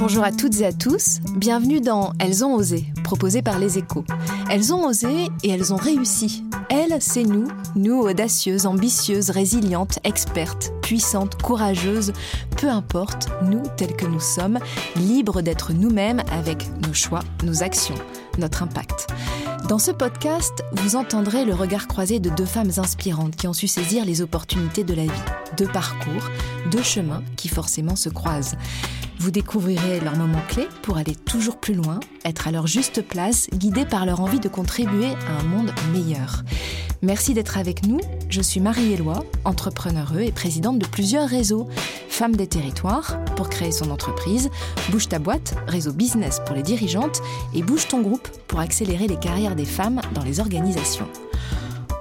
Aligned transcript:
Bonjour 0.00 0.24
à 0.24 0.32
toutes 0.32 0.58
et 0.62 0.64
à 0.64 0.72
tous, 0.72 1.20
bienvenue 1.36 1.82
dans 1.82 2.14
Elles 2.18 2.42
ont 2.42 2.54
osé, 2.54 2.86
proposé 3.04 3.42
par 3.42 3.58
les 3.58 3.76
échos. 3.76 4.06
Elles 4.50 4.72
ont 4.72 4.86
osé 4.86 5.28
et 5.42 5.50
elles 5.50 5.74
ont 5.74 5.76
réussi. 5.76 6.42
Elles, 6.70 6.96
c'est 7.00 7.22
nous, 7.22 7.46
nous 7.76 8.00
audacieuses, 8.00 8.64
ambitieuses, 8.64 9.28
résilientes, 9.28 9.98
expertes, 10.02 10.72
puissantes, 10.80 11.42
courageuses, 11.42 12.14
peu 12.56 12.70
importe, 12.70 13.28
nous 13.42 13.62
tels 13.76 13.94
que 13.94 14.06
nous 14.06 14.20
sommes, 14.20 14.58
libres 14.96 15.42
d'être 15.42 15.74
nous-mêmes 15.74 16.22
avec 16.32 16.66
nos 16.86 16.94
choix, 16.94 17.20
nos 17.44 17.62
actions, 17.62 17.94
notre 18.38 18.62
impact. 18.62 19.06
Dans 19.68 19.78
ce 19.78 19.90
podcast, 19.90 20.64
vous 20.72 20.96
entendrez 20.96 21.44
le 21.44 21.52
regard 21.52 21.86
croisé 21.86 22.20
de 22.20 22.30
deux 22.30 22.46
femmes 22.46 22.72
inspirantes 22.78 23.36
qui 23.36 23.46
ont 23.48 23.52
su 23.52 23.68
saisir 23.68 24.06
les 24.06 24.22
opportunités 24.22 24.82
de 24.82 24.94
la 24.94 25.04
vie. 25.04 25.10
Deux 25.58 25.68
parcours, 25.68 26.30
deux 26.70 26.82
chemins 26.82 27.22
qui 27.36 27.48
forcément 27.48 27.96
se 27.96 28.08
croisent. 28.08 28.56
Vous 29.20 29.30
découvrirez 29.30 30.00
leurs 30.00 30.16
moments 30.16 30.40
clés 30.48 30.66
pour 30.80 30.96
aller 30.96 31.14
toujours 31.14 31.58
plus 31.58 31.74
loin, 31.74 32.00
être 32.24 32.48
à 32.48 32.50
leur 32.50 32.66
juste 32.66 33.02
place, 33.02 33.50
guidés 33.52 33.84
par 33.84 34.06
leur 34.06 34.22
envie 34.22 34.40
de 34.40 34.48
contribuer 34.48 35.08
à 35.28 35.40
un 35.40 35.42
monde 35.42 35.72
meilleur. 35.92 36.42
Merci 37.02 37.34
d'être 37.34 37.58
avec 37.58 37.86
nous. 37.86 38.00
Je 38.30 38.40
suis 38.40 38.60
Marie-Éloi, 38.60 39.22
entrepreneure 39.44 40.18
et 40.18 40.32
présidente 40.32 40.78
de 40.78 40.86
plusieurs 40.86 41.28
réseaux. 41.28 41.68
Femme 42.08 42.34
des 42.34 42.46
territoires, 42.46 43.22
pour 43.36 43.50
créer 43.50 43.72
son 43.72 43.90
entreprise, 43.90 44.48
Bouge 44.88 45.10
ta 45.10 45.18
boîte, 45.18 45.54
réseau 45.66 45.92
business 45.92 46.40
pour 46.46 46.56
les 46.56 46.62
dirigeantes, 46.62 47.20
et 47.52 47.62
Bouge 47.62 47.88
ton 47.88 48.00
groupe 48.00 48.26
pour 48.48 48.60
accélérer 48.60 49.06
les 49.06 49.18
carrières 49.18 49.54
des 49.54 49.66
femmes 49.66 50.00
dans 50.14 50.24
les 50.24 50.40
organisations. 50.40 51.08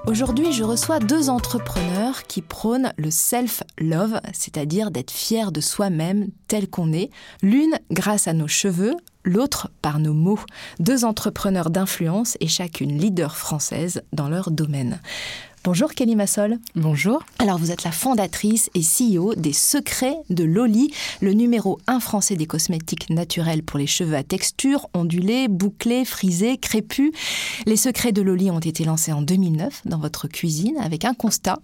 Aujourd'hui, 0.07 0.51
je 0.53 0.63
reçois 0.63 0.99
deux 0.99 1.29
entrepreneurs 1.29 2.23
qui 2.23 2.41
prônent 2.41 2.93
le 2.97 3.11
self-love, 3.11 4.19
c'est-à-dire 4.33 4.91
d'être 4.91 5.11
fier 5.11 5.51
de 5.51 5.61
soi-même 5.61 6.29
tel 6.47 6.69
qu'on 6.69 6.93
est, 6.93 7.11
l'une 7.43 7.77
grâce 7.91 8.27
à 8.27 8.33
nos 8.33 8.47
cheveux, 8.47 8.95
l'autre 9.23 9.69
par 9.81 9.99
nos 9.99 10.13
mots. 10.13 10.39
Deux 10.79 11.05
entrepreneurs 11.05 11.69
d'influence 11.69 12.37
et 12.39 12.47
chacune 12.47 12.97
leader 12.97 13.37
française 13.37 14.01
dans 14.13 14.29
leur 14.29 14.51
domaine. 14.51 14.99
Bonjour 15.71 15.93
Kelly 15.93 16.15
Massol. 16.15 16.57
Bonjour. 16.73 17.21
Alors 17.37 17.59
vous 17.59 17.69
êtes 17.69 17.83
la 17.83 17.91
fondatrice 17.91 18.71
et 18.73 18.81
CEO 18.81 19.35
des 19.35 19.53
Secrets 19.53 20.17
de 20.31 20.43
Loli, 20.43 20.91
le 21.21 21.33
numéro 21.33 21.77
1 21.85 21.99
français 21.99 22.35
des 22.35 22.47
cosmétiques 22.47 23.11
naturels 23.11 23.61
pour 23.61 23.77
les 23.77 23.85
cheveux 23.85 24.15
à 24.15 24.23
texture, 24.23 24.87
ondulés, 24.95 25.47
bouclés, 25.47 26.05
frisés, 26.05 26.57
crépus. 26.57 27.11
Les 27.67 27.75
Secrets 27.75 28.11
de 28.11 28.23
Loli 28.23 28.49
ont 28.49 28.57
été 28.57 28.83
lancés 28.83 29.13
en 29.13 29.21
2009 29.21 29.83
dans 29.85 29.99
votre 29.99 30.27
cuisine 30.27 30.79
avec 30.79 31.05
un 31.05 31.13
constat. 31.13 31.59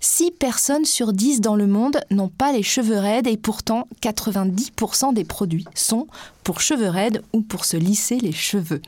6 0.00 0.32
personnes 0.32 0.84
sur 0.84 1.12
10 1.12 1.40
dans 1.40 1.54
le 1.54 1.68
monde 1.68 2.00
n'ont 2.10 2.30
pas 2.30 2.52
les 2.52 2.64
cheveux 2.64 2.98
raides 2.98 3.28
et 3.28 3.36
pourtant 3.36 3.86
90% 4.02 5.14
des 5.14 5.22
produits 5.22 5.66
sont 5.76 6.08
pour 6.42 6.60
cheveux 6.60 6.88
raides 6.88 7.22
ou 7.32 7.40
pour 7.40 7.66
se 7.66 7.76
lisser 7.76 8.18
les 8.18 8.32
cheveux. 8.32 8.82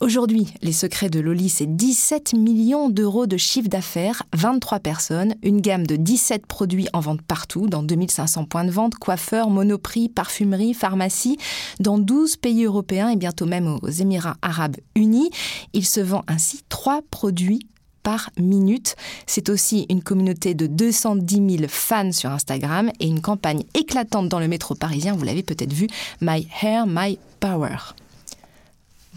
Aujourd'hui, 0.00 0.46
les 0.62 0.72
secrets 0.72 1.10
de 1.10 1.20
Loli, 1.20 1.50
c'est 1.50 1.66
17 1.66 2.32
millions 2.32 2.88
d'euros 2.88 3.26
de 3.26 3.36
chiffre 3.36 3.68
d'affaires, 3.68 4.22
23 4.32 4.80
personnes, 4.80 5.34
une 5.42 5.60
gamme 5.60 5.86
de 5.86 5.96
17 5.96 6.46
produits 6.46 6.88
en 6.94 7.00
vente 7.00 7.20
partout, 7.20 7.66
dans 7.66 7.82
2500 7.82 8.46
points 8.46 8.64
de 8.64 8.70
vente, 8.70 8.94
coiffeurs, 8.94 9.50
monoprix, 9.50 10.08
parfumerie, 10.08 10.72
pharmacie, 10.72 11.36
dans 11.80 11.98
12 11.98 12.36
pays 12.36 12.64
européens 12.64 13.10
et 13.10 13.16
bientôt 13.16 13.44
même 13.44 13.76
aux 13.82 13.90
Émirats 13.90 14.38
arabes 14.40 14.78
unis. 14.94 15.28
Il 15.74 15.84
se 15.84 16.00
vend 16.00 16.24
ainsi 16.28 16.62
3 16.70 17.02
produits 17.10 17.66
par 18.02 18.30
minute. 18.38 18.96
C'est 19.26 19.50
aussi 19.50 19.84
une 19.90 20.02
communauté 20.02 20.54
de 20.54 20.66
210 20.66 21.56
000 21.58 21.64
fans 21.68 22.12
sur 22.12 22.30
Instagram 22.30 22.90
et 23.00 23.06
une 23.06 23.20
campagne 23.20 23.64
éclatante 23.74 24.30
dans 24.30 24.40
le 24.40 24.48
métro 24.48 24.74
parisien, 24.74 25.14
vous 25.14 25.24
l'avez 25.24 25.42
peut-être 25.42 25.74
vu, 25.74 25.88
My 26.22 26.48
Hair, 26.62 26.86
My 26.86 27.18
Power. 27.38 27.76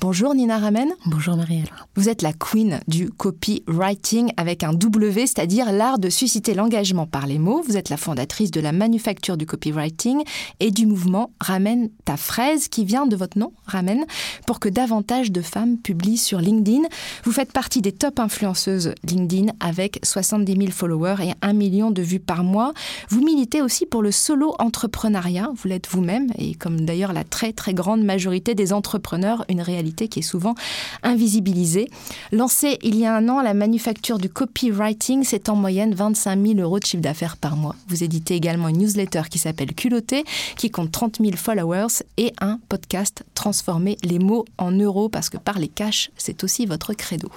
Bonjour 0.04 0.36
Nina 0.36 0.58
Ramen. 0.58 0.90
Bonjour 1.06 1.38
Marielle. 1.38 1.70
Vous 1.96 2.10
êtes 2.10 2.24
la 2.24 2.34
queen 2.34 2.82
du 2.90 3.10
copywriting 3.10 4.34
avec 4.36 4.64
un 4.64 4.74
W, 4.74 5.28
c'est-à-dire 5.28 5.72
l'art 5.72 5.98
de 5.98 6.10
susciter 6.10 6.54
l'engagement 6.54 7.08
par 7.08 7.26
les 7.26 7.40
mots. 7.40 7.64
Vous 7.66 7.78
êtes 7.78 7.88
la 7.88 7.96
fondatrice 7.96 8.52
de 8.52 8.60
la 8.60 8.74
manufacture 8.74 9.38
du 9.38 9.46
copywriting 9.46 10.24
et 10.60 10.72
du 10.72 10.88
mouvement 10.88 11.32
Ramène 11.40 11.90
ta 12.04 12.18
fraise 12.18 12.68
qui 12.68 12.84
vient 12.84 13.06
de 13.06 13.16
votre 13.16 13.40
nom, 13.40 13.54
Ramène, 13.66 14.04
pour 14.46 14.60
que 14.60 14.68
davantage 14.68 15.32
de 15.32 15.42
femmes 15.42 15.78
publient 15.78 16.18
sur 16.18 16.40
LinkedIn. 16.40 16.82
Vous 17.24 17.32
faites 17.32 17.54
partie 17.54 17.82
des 17.82 17.94
top 17.94 18.20
influenceuses 18.20 18.94
LinkedIn 19.06 19.54
avec 19.62 20.00
70 20.04 20.54
000 20.54 20.72
followers 20.72 21.16
et 21.22 21.32
1 21.42 21.54
million 21.54 21.92
de 21.92 22.02
vues 22.02 22.20
par 22.20 22.44
mois. 22.44 22.74
Vous 23.08 23.24
militez 23.24 23.62
aussi 23.62 23.86
pour 23.86 24.02
le 24.02 24.12
solo 24.12 24.54
entrepreneuriat. 24.60 25.50
Vous 25.56 25.70
l'êtes 25.70 25.88
vous-même 25.88 26.28
et 26.38 26.56
comme 26.56 26.82
d'ailleurs 26.82 27.14
la 27.14 27.24
très 27.24 27.54
très 27.54 27.74
grande 27.74 28.04
majorité 28.04 28.54
des 28.54 28.74
entrepreneurs, 28.74 29.46
une 29.48 29.62
réalité 29.62 29.93
qui 29.94 30.20
est 30.20 30.24
souvent 30.24 30.56
invisibilisée. 31.04 31.90
Lancée 32.32 32.78
il 32.82 32.96
y 32.98 33.06
a 33.06 33.16
un 33.16 33.30
an, 33.30 33.42
la 33.42 33.54
manufacture 33.54 34.18
du 34.18 34.30
copywriting, 34.30 35.24
c'est 35.24 35.50
en 35.50 35.56
moyenne 35.56 35.94
25 35.94 36.40
000 36.46 36.60
euros 36.60 36.80
de 36.80 36.86
chiffre 36.86 37.04
d'affaires 37.04 37.38
par 37.38 37.56
mois. 37.56 37.76
Vous 37.88 38.04
éditez 38.04 38.36
également 38.36 38.68
une 38.68 38.80
newsletter 38.80 39.24
qui 39.30 39.40
s'appelle 39.40 39.74
Culotté, 39.74 40.24
qui 40.58 40.72
compte 40.72 40.92
30 40.92 41.20
000 41.22 41.36
followers, 41.36 42.04
et 42.18 42.34
un 42.42 42.60
podcast 42.70 43.24
Transformer 43.36 43.98
les 44.04 44.20
mots 44.20 44.46
en 44.58 44.72
euros, 44.72 45.10
parce 45.10 45.30
que 45.30 45.38
parler 45.38 45.68
cash, 45.68 46.12
c'est 46.18 46.44
aussi 46.44 46.66
votre 46.66 46.94
credo. 46.94 47.30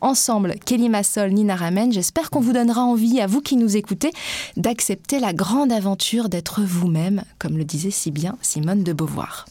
Ensemble, 0.00 0.54
Kelly 0.64 0.88
Massol, 0.88 1.30
Nina 1.30 1.56
Ramen, 1.56 1.92
j'espère 1.92 2.30
qu'on 2.30 2.40
vous 2.40 2.52
donnera 2.52 2.82
envie, 2.82 3.20
à 3.20 3.26
vous 3.26 3.40
qui 3.40 3.56
nous 3.56 3.76
écoutez, 3.76 4.10
d'accepter 4.56 5.20
la 5.20 5.32
grande 5.32 5.72
aventure 5.72 6.28
d'être 6.28 6.62
vous-même, 6.62 7.22
comme 7.38 7.58
le 7.58 7.64
disait 7.64 7.90
si 7.90 8.10
bien 8.10 8.36
Simone 8.40 8.82
de 8.82 8.92
Beauvoir. 8.92 9.46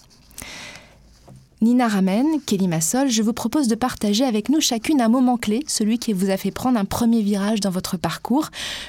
Nina 1.62 1.90
Ramen, 1.90 2.25
Kelly 2.46 2.70
Massol, 2.70 3.09
je 3.09 3.22
vous 3.22 3.34
propose 3.34 3.68
de 3.68 3.75
partager 3.75 4.24
avec 4.24 4.47
nous 4.47 4.62
chacune 4.62 5.02
un 5.02 5.09
moment 5.09 5.36
clé, 5.36 5.62
celui 5.68 6.00
qui 6.00 6.14
vous 6.14 6.30
a 6.30 6.38
fait 6.38 6.52
prendre 6.52 6.80
un 6.80 6.86
premier 6.86 7.22
virage 7.22 7.59
dans 7.59 7.70
votre 7.70 7.97
parcours. 7.97 8.47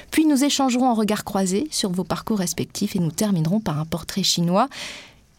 Puis 0.09 0.25
nous 0.25 0.45
échangerons 0.45 0.87
en 0.87 0.93
regard 0.93 1.25
croisé 1.25 1.67
sur 1.69 1.91
vos 1.91 2.05
parcours 2.05 2.37
respectifs 2.37 2.95
et 2.95 2.99
nous 2.99 3.11
terminerons 3.11 3.59
par 3.59 3.77
un 3.77 3.83
portrait 3.83 4.23
chinois. 4.23 4.69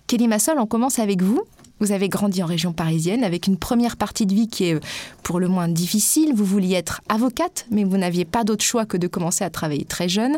Kelly 0.08 0.28
Massol, 0.28 0.58
on 0.58 0.66
commence 0.66 0.98
avec 0.98 1.22
vous. 1.22 1.40
Vous 1.80 1.92
avez 1.92 2.10
grandi 2.10 2.42
en 2.42 2.46
région 2.46 2.74
parisienne 2.74 3.24
avec 3.24 3.46
une 3.46 3.56
première 3.56 3.96
partie 3.96 4.26
de 4.26 4.34
vie 4.34 4.48
qui 4.48 4.64
est 4.64 4.80
pour 5.22 5.40
le 5.40 5.48
moins 5.48 5.68
difficile. 5.68 6.34
Vous 6.34 6.44
vouliez 6.44 6.74
être 6.74 7.00
avocate, 7.08 7.64
mais 7.70 7.84
vous 7.84 7.96
n'aviez 7.96 8.26
pas 8.26 8.44
d'autre 8.44 8.62
choix 8.62 8.84
que 8.84 8.98
de 8.98 9.06
commencer 9.06 9.42
à 9.42 9.48
travailler 9.48 9.86
très 9.86 10.10
jeune. 10.10 10.36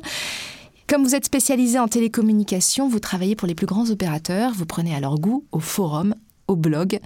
Comme 0.87 1.03
vous 1.03 1.17
êtes 1.17 1.25
spécialisé 1.25 1.77
en 1.81 1.89
télécommunication, 1.89 2.89
vous 2.89 3.01
travaillez 3.01 3.35
pour 3.35 3.49
les 3.49 3.57
plus 3.57 3.67
grands 3.67 3.91
opérateurs, 3.91 4.53
vous 4.55 4.67
prenez 4.67 4.95
alors 4.95 5.19
goût 5.19 5.45
au 5.51 5.59
forum, 5.59 6.15
au 6.49 6.57
blog. 6.57 7.01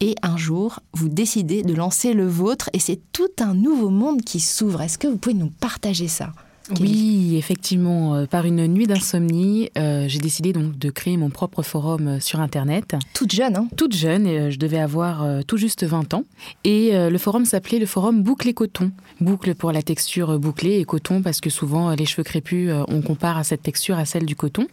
Et 0.00 0.14
un 0.22 0.36
jour, 0.36 0.80
vous 0.92 1.08
décidez 1.08 1.62
de 1.62 1.74
lancer 1.74 2.12
le 2.12 2.26
vôtre 2.26 2.68
et 2.72 2.78
c'est 2.78 3.00
tout 3.12 3.30
un 3.40 3.54
nouveau 3.54 3.88
monde 3.88 4.22
qui 4.22 4.40
s'ouvre. 4.40 4.82
Est-ce 4.82 4.98
que 4.98 5.08
vous 5.08 5.16
pouvez 5.16 5.34
nous 5.34 5.50
partager 5.50 6.08
ça? 6.08 6.32
Oui, 6.80 7.36
effectivement, 7.36 8.14
euh, 8.16 8.26
par 8.26 8.44
une 8.44 8.66
nuit 8.66 8.86
d'insomnie, 8.86 9.70
euh, 9.78 10.06
j'ai 10.08 10.18
décidé 10.18 10.52
donc 10.52 10.76
de 10.76 10.90
créer 10.90 11.16
mon 11.16 11.30
propre 11.30 11.62
forum 11.62 12.08
euh, 12.08 12.20
sur 12.20 12.40
Internet. 12.40 12.96
Toute 13.14 13.32
jeune, 13.32 13.56
hein 13.56 13.68
Toute 13.76 13.94
jeune, 13.94 14.26
et, 14.26 14.50
je 14.50 14.58
devais 14.58 14.78
avoir 14.78 15.24
tout 15.46 15.56
juste 15.56 15.84
20 15.84 16.14
ans. 16.14 16.24
Et 16.64 16.92
le 16.92 17.18
forum 17.18 17.44
s'appelait 17.44 17.78
le 17.78 17.86
forum 17.86 18.22
Boucle 18.22 18.48
et 18.48 18.54
Coton. 18.54 18.90
Boucle 19.20 19.54
pour 19.54 19.72
la 19.72 19.82
texture 19.82 20.38
bouclée 20.38 20.78
et 20.78 20.84
coton 20.84 21.22
parce 21.22 21.40
que 21.40 21.50
souvent 21.50 21.90
les 21.90 22.04
cheveux 22.04 22.22
crépus, 22.22 22.70
on 22.88 23.00
compare 23.02 23.38
à 23.38 23.44
cette 23.44 23.62
texture 23.62 23.98
à 23.98 24.04
celle 24.04 24.24
du 24.26 24.36
coton. 24.36 24.66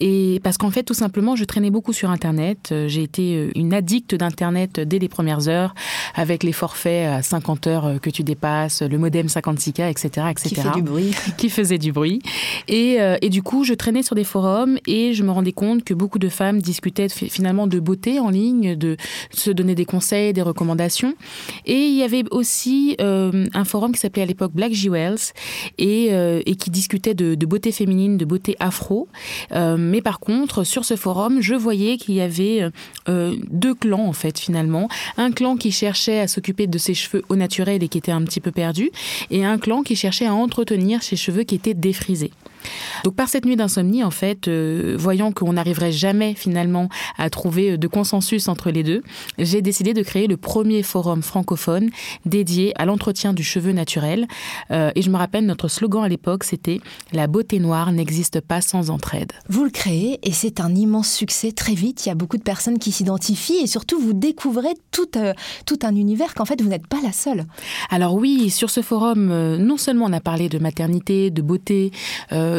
Et 0.00 0.40
parce 0.42 0.58
qu'en 0.58 0.70
fait, 0.70 0.82
tout 0.82 0.94
simplement, 0.94 1.36
je 1.36 1.44
traînais 1.44 1.70
beaucoup 1.70 1.92
sur 1.92 2.10
Internet. 2.10 2.74
J'ai 2.86 3.02
été 3.02 3.50
une 3.54 3.74
addicte 3.74 4.14
d'Internet 4.14 4.80
dès 4.80 4.98
les 4.98 5.08
premières 5.08 5.48
heures, 5.48 5.74
avec 6.14 6.42
les 6.42 6.52
forfaits 6.52 7.08
à 7.08 7.22
50 7.22 7.66
heures 7.66 8.00
que 8.00 8.10
tu 8.10 8.22
dépasses, 8.22 8.82
le 8.82 8.98
modem 8.98 9.26
56K, 9.26 9.90
etc. 9.90 10.26
etc. 10.30 10.48
Qui 10.48 10.54
fait 10.54 10.70
du 10.74 10.82
bruit. 10.82 11.12
qui 11.36 11.50
faisait 11.50 11.78
du 11.78 11.92
bruit. 11.92 12.20
Et, 12.68 13.00
euh, 13.00 13.16
et, 13.20 13.28
du 13.28 13.42
coup, 13.42 13.64
je 13.64 13.74
traînais 13.74 14.02
sur 14.02 14.14
des 14.14 14.24
forums 14.24 14.78
et 14.86 15.14
je 15.14 15.22
me 15.22 15.30
rendais 15.30 15.52
compte 15.52 15.84
que 15.84 15.94
beaucoup 15.94 16.18
de 16.18 16.28
femmes 16.28 16.60
discutaient 16.60 17.08
finalement 17.08 17.66
de 17.66 17.80
beauté 17.80 18.20
en 18.20 18.30
ligne, 18.30 18.76
de 18.76 18.96
se 19.30 19.50
donner 19.50 19.74
des 19.74 19.84
conseils, 19.84 20.32
des 20.32 20.42
recommandations. 20.42 21.14
Et 21.66 21.78
il 21.78 21.94
y 21.94 22.02
avait 22.02 22.24
aussi 22.30 22.96
euh, 23.00 23.46
un 23.54 23.64
forum 23.64 23.92
qui 23.92 24.00
s'appelait 24.00 24.22
à 24.22 24.26
l'époque 24.26 24.52
Black 24.52 24.72
Jewels 24.72 25.32
et, 25.78 26.08
euh, 26.12 26.40
et 26.46 26.56
qui 26.56 26.70
discutait 26.70 27.14
de, 27.14 27.34
de, 27.34 27.46
beauté 27.46 27.72
féminine, 27.72 28.16
de 28.16 28.24
beauté 28.24 28.56
afro. 28.60 29.08
mais 29.52 30.00
par 30.00 30.20
contre, 30.20 30.64
sur 30.64 30.84
ce 30.84 30.96
forum, 30.96 31.40
je 31.40 31.54
voyais 31.54 31.96
qu'il 31.96 32.14
y 32.14 32.20
avait 32.20 32.70
deux 33.06 33.74
clans 33.74 34.06
en 34.06 34.12
fait 34.12 34.38
finalement. 34.38 34.88
Un 35.16 35.32
clan 35.32 35.56
qui 35.56 35.72
cherchait 35.72 36.20
à 36.20 36.28
s'occuper 36.28 36.66
de 36.66 36.78
ses 36.78 36.94
cheveux 36.94 37.22
au 37.28 37.36
naturel 37.36 37.82
et 37.82 37.88
qui 37.88 37.98
était 37.98 38.12
un 38.12 38.22
petit 38.22 38.40
peu 38.40 38.50
perdu, 38.50 38.90
et 39.30 39.44
un 39.44 39.58
clan 39.58 39.82
qui 39.82 39.96
cherchait 39.96 40.26
à 40.26 40.34
entretenir 40.34 41.02
cheveux 41.16 41.44
qui 41.44 41.54
étaient 41.54 41.74
défrisés. 41.74 42.30
Donc 43.04 43.14
par 43.14 43.28
cette 43.28 43.44
nuit 43.44 43.56
d'insomnie, 43.56 44.04
en 44.04 44.10
fait, 44.10 44.48
euh, 44.48 44.96
voyant 44.98 45.32
qu'on 45.32 45.54
n'arriverait 45.54 45.92
jamais 45.92 46.34
finalement 46.34 46.88
à 47.18 47.30
trouver 47.30 47.72
euh, 47.72 47.76
de 47.76 47.86
consensus 47.86 48.48
entre 48.48 48.70
les 48.70 48.82
deux, 48.82 49.02
j'ai 49.38 49.62
décidé 49.62 49.94
de 49.94 50.02
créer 50.02 50.26
le 50.26 50.36
premier 50.36 50.82
forum 50.82 51.22
francophone 51.22 51.90
dédié 52.26 52.72
à 52.80 52.84
l'entretien 52.84 53.32
du 53.32 53.42
cheveu 53.42 53.72
naturel. 53.72 54.26
Euh, 54.70 54.90
et 54.94 55.02
je 55.02 55.10
me 55.10 55.16
rappelle, 55.16 55.46
notre 55.46 55.68
slogan 55.68 56.04
à 56.04 56.08
l'époque, 56.08 56.44
c'était 56.44 56.80
La 57.12 57.26
beauté 57.26 57.58
noire 57.58 57.92
n'existe 57.92 58.40
pas 58.40 58.60
sans 58.60 58.90
entraide. 58.90 59.32
Vous 59.48 59.64
le 59.64 59.70
créez 59.70 60.18
et 60.22 60.32
c'est 60.32 60.60
un 60.60 60.74
immense 60.74 61.10
succès 61.10 61.52
très 61.52 61.74
vite. 61.74 62.06
Il 62.06 62.08
y 62.08 62.12
a 62.12 62.14
beaucoup 62.14 62.36
de 62.36 62.42
personnes 62.42 62.78
qui 62.78 62.92
s'identifient 62.92 63.58
et 63.62 63.66
surtout 63.66 63.98
vous 63.98 64.12
découvrez 64.12 64.74
tout, 64.90 65.10
tout 65.66 65.78
un 65.82 65.94
univers 65.94 66.34
qu'en 66.34 66.44
fait 66.44 66.60
vous 66.60 66.68
n'êtes 66.68 66.86
pas 66.86 67.00
la 67.02 67.12
seule. 67.12 67.46
Alors 67.90 68.14
oui, 68.14 68.50
sur 68.50 68.70
ce 68.70 68.82
forum, 68.82 69.56
non 69.56 69.76
seulement 69.76 70.06
on 70.06 70.12
a 70.12 70.20
parlé 70.20 70.48
de 70.48 70.58
maternité, 70.58 71.30
de 71.30 71.42
beauté, 71.42 71.90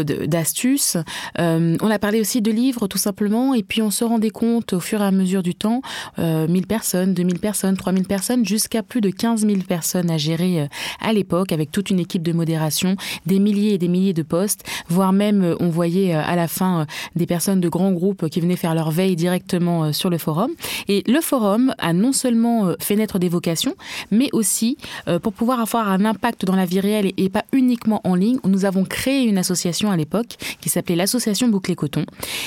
d'astuces. 0.02 0.98
Euh, 1.40 1.78
on 1.82 1.92
a 1.92 2.00
parlé 2.00 2.20
aussi 2.20 2.42
de 2.42 2.52
livres, 2.52 2.88
tout 2.88 2.98
simplement, 2.98 3.54
et 3.54 3.64
puis 3.64 3.82
on 3.82 3.92
se 3.92 4.04
rendait 4.04 4.32
compte 4.32 4.74
au 4.74 4.80
fur 4.80 5.02
et 5.02 5.06
à 5.06 5.12
mesure 5.12 5.44
du 5.44 5.56
temps, 5.56 5.82
euh, 6.20 6.48
1000 6.48 6.68
personnes, 6.68 7.14
2000 7.14 7.40
personnes, 7.40 7.78
3000 7.78 8.06
personnes, 8.06 8.46
jusqu'à 8.46 8.84
plus 8.84 9.02
de 9.02 9.10
15 9.10 9.46
000 9.46 9.60
personnes 9.68 10.10
à 10.10 10.18
gérer 10.18 10.62
euh, 10.62 10.68
à 11.02 11.14
l'époque, 11.14 11.52
avec 11.52 11.72
toute 11.72 11.90
une 11.90 12.00
équipe 12.00 12.24
de 12.24 12.34
modération, 12.34 12.96
des 13.26 13.40
milliers 13.40 13.74
et 13.74 13.78
des 13.78 13.88
milliers 13.88 14.14
de 14.14 14.24
postes, 14.24 14.64
voire 14.88 15.14
même 15.14 15.44
euh, 15.44 15.56
on 15.60 15.70
voyait 15.70 16.14
à 16.14 16.36
la 16.36 16.48
fin 16.48 16.86
des 17.16 17.26
personnes 17.26 17.62
de 17.62 17.70
grands 17.70 17.92
groupes 17.92 18.30
qui 18.30 18.42
venaient 18.42 18.56
faire 18.56 18.76
leur 18.76 18.92
veille 18.92 19.16
directement 19.16 19.94
sur 19.94 20.10
le 20.10 20.18
forum. 20.18 20.52
Et 20.88 21.04
le 21.08 21.22
forum 21.22 21.74
a 21.78 21.94
non 21.94 22.12
seulement 22.12 22.74
fait 22.80 22.96
naître 22.96 23.20
des 23.20 23.30
vocations, 23.30 23.76
mais 24.12 24.30
aussi 24.34 24.78
pour 25.22 25.34
pouvoir 25.34 25.60
avoir 25.60 25.90
un 25.90 26.06
impact 26.06 26.46
dans 26.46 26.56
la 26.56 26.66
vie 26.66 26.80
réelle 26.80 27.12
et 27.18 27.30
pas 27.30 27.46
uniquement 27.52 28.02
en 28.04 28.16
ligne, 28.16 28.40
nous 28.46 28.66
avons 28.66 28.84
créé 28.84 29.24
une 29.24 29.38
association 29.38 29.83
à 29.92 29.98
l'époque 29.98 30.38
qui 30.62 30.70
s'appelait 30.70 30.96
l'association 30.96 31.48
Bouclé 31.48 31.76
Coton. 31.76 32.06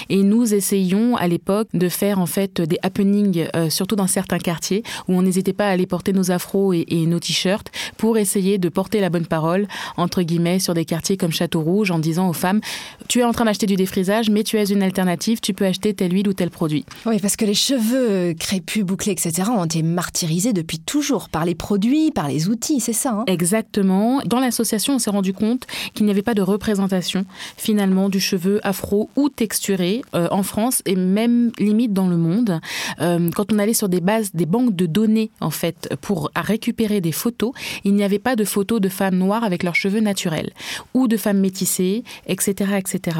Et 0.09 0.23
nous 0.23 0.55
essayions 0.55 1.17
à 1.17 1.27
l'époque 1.29 1.69
de 1.75 1.89
faire 1.89 2.19
en 2.19 2.27
fait 2.27 2.61
des 2.61 2.79
happenings, 2.83 3.49
euh, 3.55 3.71
surtout 3.71 3.97
dans 3.97 4.07
certains 4.07 4.39
quartiers, 4.39 4.83
où 5.09 5.15
on 5.15 5.23
n'hésitait 5.23 5.53
pas 5.53 5.69
à 5.69 5.71
aller 5.71 5.87
porter 5.87 6.13
nos 6.13 6.31
afros 6.31 6.73
et, 6.73 6.85
nos 7.07 7.21
t-shirts 7.21 7.71
pour 7.97 8.19
essayer 8.19 8.59
de 8.59 8.69
porter 8.69 9.01
la 9.01 9.11
bonne 9.11 9.27
parole, 9.27 9.69
entre 9.97 10.23
guillemets, 10.23 10.59
sur 10.59 10.75
des 10.75 10.85
quartiers 10.85 11.17
comme 11.17 11.33
Château 11.33 11.61
Rouge, 11.61 11.91
en 11.91 11.99
disant 11.99 12.29
aux 12.29 12.33
femmes, 12.33 12.61
tu 13.09 13.21
es 13.21 13.25
en 13.25 13.33
train 13.33 13.45
d'acheter 13.45 13.67
du 13.67 13.77
défrisage, 13.77 14.31
mais 14.31 14.43
tu 14.43 14.59
as 14.59 14.71
une 14.71 14.83
alternative, 14.83 15.41
tu 15.41 15.53
peux 15.53 15.67
acheter 15.67 15.95
telle 15.95 16.13
huile 16.13 16.29
ou 16.29 16.33
tel 16.33 16.51
produit. 16.51 16.85
Oui, 17.05 17.19
parce 17.21 17.37
que 17.37 17.45
les 17.45 17.55
cheveux 17.55 18.35
crépus, 18.35 18.85
bouclés, 18.85 19.13
etc., 19.13 19.51
ont 19.55 19.65
été 19.65 19.83
martyrisés 19.83 20.53
depuis 20.53 20.79
toujours 20.79 21.29
par 21.29 21.45
les 21.45 21.55
produits, 21.55 22.11
par 22.11 22.29
les 22.29 22.49
outils, 22.49 22.81
c'est 22.81 22.93
ça 22.93 23.11
hein? 23.11 23.25
Exactement. 23.27 24.21
Dans 24.25 24.41
l'association, 24.41 24.95
on 24.95 24.99
s'est 24.99 25.11
rendu 25.11 25.33
compte 25.33 25.67
qu'il 25.95 26.07
n'y 26.07 26.13
avait 26.13 26.23
pas 26.23 26.35
de 26.35 26.43
représentation 26.43 27.26
finalement 27.57 28.09
du 28.09 28.21
cheveu 28.21 28.61
afro 28.63 29.11
ou 29.17 29.29
texturé 29.29 30.03
euh, 30.15 30.29
en 30.31 30.43
France 30.43 30.83
et 30.87 30.97
même 30.97 31.53
limite 31.59 31.93
dans 31.93 32.09
le 32.09 32.17
monde. 32.17 32.61
Euh, 33.01 33.31
quand 33.35 33.53
on 33.53 33.59
allait 33.59 33.75
sur 33.75 33.89
des 33.89 34.01
bases, 34.01 34.33
des 34.35 34.47
banques 34.47 34.75
de 34.75 34.87
données 34.87 35.31
en 35.41 35.51
fait 35.51 35.95
pour 36.01 36.31
récupérer 36.35 37.01
des 37.01 37.13
photos, 37.13 37.53
il 37.85 37.95
n'y 37.95 38.05
avait 38.05 38.19
pas 38.19 38.37
de 38.37 38.45
photos 38.45 38.81
de 38.81 38.89
femmes 38.89 39.17
noires 39.17 39.45
avec 39.45 39.63
leurs 39.63 39.75
cheveux 39.75 40.01
naturels 40.01 40.53
ou 40.95 41.09
de 41.09 41.17
femmes 41.17 41.39
métissées, 41.39 42.05
etc., 42.27 42.73
etc. 42.79 43.19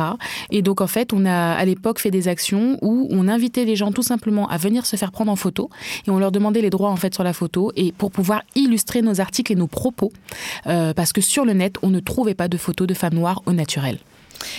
Et 0.51 0.63
donc 0.63 0.81
en 0.81 0.87
fait, 0.87 1.13
on 1.13 1.25
a 1.25 1.53
à 1.55 1.65
l'époque 1.65 1.99
fait 1.99 2.11
des 2.11 2.29
actions 2.29 2.79
où 2.83 3.09
on 3.11 3.29
invitait 3.29 3.65
les 3.65 3.77
gens 3.77 3.93
tout 3.93 4.03
simplement 4.03 4.49
à 4.49 4.57
venir 4.57 4.87
se 4.87 4.97
faire 4.97 5.13
prendre 5.13 5.33
en 5.33 5.37
photo 5.37 5.71
et 6.07 6.11
on 6.11 6.19
leur 6.19 6.33
demandait 6.33 6.61
les 6.61 6.71
droits 6.71 6.91
en 6.91 6.97
fait 6.97 7.15
sur 7.15 7.25
la 7.25 7.33
photo 7.33 7.73
et 7.77 7.93
pour 7.93 8.11
pouvoir 8.11 8.43
illustrer 8.55 9.03
nos 9.03 9.21
articles 9.21 9.53
et 9.53 9.57
nos 9.57 9.67
propos 9.67 10.13
euh, 10.67 10.95
parce 10.95 11.13
que 11.13 11.21
sur 11.21 11.45
le 11.45 11.53
net 11.53 11.77
on 11.83 11.91
ne 11.91 12.01
trouvait 12.01 12.35
pas 12.35 12.49
de 12.49 12.57
photos 12.57 12.87
de 12.87 12.95
femmes 12.95 13.15
noires 13.15 13.43
au 13.47 13.53
naturel. 13.53 13.96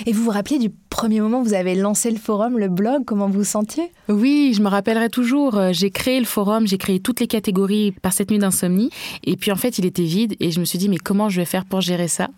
Et 0.05 0.13
vous 0.13 0.23
vous 0.23 0.31
rappelez 0.31 0.59
du 0.59 0.69
premier 0.89 1.21
moment 1.21 1.41
où 1.41 1.43
vous 1.43 1.53
avez 1.53 1.75
lancé 1.75 2.09
le 2.09 2.17
forum, 2.17 2.57
le 2.57 2.69
blog, 2.69 3.03
comment 3.05 3.27
vous 3.27 3.39
vous 3.39 3.43
sentiez? 3.43 3.91
Oui, 4.09 4.53
je 4.55 4.61
me 4.61 4.67
rappellerai 4.67 5.09
toujours. 5.09 5.57
Euh, 5.57 5.69
j'ai 5.71 5.91
créé 5.91 6.19
le 6.19 6.25
forum, 6.25 6.65
j'ai 6.65 6.77
créé 6.77 6.99
toutes 6.99 7.19
les 7.19 7.27
catégories 7.27 7.91
par 7.91 8.13
cette 8.13 8.31
nuit 8.31 8.39
d'insomnie. 8.39 8.89
Et 9.23 9.35
puis 9.35 9.51
en 9.51 9.55
fait, 9.55 9.77
il 9.77 9.85
était 9.85 10.03
vide 10.03 10.35
et 10.39 10.49
je 10.49 10.59
me 10.59 10.65
suis 10.65 10.79
dit, 10.79 10.89
mais 10.89 10.97
comment 10.97 11.29
je 11.29 11.39
vais 11.39 11.45
faire 11.45 11.65
pour 11.65 11.81
gérer 11.81 12.07
ça? 12.07 12.29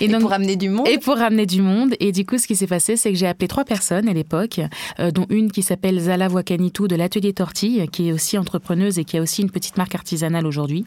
Et, 0.00 0.08
pour 0.08 0.30
ramener 0.30 0.56
du 0.56 0.68
monde? 0.68 0.88
Et 0.88 0.98
pour 0.98 1.16
ramener 1.16 1.46
du 1.46 1.62
monde. 1.62 1.94
Et 2.00 2.12
du 2.12 2.24
coup, 2.26 2.38
ce 2.38 2.46
qui 2.46 2.56
s'est 2.56 2.66
passé, 2.66 2.96
c'est 2.96 3.12
que 3.12 3.18
j'ai 3.18 3.26
appelé 3.26 3.46
trois 3.46 3.64
personnes 3.64 4.08
à 4.08 4.12
l'époque, 4.12 4.60
euh, 4.98 5.10
dont 5.10 5.26
une 5.28 5.52
qui 5.52 5.62
s'appelle 5.62 6.00
Zala 6.00 6.28
Wakanitou 6.28 6.88
de 6.88 6.96
l'Atelier 6.96 7.32
Tortille, 7.32 7.86
qui 7.92 8.08
est 8.08 8.12
aussi 8.12 8.38
entrepreneuse 8.38 8.98
et 8.98 9.04
qui 9.04 9.18
a 9.18 9.22
aussi 9.22 9.42
une 9.42 9.50
petite 9.50 9.76
marque 9.76 9.94
artisanale 9.94 10.46
aujourd'hui. 10.46 10.84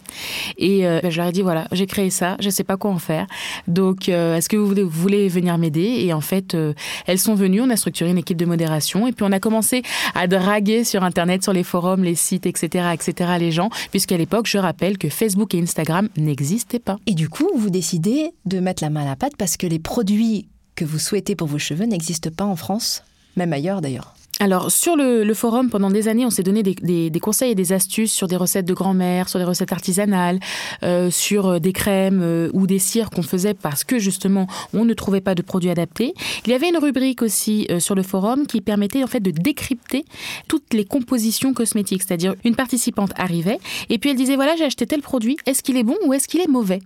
Et 0.57 0.85
euh, 0.85 0.99
ben, 1.01 1.11
je 1.11 1.17
leur 1.17 1.27
ai 1.27 1.31
dit, 1.31 1.43
voilà, 1.43 1.67
j'ai 1.71 1.85
créé 1.85 2.09
ça, 2.09 2.35
je 2.39 2.47
ne 2.47 2.51
sais 2.51 2.63
pas 2.63 2.77
quoi 2.77 2.91
en 2.91 2.99
faire. 2.99 3.27
Donc, 3.67 4.09
est-ce 4.09 4.49
que 4.49 4.57
vous 4.57 4.67
voulez, 4.67 4.83
vous 4.83 4.89
voulez 4.89 5.29
venir 5.29 5.57
m'aider? 5.57 6.00
Et 6.01 6.13
en 6.13 6.21
fait, 6.21 6.57
elles 7.05 7.19
sont 7.19 7.35
venues, 7.35 7.61
on 7.61 7.69
a 7.69 7.75
structuré 7.75 8.09
une 8.09 8.17
équipe 8.17 8.37
de 8.37 8.45
modération 8.45 9.07
et 9.07 9.11
puis 9.11 9.23
on 9.23 9.31
a 9.31 9.39
commencé 9.39 9.83
à 10.15 10.27
draguer 10.27 10.83
sur 10.83 11.03
Internet, 11.03 11.43
sur 11.43 11.53
les 11.53 11.63
forums, 11.63 12.03
les 12.03 12.15
sites, 12.15 12.45
etc., 12.45 12.89
etc., 12.93 13.33
les 13.39 13.51
gens, 13.51 13.69
puisqu'à 13.91 14.17
l'époque, 14.17 14.47
je 14.47 14.57
rappelle 14.57 14.97
que 14.97 15.09
Facebook 15.09 15.53
et 15.53 15.61
Instagram 15.61 16.09
n'existaient 16.17 16.79
pas. 16.79 16.97
Et 17.05 17.13
du 17.13 17.29
coup, 17.29 17.49
vous 17.55 17.69
décidez 17.69 18.31
de 18.45 18.59
mettre 18.59 18.83
la 18.83 18.89
main 18.89 19.03
à 19.03 19.05
la 19.05 19.15
pâte 19.15 19.33
parce 19.37 19.57
que 19.57 19.67
les 19.67 19.79
produits 19.79 20.47
que 20.75 20.85
vous 20.85 20.99
souhaitez 20.99 21.35
pour 21.35 21.47
vos 21.47 21.59
cheveux 21.59 21.85
n'existent 21.85 22.31
pas 22.35 22.45
en 22.45 22.55
France, 22.55 23.03
même 23.35 23.53
ailleurs 23.53 23.81
d'ailleurs. 23.81 24.15
Alors, 24.41 24.71
sur 24.71 24.95
le, 24.95 25.31
forum, 25.35 25.69
pendant 25.69 25.91
des 25.91 26.07
années, 26.07 26.25
on 26.25 26.31
s'est 26.31 26.41
donné 26.41 26.63
des, 26.63 27.19
conseils 27.19 27.51
et 27.51 27.55
des 27.55 27.73
astuces 27.73 28.11
sur 28.11 28.27
des 28.27 28.35
recettes 28.35 28.65
de 28.65 28.73
grand-mère, 28.73 29.29
sur 29.29 29.37
des 29.37 29.45
recettes 29.45 29.71
artisanales, 29.71 30.39
euh, 30.81 31.11
sur 31.11 31.45
euh, 31.45 31.59
des 31.59 31.73
crèmes 31.73 32.23
euh, 32.23 32.49
ou 32.51 32.65
des 32.65 32.79
cires 32.79 33.11
qu'on 33.11 33.21
faisait 33.21 33.53
parce 33.53 33.83
que, 33.83 33.99
justement, 33.99 34.47
on 34.73 34.83
ne 34.83 34.95
trouvait 34.95 35.21
pas 35.21 35.35
de 35.35 35.43
produits 35.43 35.69
adaptés. 35.69 36.15
Il 36.43 36.51
y 36.51 36.55
avait 36.55 36.69
une 36.69 36.79
rubrique 36.79 37.21
aussi 37.21 37.67
sur 37.77 37.93
le 37.93 38.01
forum 38.01 38.47
qui 38.47 38.61
permettait, 38.61 39.03
en 39.03 39.07
fait, 39.07 39.19
de 39.19 39.29
décrypter 39.29 40.05
toutes 40.47 40.73
les 40.73 40.85
compositions 40.85 41.53
cosmétiques. 41.53 42.01
C'est-à-dire, 42.01 42.33
une 42.43 42.55
participante 42.55 43.11
arrivait 43.17 43.59
et 43.89 43.99
puis 43.99 44.09
elle 44.09 44.17
disait, 44.17 44.37
voilà, 44.37 44.55
j'ai 44.55 44.65
acheté 44.65 44.87
tel 44.87 45.03
produit, 45.03 45.37
est-ce 45.45 45.61
qu'il 45.61 45.77
est 45.77 45.83
bon 45.83 45.97
ou 46.07 46.13
est-ce 46.13 46.27
qu'il 46.27 46.41
est 46.41 46.49
mauvais? 46.49 46.79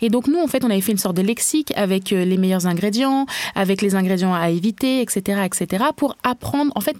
Et 0.00 0.10
donc, 0.10 0.28
nous, 0.28 0.38
en 0.38 0.46
fait, 0.46 0.64
on 0.64 0.70
avait 0.70 0.80
fait 0.80 0.92
une 0.92 0.98
sorte 0.98 1.16
de 1.16 1.22
lexique 1.22 1.72
avec 1.74 2.10
les 2.10 2.36
meilleurs 2.36 2.68
ingrédients, 2.68 3.26
avec 3.56 3.82
les 3.82 3.96
ingrédients 3.96 4.32
à 4.32 4.50
éviter, 4.50 5.00
etc., 5.00 5.40
etc., 5.44 5.86
pour 5.96 6.16
apprendre, 6.22 6.70
en 6.76 6.80
fait, 6.80 6.99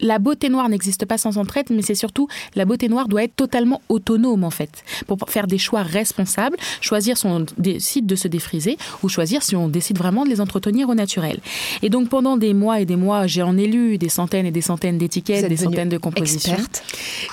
la 0.00 0.18
beauté 0.18 0.48
noire 0.48 0.68
n'existe 0.68 1.04
pas 1.06 1.18
sans 1.18 1.38
entraide, 1.38 1.66
mais 1.70 1.82
c'est 1.82 1.94
surtout 1.94 2.28
la 2.54 2.64
beauté 2.64 2.88
noire 2.88 3.08
doit 3.08 3.24
être 3.24 3.36
totalement 3.36 3.80
autonome 3.88 4.44
en 4.44 4.50
fait, 4.50 4.84
pour 5.06 5.18
faire 5.28 5.46
des 5.46 5.58
choix 5.58 5.82
responsables, 5.82 6.56
choisir 6.80 7.16
si 7.16 7.26
on 7.26 7.46
décide 7.58 8.06
de 8.06 8.16
se 8.16 8.28
défriser 8.28 8.76
ou 9.02 9.08
choisir 9.08 9.42
si 9.42 9.56
on 9.56 9.68
décide 9.68 9.98
vraiment 9.98 10.24
de 10.24 10.30
les 10.30 10.40
entretenir 10.40 10.88
au 10.88 10.94
naturel. 10.94 11.40
Et 11.82 11.88
donc 11.88 12.08
pendant 12.08 12.36
des 12.36 12.54
mois 12.54 12.80
et 12.80 12.84
des 12.84 12.96
mois, 12.96 13.26
j'ai 13.26 13.42
en 13.42 13.56
élu 13.56 13.98
des 13.98 14.08
centaines 14.08 14.46
et 14.46 14.50
des 14.50 14.60
centaines 14.60 14.98
d'étiquettes, 14.98 15.48
des 15.48 15.56
centaines 15.56 15.88
de 15.88 15.98
compositions. 15.98 16.54
Experte. 16.54 16.82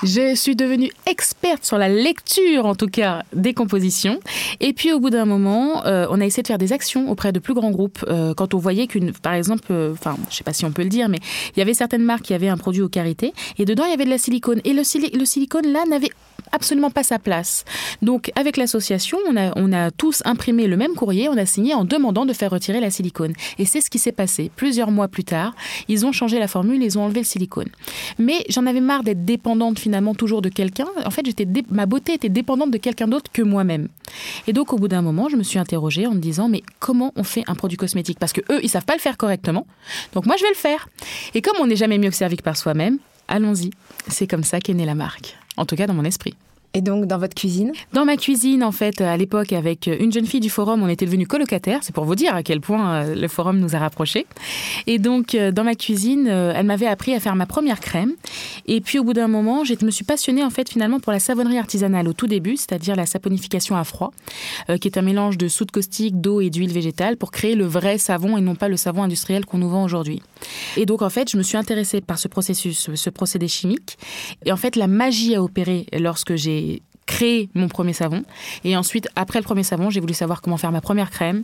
Je 0.02 0.34
suis 0.34 0.56
devenue 0.56 0.90
experte 1.06 1.64
sur 1.64 1.78
la 1.78 1.88
lecture 1.88 2.66
en 2.66 2.74
tout 2.74 2.88
cas 2.88 3.22
des 3.34 3.54
compositions. 3.54 4.20
Et 4.60 4.72
puis 4.72 4.92
au 4.92 5.00
bout 5.00 5.10
d'un 5.10 5.24
moment, 5.24 5.84
euh, 5.86 6.06
on 6.10 6.20
a 6.20 6.24
essayé 6.24 6.42
de 6.42 6.48
faire 6.48 6.58
des 6.58 6.72
actions 6.72 7.10
auprès 7.10 7.32
de 7.32 7.38
plus 7.38 7.54
grands 7.54 7.70
groupes 7.70 8.04
euh, 8.08 8.34
quand 8.34 8.54
on 8.54 8.58
voyait 8.58 8.86
qu'une, 8.86 9.12
par 9.12 9.34
exemple, 9.34 9.64
euh, 9.70 9.92
enfin, 9.92 10.16
je 10.30 10.36
sais 10.36 10.44
pas 10.44 10.52
si 10.52 10.64
on 10.64 10.72
peut 10.72 10.82
le 10.82 10.88
dire, 10.88 11.08
mais 11.08 11.18
il 11.54 11.58
y 11.58 11.62
avait 11.62 11.74
certaines 11.74 12.02
marques 12.02 12.22
qui 12.22 12.34
avaient 12.34 12.48
un 12.48 12.53
produit 12.56 12.82
au 12.82 12.88
karité, 12.88 13.32
et 13.58 13.64
dedans 13.64 13.84
il 13.84 13.90
y 13.90 13.94
avait 13.94 14.04
de 14.04 14.10
la 14.10 14.18
silicone. 14.18 14.60
Et 14.64 14.72
le, 14.72 14.82
le 15.18 15.24
silicone 15.24 15.72
là 15.72 15.84
n'avait 15.88 16.10
absolument 16.52 16.90
pas 16.90 17.02
sa 17.02 17.18
place. 17.18 17.64
Donc 18.02 18.30
avec 18.36 18.56
l'association, 18.56 19.18
on 19.26 19.72
a, 19.72 19.90
tous 19.90 20.22
imprimé 20.24 20.66
le 20.66 20.76
même 20.76 20.94
courrier, 20.94 21.28
on 21.28 21.36
a 21.36 21.46
signé 21.46 21.74
en 21.74 21.84
demandant 21.84 22.26
de 22.26 22.32
faire 22.32 22.50
retirer 22.50 22.80
la 22.80 22.90
silicone. 22.90 23.32
Et 23.58 23.64
c'est 23.64 23.80
ce 23.80 23.90
qui 23.90 23.98
s'est 23.98 24.12
passé. 24.12 24.50
Plusieurs 24.56 24.90
mois 24.90 25.08
plus 25.08 25.24
tard, 25.24 25.54
ils 25.88 26.06
ont 26.06 26.12
changé 26.12 26.38
la 26.38 26.48
formule, 26.48 26.82
ils 26.82 26.98
ont 26.98 27.02
enlevé 27.02 27.20
le 27.20 27.26
silicone. 27.26 27.68
Mais 28.18 28.44
j'en 28.48 28.66
avais 28.66 28.80
marre 28.80 29.02
d'être 29.02 29.24
dépendante 29.24 29.78
finalement 29.78 30.14
toujours 30.14 30.42
de 30.42 30.48
quelqu'un. 30.48 30.86
En 31.04 31.10
fait, 31.10 31.26
j'étais 31.26 31.46
ma 31.70 31.86
beauté 31.86 32.14
était 32.14 32.28
dépendante 32.28 32.70
de 32.70 32.78
quelqu'un 32.78 33.08
d'autre 33.08 33.30
que 33.32 33.42
moi-même. 33.42 33.88
Et 34.46 34.52
donc 34.52 34.72
au 34.72 34.76
bout 34.76 34.88
d'un 34.88 35.02
moment, 35.02 35.28
je 35.28 35.36
me 35.36 35.42
suis 35.42 35.58
interrogée 35.58 36.06
en 36.06 36.12
me 36.12 36.20
disant 36.20 36.48
mais 36.48 36.62
comment 36.80 37.12
on 37.16 37.24
fait 37.24 37.44
un 37.46 37.54
produit 37.54 37.76
cosmétique? 37.76 38.18
Parce 38.18 38.32
que 38.32 38.40
eux, 38.50 38.60
ils 38.62 38.68
savent 38.68 38.84
pas 38.84 38.94
le 38.94 39.00
faire 39.00 39.16
correctement. 39.16 39.66
Donc 40.12 40.26
moi, 40.26 40.36
je 40.36 40.42
vais 40.42 40.50
le 40.50 40.54
faire. 40.56 40.88
Et 41.34 41.42
comme 41.42 41.56
on 41.60 41.66
n'est 41.66 41.76
jamais 41.76 41.98
mieux 41.98 42.10
que 42.10 42.16
servi 42.16 42.36
que 42.36 42.42
par 42.42 42.56
soi-même, 42.56 42.98
allons-y. 43.28 43.70
C'est 44.08 44.26
comme 44.26 44.44
ça 44.44 44.60
qu'est 44.60 44.74
née 44.74 44.86
la 44.86 44.94
marque. 44.94 45.36
En 45.56 45.66
tout 45.66 45.76
cas, 45.76 45.86
dans 45.86 45.94
mon 45.94 46.04
esprit. 46.04 46.34
Et 46.76 46.80
donc 46.80 47.06
dans 47.06 47.18
votre 47.18 47.36
cuisine 47.36 47.70
Dans 47.92 48.04
ma 48.04 48.16
cuisine, 48.16 48.64
en 48.64 48.72
fait, 48.72 49.00
à 49.00 49.16
l'époque, 49.16 49.52
avec 49.52 49.86
une 49.86 50.12
jeune 50.12 50.26
fille 50.26 50.40
du 50.40 50.50
forum, 50.50 50.82
on 50.82 50.88
était 50.88 51.06
devenus 51.06 51.28
colocataires. 51.28 51.78
C'est 51.82 51.94
pour 51.94 52.04
vous 52.04 52.16
dire 52.16 52.34
à 52.34 52.42
quel 52.42 52.60
point 52.60 52.94
euh, 52.94 53.14
le 53.14 53.28
forum 53.28 53.60
nous 53.60 53.76
a 53.76 53.78
rapprochés. 53.78 54.26
Et 54.88 54.98
donc, 54.98 55.36
euh, 55.36 55.52
dans 55.52 55.62
ma 55.62 55.76
cuisine, 55.76 56.26
euh, 56.26 56.52
elle 56.52 56.66
m'avait 56.66 56.88
appris 56.88 57.14
à 57.14 57.20
faire 57.20 57.36
ma 57.36 57.46
première 57.46 57.78
crème. 57.78 58.14
Et 58.66 58.80
puis, 58.80 58.98
au 58.98 59.04
bout 59.04 59.12
d'un 59.12 59.28
moment, 59.28 59.62
je 59.62 59.74
me 59.84 59.90
suis 59.92 60.04
passionnée, 60.04 60.42
en 60.42 60.50
fait, 60.50 60.68
finalement, 60.68 60.98
pour 60.98 61.12
la 61.12 61.20
savonnerie 61.20 61.58
artisanale 61.58 62.08
au 62.08 62.12
tout 62.12 62.26
début, 62.26 62.56
c'est-à-dire 62.56 62.96
la 62.96 63.06
saponification 63.06 63.76
à 63.76 63.84
froid, 63.84 64.12
qui 64.80 64.88
est 64.88 64.98
un 64.98 65.02
mélange 65.02 65.38
de 65.38 65.46
soude 65.46 65.70
caustique, 65.70 66.20
d'eau 66.20 66.40
et 66.40 66.50
d'huile 66.50 66.72
végétale 66.72 67.16
pour 67.16 67.30
créer 67.30 67.54
le 67.54 67.66
vrai 67.66 67.98
savon 67.98 68.36
et 68.36 68.40
non 68.40 68.54
pas 68.54 68.68
le 68.68 68.76
savon 68.76 69.02
industriel 69.02 69.44
qu'on 69.44 69.58
nous 69.58 69.68
vend 69.68 69.84
aujourd'hui. 69.84 70.22
Et 70.76 70.86
donc, 70.86 71.02
en 71.02 71.10
fait, 71.10 71.30
je 71.30 71.36
me 71.36 71.42
suis 71.42 71.56
intéressée 71.56 72.00
par 72.00 72.18
ce 72.18 72.26
processus, 72.26 72.90
ce 72.94 73.10
procédé 73.10 73.46
chimique. 73.46 73.98
Et 74.44 74.52
en 74.52 74.56
fait, 74.56 74.76
la 74.76 74.86
magie 74.86 75.34
a 75.34 75.42
opéré 75.42 75.86
lorsque 75.92 76.34
j'ai 76.34 76.63
créer 77.06 77.48
mon 77.54 77.68
premier 77.68 77.92
savon. 77.92 78.22
Et 78.64 78.76
ensuite, 78.76 79.08
après 79.16 79.38
le 79.38 79.44
premier 79.44 79.62
savon, 79.62 79.90
j'ai 79.90 80.00
voulu 80.00 80.14
savoir 80.14 80.40
comment 80.40 80.56
faire 80.56 80.72
ma 80.72 80.80
première 80.80 81.10
crème, 81.10 81.42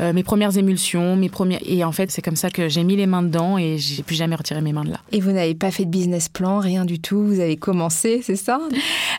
euh, 0.00 0.12
mes 0.12 0.22
premières 0.22 0.56
émulsions, 0.56 1.16
mes 1.16 1.28
premières. 1.28 1.60
Et 1.64 1.84
en 1.84 1.92
fait, 1.92 2.10
c'est 2.10 2.22
comme 2.22 2.36
ça 2.36 2.50
que 2.50 2.68
j'ai 2.68 2.84
mis 2.84 2.96
les 2.96 3.06
mains 3.06 3.22
dedans 3.22 3.58
et 3.58 3.78
j'ai 3.78 4.02
plus 4.02 4.14
jamais 4.14 4.36
retiré 4.36 4.60
mes 4.60 4.72
mains 4.72 4.84
de 4.84 4.90
là. 4.90 5.00
Et 5.12 5.20
vous 5.20 5.32
n'avez 5.32 5.54
pas 5.54 5.70
fait 5.70 5.84
de 5.84 5.90
business 5.90 6.28
plan, 6.28 6.58
rien 6.58 6.84
du 6.84 7.00
tout. 7.00 7.22
Vous 7.22 7.40
avez 7.40 7.56
commencé, 7.56 8.20
c'est 8.22 8.36
ça? 8.36 8.60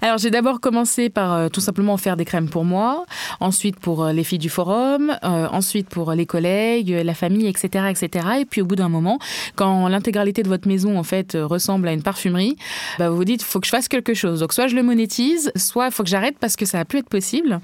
Alors, 0.01 0.17
j'ai 0.17 0.31
d'abord 0.31 0.59
commencé 0.59 1.09
par 1.09 1.33
euh, 1.33 1.49
tout 1.49 1.61
simplement 1.61 1.97
faire 1.97 2.17
des 2.17 2.25
crèmes 2.25 2.49
pour 2.49 2.65
moi, 2.65 3.05
ensuite 3.39 3.79
pour 3.79 4.03
euh, 4.03 4.13
les 4.13 4.23
filles 4.23 4.39
du 4.39 4.49
forum, 4.49 5.17
ensuite 5.23 5.89
pour 5.89 6.13
les 6.13 6.25
collègues, 6.25 6.89
la 6.89 7.13
famille, 7.13 7.47
etc., 7.47 7.85
etc. 7.89 8.27
Et 8.41 8.45
puis, 8.45 8.61
au 8.61 8.65
bout 8.65 8.75
d'un 8.75 8.89
moment, 8.89 9.19
quand 9.55 9.87
l'intégralité 9.87 10.43
de 10.43 10.49
votre 10.49 10.67
maison 10.67 10.97
en 10.97 11.03
fait 11.03 11.37
ressemble 11.39 11.87
à 11.87 11.93
une 11.93 12.03
parfumerie, 12.03 12.55
bah, 12.99 13.09
vous 13.09 13.17
vous 13.17 13.25
dites, 13.25 13.41
il 13.41 13.45
faut 13.45 13.59
que 13.59 13.67
je 13.67 13.71
fasse 13.71 13.87
quelque 13.87 14.13
chose. 14.13 14.39
Donc, 14.39 14.53
soit 14.53 14.67
je 14.67 14.75
le 14.75 14.83
monétise, 14.83 15.51
soit 15.65 15.87
il 15.87 15.91
faut 15.91 16.03
que 16.03 16.09
j'arrête 16.09 16.37
parce 16.39 16.55
que 16.55 16.65
ça 16.65 16.77
n'a 16.77 16.85
plus 16.85 16.99
être 16.99 17.09
possible. 17.09 17.59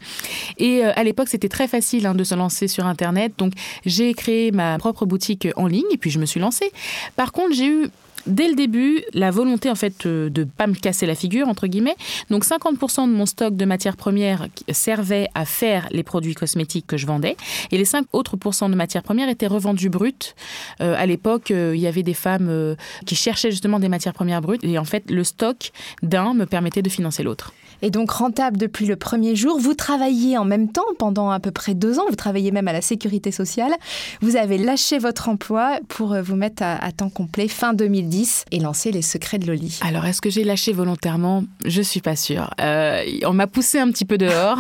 Et 0.58 0.84
euh, 0.84 0.91
à 0.96 1.03
l'époque, 1.03 1.29
c'était 1.29 1.50
très 1.50 1.67
facile 1.67 2.05
hein, 2.05 2.15
de 2.15 2.24
se 2.24 2.36
lancer 2.36 2.67
sur 2.67 2.86
Internet. 2.86 3.34
Donc, 3.38 3.53
j'ai 3.86 4.13
créé 4.13 4.51
ma 4.51 4.77
propre 4.77 5.05
boutique 5.05 5.48
en 5.55 5.67
ligne 5.67 5.86
et 5.91 5.98
puis 5.98 6.10
je 6.10 6.20
me 6.20 6.25
suis 6.25 6.39
lancée. 6.39 6.72
Par 7.15 7.31
contre, 7.31 7.53
j'ai 7.53 7.67
eu 7.67 7.88
dès 8.27 8.48
le 8.48 8.55
début 8.55 9.01
la 9.13 9.31
volonté 9.31 9.70
en 9.70 9.75
fait 9.75 10.05
euh, 10.05 10.29
de 10.29 10.43
pas 10.43 10.67
me 10.67 10.75
casser 10.75 11.05
la 11.05 11.15
figure 11.15 11.48
entre 11.48 11.67
guillemets. 11.67 11.96
Donc 12.29 12.46
50% 12.46 13.08
de 13.08 13.13
mon 13.13 13.25
stock 13.25 13.55
de 13.55 13.65
matières 13.65 13.98
premières 13.98 14.48
servait 14.72 15.27
à 15.34 15.46
faire 15.46 15.88
les 15.91 16.03
produits 16.03 16.36
cosmétiques 16.36 16.88
que 16.88 16.98
je 16.98 17.08
vendais 17.08 17.36
et 17.72 17.77
les 17.77 17.86
5 17.86 18.05
autres 18.13 18.38
pourcents 18.38 18.70
de 18.70 18.75
matières 18.75 19.03
premières 19.03 19.29
étaient 19.29 19.48
revendus 19.48 19.89
brutes. 19.89 20.36
Euh, 20.81 20.96
à 20.98 21.05
l'époque, 21.05 21.50
il 21.50 21.79
y 21.79 21.88
avait 21.88 22.03
des 22.03 22.13
femmes 22.13 22.75
qui 23.05 23.15
cherchaient 23.15 23.51
justement 23.51 23.79
des 23.79 23.89
matières 23.89 24.13
premières 24.13 24.41
brutes 24.41 24.63
et 24.63 24.77
en 24.77 24.86
fait 24.86 25.10
le 25.10 25.24
stock 25.24 25.72
d'un 26.03 26.34
me 26.34 26.46
permettait 26.46 26.81
de 26.81 26.89
financer 26.89 27.24
l'autre. 27.24 27.53
Et 27.81 27.89
donc 27.89 28.11
rentable 28.11 28.57
depuis 28.57 28.85
le 28.85 28.95
premier 28.95 29.35
jour, 29.35 29.59
vous 29.59 29.73
travaillez 29.73 30.38
en 30.38 30.45
même 30.45 30.71
temps 30.71 30.85
pendant 30.97 31.29
à 31.29 31.39
peu 31.39 31.51
près 31.51 31.73
deux 31.73 32.00
ans, 32.00 32.05
vous 32.09 32.15
travaillez 32.15 32.51
même 32.51 32.67
à 32.67 32.73
la 32.73 32.81
sécurité 32.81 33.31
sociale. 33.31 33.73
Vous 34.21 34.35
avez 34.35 34.57
lâché 34.57 35.00
votre 35.00 35.29
emploi 35.29 35.79
pour 35.88 36.15
vous 36.21 36.35
mettre 36.35 36.63
à, 36.63 36.83
à 36.83 36.91
temps 36.91 37.09
complet 37.09 37.47
fin 37.47 37.73
2010 37.73 38.45
et 38.51 38.59
lancer 38.59 38.91
Les 38.91 39.01
Secrets 39.01 39.39
de 39.39 39.47
Loli. 39.47 39.79
Alors, 39.81 40.05
est-ce 40.05 40.21
que 40.21 40.29
j'ai 40.29 40.43
lâché 40.43 40.73
volontairement? 40.73 41.43
Je 41.65 41.81
suis 41.81 42.01
pas 42.01 42.15
sûre. 42.15 42.53
Euh, 42.59 43.03
on 43.25 43.33
m'a 43.33 43.47
poussé 43.47 43.79
un 43.79 43.89
petit 43.91 44.05
peu 44.05 44.17
dehors 44.17 44.57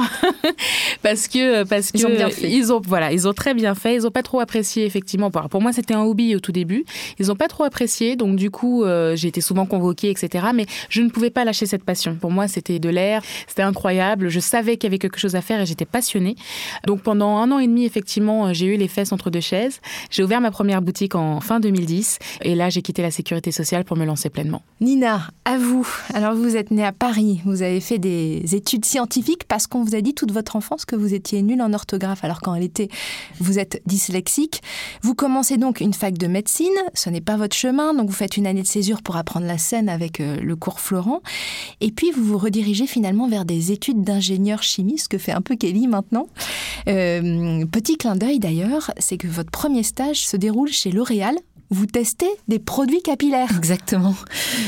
parce 1.03 1.27
que 1.27 1.63
parce 1.63 1.91
ils 1.93 2.05
ont 2.05 2.09
bien 2.09 2.29
fait. 2.29 2.49
Ils 2.49 2.71
ont 2.71 2.81
voilà, 2.85 3.11
ils 3.11 3.27
ont 3.27 3.33
très 3.33 3.53
bien 3.53 3.75
fait. 3.75 3.95
Ils 3.95 4.07
ont 4.07 4.11
pas 4.11 4.23
trop 4.23 4.39
apprécié 4.39 4.85
effectivement. 4.85 5.31
Pour 5.31 5.61
moi, 5.61 5.73
c'était 5.73 5.93
un 5.93 6.01
hobby 6.01 6.35
au 6.35 6.39
tout 6.39 6.51
début. 6.51 6.85
Ils 7.19 7.31
ont 7.31 7.35
pas 7.35 7.47
trop 7.47 7.63
apprécié, 7.63 8.15
donc 8.15 8.35
du 8.35 8.49
coup, 8.49 8.83
euh, 8.83 9.15
j'ai 9.15 9.27
été 9.27 9.41
souvent 9.41 9.65
convoquée, 9.65 10.09
etc. 10.09 10.47
Mais 10.53 10.65
je 10.89 11.01
ne 11.01 11.09
pouvais 11.09 11.29
pas 11.29 11.45
lâcher 11.45 11.65
cette 11.65 11.83
passion. 11.83 12.15
Pour 12.15 12.31
moi, 12.31 12.47
c'était 12.47 12.79
de 12.79 12.89
l'air, 12.89 13.10
c'était 13.47 13.61
incroyable. 13.61 14.29
Je 14.29 14.39
savais 14.39 14.77
qu'il 14.77 14.87
y 14.87 14.91
avait 14.91 14.99
quelque 14.99 15.19
chose 15.19 15.35
à 15.35 15.41
faire 15.41 15.61
et 15.61 15.65
j'étais 15.65 15.85
passionnée. 15.85 16.35
Donc 16.87 17.01
pendant 17.01 17.37
un 17.37 17.51
an 17.51 17.59
et 17.59 17.67
demi, 17.67 17.85
effectivement, 17.85 18.53
j'ai 18.53 18.67
eu 18.67 18.77
les 18.77 18.87
fesses 18.87 19.11
entre 19.11 19.29
deux 19.29 19.41
chaises. 19.41 19.81
J'ai 20.09 20.23
ouvert 20.23 20.41
ma 20.41 20.51
première 20.51 20.81
boutique 20.81 21.15
en 21.15 21.41
fin 21.41 21.59
2010 21.59 22.19
et 22.43 22.55
là, 22.55 22.69
j'ai 22.69 22.81
quitté 22.81 23.01
la 23.01 23.11
sécurité 23.11 23.51
sociale 23.51 23.83
pour 23.83 23.97
me 23.97 24.05
lancer 24.05 24.29
pleinement. 24.29 24.61
Nina, 24.79 25.27
à 25.45 25.57
vous. 25.57 25.87
Alors 26.13 26.35
vous 26.35 26.55
êtes 26.55 26.71
née 26.71 26.85
à 26.85 26.91
Paris, 26.91 27.41
vous 27.45 27.61
avez 27.61 27.79
fait 27.79 27.99
des 27.99 28.55
études 28.55 28.85
scientifiques 28.85 29.43
parce 29.47 29.67
qu'on 29.67 29.83
vous 29.83 29.95
a 29.95 30.01
dit 30.01 30.13
toute 30.13 30.31
votre 30.31 30.55
enfance 30.55 30.85
que 30.85 30.95
vous 30.95 31.13
étiez 31.13 31.41
nulle 31.41 31.61
en 31.61 31.73
orthographe, 31.73 32.23
alors 32.23 32.41
qu'en 32.41 32.51
réalité 32.53 32.89
vous 33.39 33.59
êtes 33.59 33.81
dyslexique. 33.85 34.61
Vous 35.01 35.15
commencez 35.15 35.57
donc 35.57 35.81
une 35.81 35.93
fac 35.93 36.17
de 36.17 36.27
médecine, 36.27 36.67
ce 36.93 37.09
n'est 37.09 37.21
pas 37.21 37.37
votre 37.37 37.55
chemin, 37.55 37.93
donc 37.93 38.07
vous 38.07 38.15
faites 38.15 38.37
une 38.37 38.47
année 38.47 38.61
de 38.61 38.67
césure 38.67 39.01
pour 39.01 39.17
apprendre 39.17 39.45
la 39.45 39.57
scène 39.57 39.89
avec 39.89 40.19
euh, 40.19 40.37
le 40.41 40.55
cours 40.55 40.79
Florent, 40.79 41.21
et 41.79 41.91
puis 41.91 42.11
vous 42.11 42.23
vous 42.23 42.37
redirigez 42.37 42.87
finalement 42.87 43.00
vers 43.29 43.45
des 43.45 43.71
études 43.71 44.03
d'ingénieur 44.03 44.63
chimiste, 44.63 45.07
que 45.07 45.17
fait 45.17 45.31
un 45.31 45.41
peu 45.41 45.55
Kelly 45.55 45.87
maintenant. 45.87 46.27
Euh, 46.87 47.65
petit 47.65 47.97
clin 47.97 48.15
d'œil 48.15 48.39
d'ailleurs, 48.39 48.91
c'est 48.97 49.17
que 49.17 49.27
votre 49.27 49.51
premier 49.51 49.83
stage 49.83 50.25
se 50.25 50.37
déroule 50.37 50.69
chez 50.69 50.91
L'Oréal 50.91 51.35
vous 51.73 51.85
testez 51.85 52.27
des 52.49 52.59
produits 52.59 53.01
capillaires. 53.01 53.47
Exactement. 53.55 54.13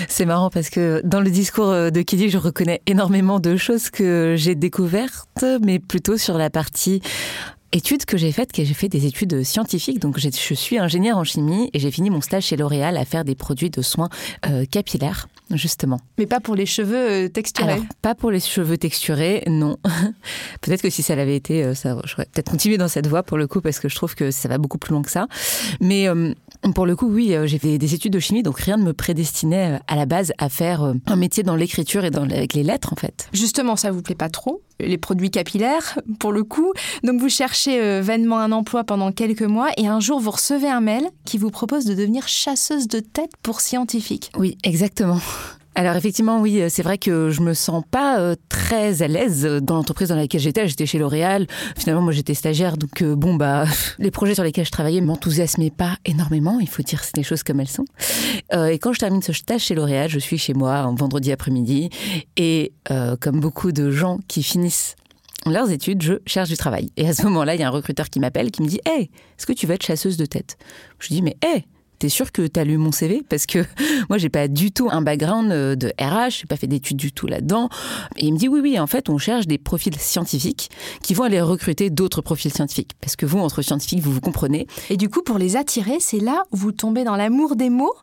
C'est 0.08 0.24
marrant 0.24 0.50
parce 0.50 0.70
que 0.70 1.02
dans 1.04 1.20
le 1.20 1.30
discours 1.30 1.68
de 1.68 2.02
Kelly, 2.02 2.30
je 2.30 2.38
reconnais 2.38 2.82
énormément 2.88 3.42
de 3.42 3.58
choses 3.58 3.90
que 3.90 4.36
j'ai 4.38 4.56
découvertes, 4.56 5.44
mais 5.62 5.80
plutôt 5.80 6.16
sur 6.16 6.38
la 6.38 6.50
partie 6.50 7.02
études 7.74 8.06
que 8.06 8.18
j'ai 8.18 8.32
faites, 8.32 8.52
que 8.52 8.63
j'ai 8.63 8.74
fait 8.74 8.88
des 8.88 9.06
études 9.06 9.44
scientifiques. 9.44 10.00
Donc, 10.00 10.20
je 10.20 10.54
suis 10.54 10.78
ingénieur 10.78 11.18
en 11.18 11.24
chimie 11.24 11.70
et 11.74 11.80
j'ai 11.80 11.92
fini 11.92 12.10
mon 12.10 12.22
stage 12.22 12.46
chez 12.46 12.56
L'Oréal 12.56 12.96
à 12.98 13.04
faire 13.04 13.25
des 13.25 13.36
produits 13.36 13.70
de 13.70 13.82
soins 13.82 14.10
euh, 14.46 14.66
capillaires, 14.66 15.28
justement. 15.52 16.00
Mais 16.18 16.26
pas 16.26 16.40
pour 16.40 16.56
les 16.56 16.66
cheveux 16.66 17.26
euh, 17.26 17.30
texturés 17.30 17.82
Pas 18.02 18.16
pour 18.16 18.32
les 18.32 18.40
cheveux 18.40 18.78
texturés, 18.78 19.44
non. 19.48 19.78
peut-être 20.62 20.82
que 20.82 20.90
si 20.90 21.04
ça 21.04 21.16
l'avait 21.16 21.36
été, 21.36 21.64
euh, 21.64 21.74
ça, 21.74 21.98
j'aurais 22.06 22.28
peut-être 22.32 22.50
continué 22.50 22.78
dans 22.78 22.88
cette 22.88 23.08
voie 23.08 23.24
pour 23.24 23.38
le 23.38 23.48
coup, 23.48 23.62
parce 23.62 23.80
que 23.80 23.90
je 23.90 23.96
trouve 23.96 24.16
que 24.16 24.32
ça 24.32 24.50
va 24.50 24.58
beaucoup 24.58 24.78
plus 24.78 24.92
loin 24.92 25.02
que 25.02 25.12
ça. 25.12 25.28
Mais 25.82 26.08
pour 26.74 26.86
le 26.86 26.96
coup, 26.96 27.08
oui, 27.08 27.36
j'ai 27.46 27.58
fait 27.58 27.77
des 27.77 27.93
études 27.93 28.13
de 28.13 28.20
chimie, 28.20 28.43
donc 28.43 28.60
rien 28.60 28.77
ne 28.77 28.84
me 28.84 28.93
prédestinait 28.93 29.79
à 29.88 29.96
la 29.96 30.05
base 30.05 30.32
à 30.38 30.50
faire 30.50 30.93
un 31.05 31.15
métier 31.15 31.43
dans 31.43 31.55
l'écriture 31.55 32.05
et 32.05 32.12
dans, 32.12 32.24
avec 32.24 32.53
les 32.53 32.63
lettres, 32.63 32.93
en 32.93 32.96
fait. 32.96 33.29
Justement, 33.34 33.75
ça 33.75 33.91
vous 33.91 34.01
plaît 34.01 34.15
pas 34.15 34.29
trop 34.29 34.62
les 34.79 34.98
produits 34.98 35.32
capillaires, 35.32 36.00
pour 36.20 36.32
le 36.32 36.43
coup. 36.43 36.74
Donc 37.03 37.20
vous 37.20 37.29
cherchez 37.29 37.82
euh, 37.82 38.01
vainement 38.01 38.39
un 38.39 38.51
emploi 38.51 38.84
pendant 38.84 39.12
quelques 39.12 39.43
mois 39.43 39.70
et 39.77 39.88
un 39.88 40.00
jour 40.00 40.20
vous 40.20 40.32
recevez 40.32 40.70
un 40.70 40.82
mail 40.82 41.10
qui 41.25 41.38
vous 41.38 41.51
propose 41.51 41.86
de 41.86 41.93
devenir 41.93 42.27
chasseuse 42.27 42.88
de 42.88 43.00
tête 43.00 43.32
pour 43.41 43.62
scientifique. 43.62 44.32
Oui, 44.38 44.58
exactement. 44.63 45.20
Alors 45.75 45.96
effectivement, 45.96 46.39
oui, 46.39 46.62
euh, 46.62 46.68
c'est 46.70 46.84
vrai 46.84 46.98
que 46.98 47.30
je 47.30 47.42
me 47.42 47.53
sens 47.53 47.84
pas 47.89 48.20
euh, 48.20 48.36
très 48.50 49.01
à 49.01 49.08
l'aise 49.08 49.44
dans 49.62 49.75
l'entreprise 49.75 50.10
dans 50.10 50.15
laquelle 50.15 50.42
j'étais. 50.42 50.68
J'étais 50.68 50.86
chez 50.86 51.00
L'Oréal. 51.00 51.48
Finalement, 51.77 52.01
moi, 52.01 52.12
j'étais 52.12 52.34
stagiaire, 52.34 52.77
donc 52.77 53.03
bon 53.03 53.36
bah, 53.36 53.65
les 54.00 54.12
projets 54.12 54.36
sur 54.36 54.44
lesquels 54.44 54.65
je 54.65 54.72
travaillais 54.72 55.01
m'enthousiasmaient 55.01 55.72
pas 55.72 55.98
énormément. 56.06 56.60
Il 56.60 56.70
faut 56.70 56.84
dire 56.84 57.01
les 57.15 57.24
choses 57.24 57.44
comme 57.44 57.60
elles 57.60 57.68
sont. 57.68 57.86
et 58.53 58.77
quand 58.80 58.94
je 58.94 59.00
termine 59.00 59.22
ce 59.22 59.34
stage 59.34 59.62
chez 59.62 59.75
L'Oréal, 59.75 60.10
je 60.10 60.20
suis 60.20 60.38
chez 60.38 60.53
moi 60.53 60.77
un 60.77 60.96
vendredi 60.96 61.32
après-midi 61.32 61.89
et 62.38 62.74
comme 63.20 63.39
beaucoup 63.39 63.72
de 63.72 63.89
gens 63.92 64.20
qui 64.27 64.44
finissent 64.44 64.96
leurs 65.46 65.72
études, 65.72 66.01
je 66.01 66.13
cherche 66.25 66.50
du 66.50 66.58
travail. 66.58 66.89
Et 66.98 67.08
à 67.08 67.13
ce 67.13 67.24
moment-là, 67.24 67.56
il 67.56 67.62
y 67.62 67.63
a 67.63 67.68
un 67.68 67.72
recruteur 67.72 68.10
qui 68.10 68.20
m'appelle, 68.20 68.51
qui 68.51 68.62
me 68.62 68.68
dit 68.68 68.80
Hey, 68.86 69.10
est-ce 69.38 69.46
que 69.46 69.53
tu 69.53 69.68
veux 69.68 69.74
être 69.74 69.86
chasseuse 69.86 70.18
de 70.18 70.25
tête? 70.25 70.58
Je 71.00 71.10
dis 71.10 71.22
Mais 71.22 71.36
hey, 71.42 71.65
t'es 72.03 72.10
sûr 72.10 72.33
que 72.33 72.45
t'as 72.45 72.65
lu 72.65 72.75
mon 72.75 72.91
CV 72.91 73.24
Parce 73.29 73.45
que 73.45 73.60
moi, 74.10 74.17
j'ai 74.17 74.27
pas 74.27 74.50
du 74.50 74.74
tout 74.74 74.89
un 74.91 75.01
background 75.01 75.50
euh, 75.53 75.75
de 75.77 75.88
RH, 76.01 76.39
j'ai 76.41 76.45
pas 76.48 76.57
fait 76.57 76.67
d'études 76.67 76.98
du 76.98 77.13
tout 77.13 77.27
là-dedans. 77.27 77.69
Et 78.17 78.25
il 78.25 78.33
me 78.33 78.38
dit 78.38 78.50
oui, 78.50 78.60
oui, 78.62 78.77
en 78.77 78.88
fait, 78.88 79.07
on 79.07 79.17
cherche 79.17 79.48
des 79.48 79.57
profils 79.57 79.98
scientifiques 79.98 80.69
qui 81.01 81.13
vont 81.13 81.24
aller 81.24 81.39
recruter 81.39 81.89
d'autres 81.89 82.22
profils 82.22 82.51
scientifiques. 82.51 82.91
Parce 83.00 83.15
que 83.15 83.25
vous, 83.25 83.39
entre 83.39 83.62
scientifiques, 83.62 84.01
vous 84.01 84.12
vous 84.12 84.19
comprenez. 84.19 84.67
Et 84.89 84.98
du 84.98 85.07
coup, 85.07 85.22
pour 85.22 85.38
les 85.38 85.55
attirer, 85.55 86.01
c'est 86.01 86.19
là 86.19 86.43
où 86.51 86.57
vous 86.57 86.74
tombez 86.74 87.05
dans 87.05 87.15
l'amour 87.15 87.55
des 87.55 87.69
mots 87.69 87.95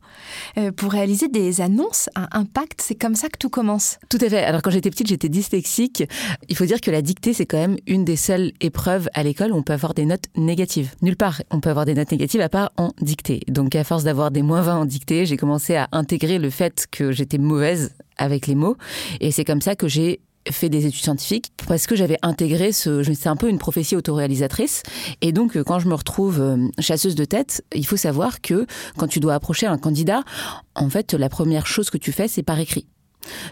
euh, 0.56 0.72
pour 0.72 0.92
réaliser 0.92 1.28
des 1.28 1.60
annonces 1.60 2.08
à 2.14 2.38
impact. 2.38 2.80
C'est 2.80 2.94
comme 2.94 3.14
ça 3.14 3.28
que 3.28 3.36
tout 3.36 3.50
commence. 3.50 3.98
Tout 4.08 4.18
à 4.22 4.30
fait. 4.30 4.42
Alors, 4.44 4.62
quand 4.62 4.70
j'étais 4.70 4.88
petite, 4.88 5.08
j'étais 5.08 5.28
dyslexique. 5.28 6.04
Il 6.48 6.56
faut 6.56 6.64
dire 6.64 6.80
que 6.80 6.90
la 6.90 7.02
dictée, 7.02 7.34
c'est 7.34 7.44
quand 7.44 7.58
même 7.58 7.76
une 7.86 8.06
des 8.06 8.16
seules 8.16 8.52
épreuves 8.62 9.10
à 9.12 9.22
l'école 9.22 9.52
où 9.52 9.56
on 9.56 9.62
peut 9.62 9.74
avoir 9.74 9.92
des 9.92 10.06
notes 10.06 10.24
négatives. 10.38 10.94
Nulle 11.02 11.16
part, 11.16 11.42
on 11.50 11.60
peut 11.60 11.68
avoir 11.68 11.84
des 11.84 11.94
notes 11.94 12.10
négatives 12.10 12.40
à 12.40 12.48
part 12.48 12.72
en 12.78 12.92
dictée. 13.02 13.40
Donc, 13.48 13.74
à 13.74 13.84
force 13.90 14.04
d'avoir 14.04 14.30
des 14.30 14.42
moins 14.42 14.62
20 14.62 14.76
en 14.76 14.84
dictée, 14.84 15.26
j'ai 15.26 15.36
commencé 15.36 15.74
à 15.74 15.88
intégrer 15.90 16.38
le 16.38 16.48
fait 16.48 16.86
que 16.92 17.10
j'étais 17.10 17.38
mauvaise 17.38 17.92
avec 18.18 18.46
les 18.46 18.54
mots. 18.54 18.76
Et 19.18 19.32
c'est 19.32 19.44
comme 19.44 19.60
ça 19.60 19.74
que 19.74 19.88
j'ai 19.88 20.20
fait 20.48 20.68
des 20.68 20.86
études 20.86 21.02
scientifiques 21.02 21.50
parce 21.66 21.88
que 21.88 21.96
j'avais 21.96 22.16
intégré 22.22 22.70
ce 22.70 23.02
c'est 23.02 23.28
un 23.28 23.34
peu 23.34 23.48
une 23.48 23.58
prophétie 23.58 23.96
autoréalisatrice. 23.96 24.84
Et 25.22 25.32
donc 25.32 25.60
quand 25.64 25.80
je 25.80 25.88
me 25.88 25.94
retrouve 25.94 26.40
euh, 26.40 26.68
chasseuse 26.78 27.16
de 27.16 27.24
tête 27.24 27.64
il 27.74 27.84
faut 27.84 27.96
savoir 27.96 28.40
que 28.40 28.64
quand 28.96 29.08
tu 29.08 29.18
dois 29.18 29.34
approcher 29.34 29.66
un 29.66 29.76
candidat 29.76 30.22
en 30.76 30.88
fait 30.88 31.12
la 31.12 31.28
première 31.28 31.66
chose 31.66 31.90
que 31.90 31.98
tu 31.98 32.12
fais 32.12 32.28
c'est 32.28 32.44
par 32.44 32.60
écrit. 32.60 32.86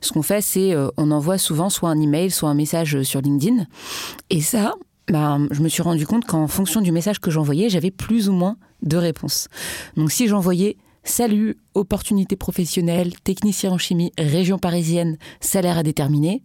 Ce 0.02 0.12
qu'on 0.12 0.22
fait 0.22 0.40
c'est 0.40 0.72
euh, 0.72 0.86
on 0.96 1.10
envoie 1.10 1.38
souvent 1.38 1.68
soit 1.68 1.90
un 1.90 2.00
email 2.00 2.30
soit 2.30 2.48
un 2.48 2.54
message 2.54 3.02
sur 3.02 3.20
LinkedIn. 3.20 3.66
Et 4.30 4.40
ça 4.40 4.74
bah, 5.10 5.38
je 5.50 5.62
me 5.62 5.68
suis 5.68 5.82
rendu 5.82 6.06
compte 6.06 6.26
qu'en 6.26 6.46
fonction 6.46 6.80
du 6.80 6.92
message 6.92 7.18
que 7.18 7.32
j'envoyais 7.32 7.68
j'avais 7.68 7.90
plus 7.90 8.28
ou 8.28 8.32
moins 8.32 8.56
de 8.82 8.96
réponses 8.96 9.48
donc 9.96 10.12
si 10.12 10.28
j'envoyais 10.28 10.76
Salut, 11.08 11.56
opportunité 11.74 12.36
professionnelle, 12.36 13.18
technicien 13.24 13.72
en 13.72 13.78
chimie, 13.78 14.12
région 14.18 14.58
parisienne, 14.58 15.16
salaire 15.40 15.78
à 15.78 15.82
déterminer. 15.82 16.42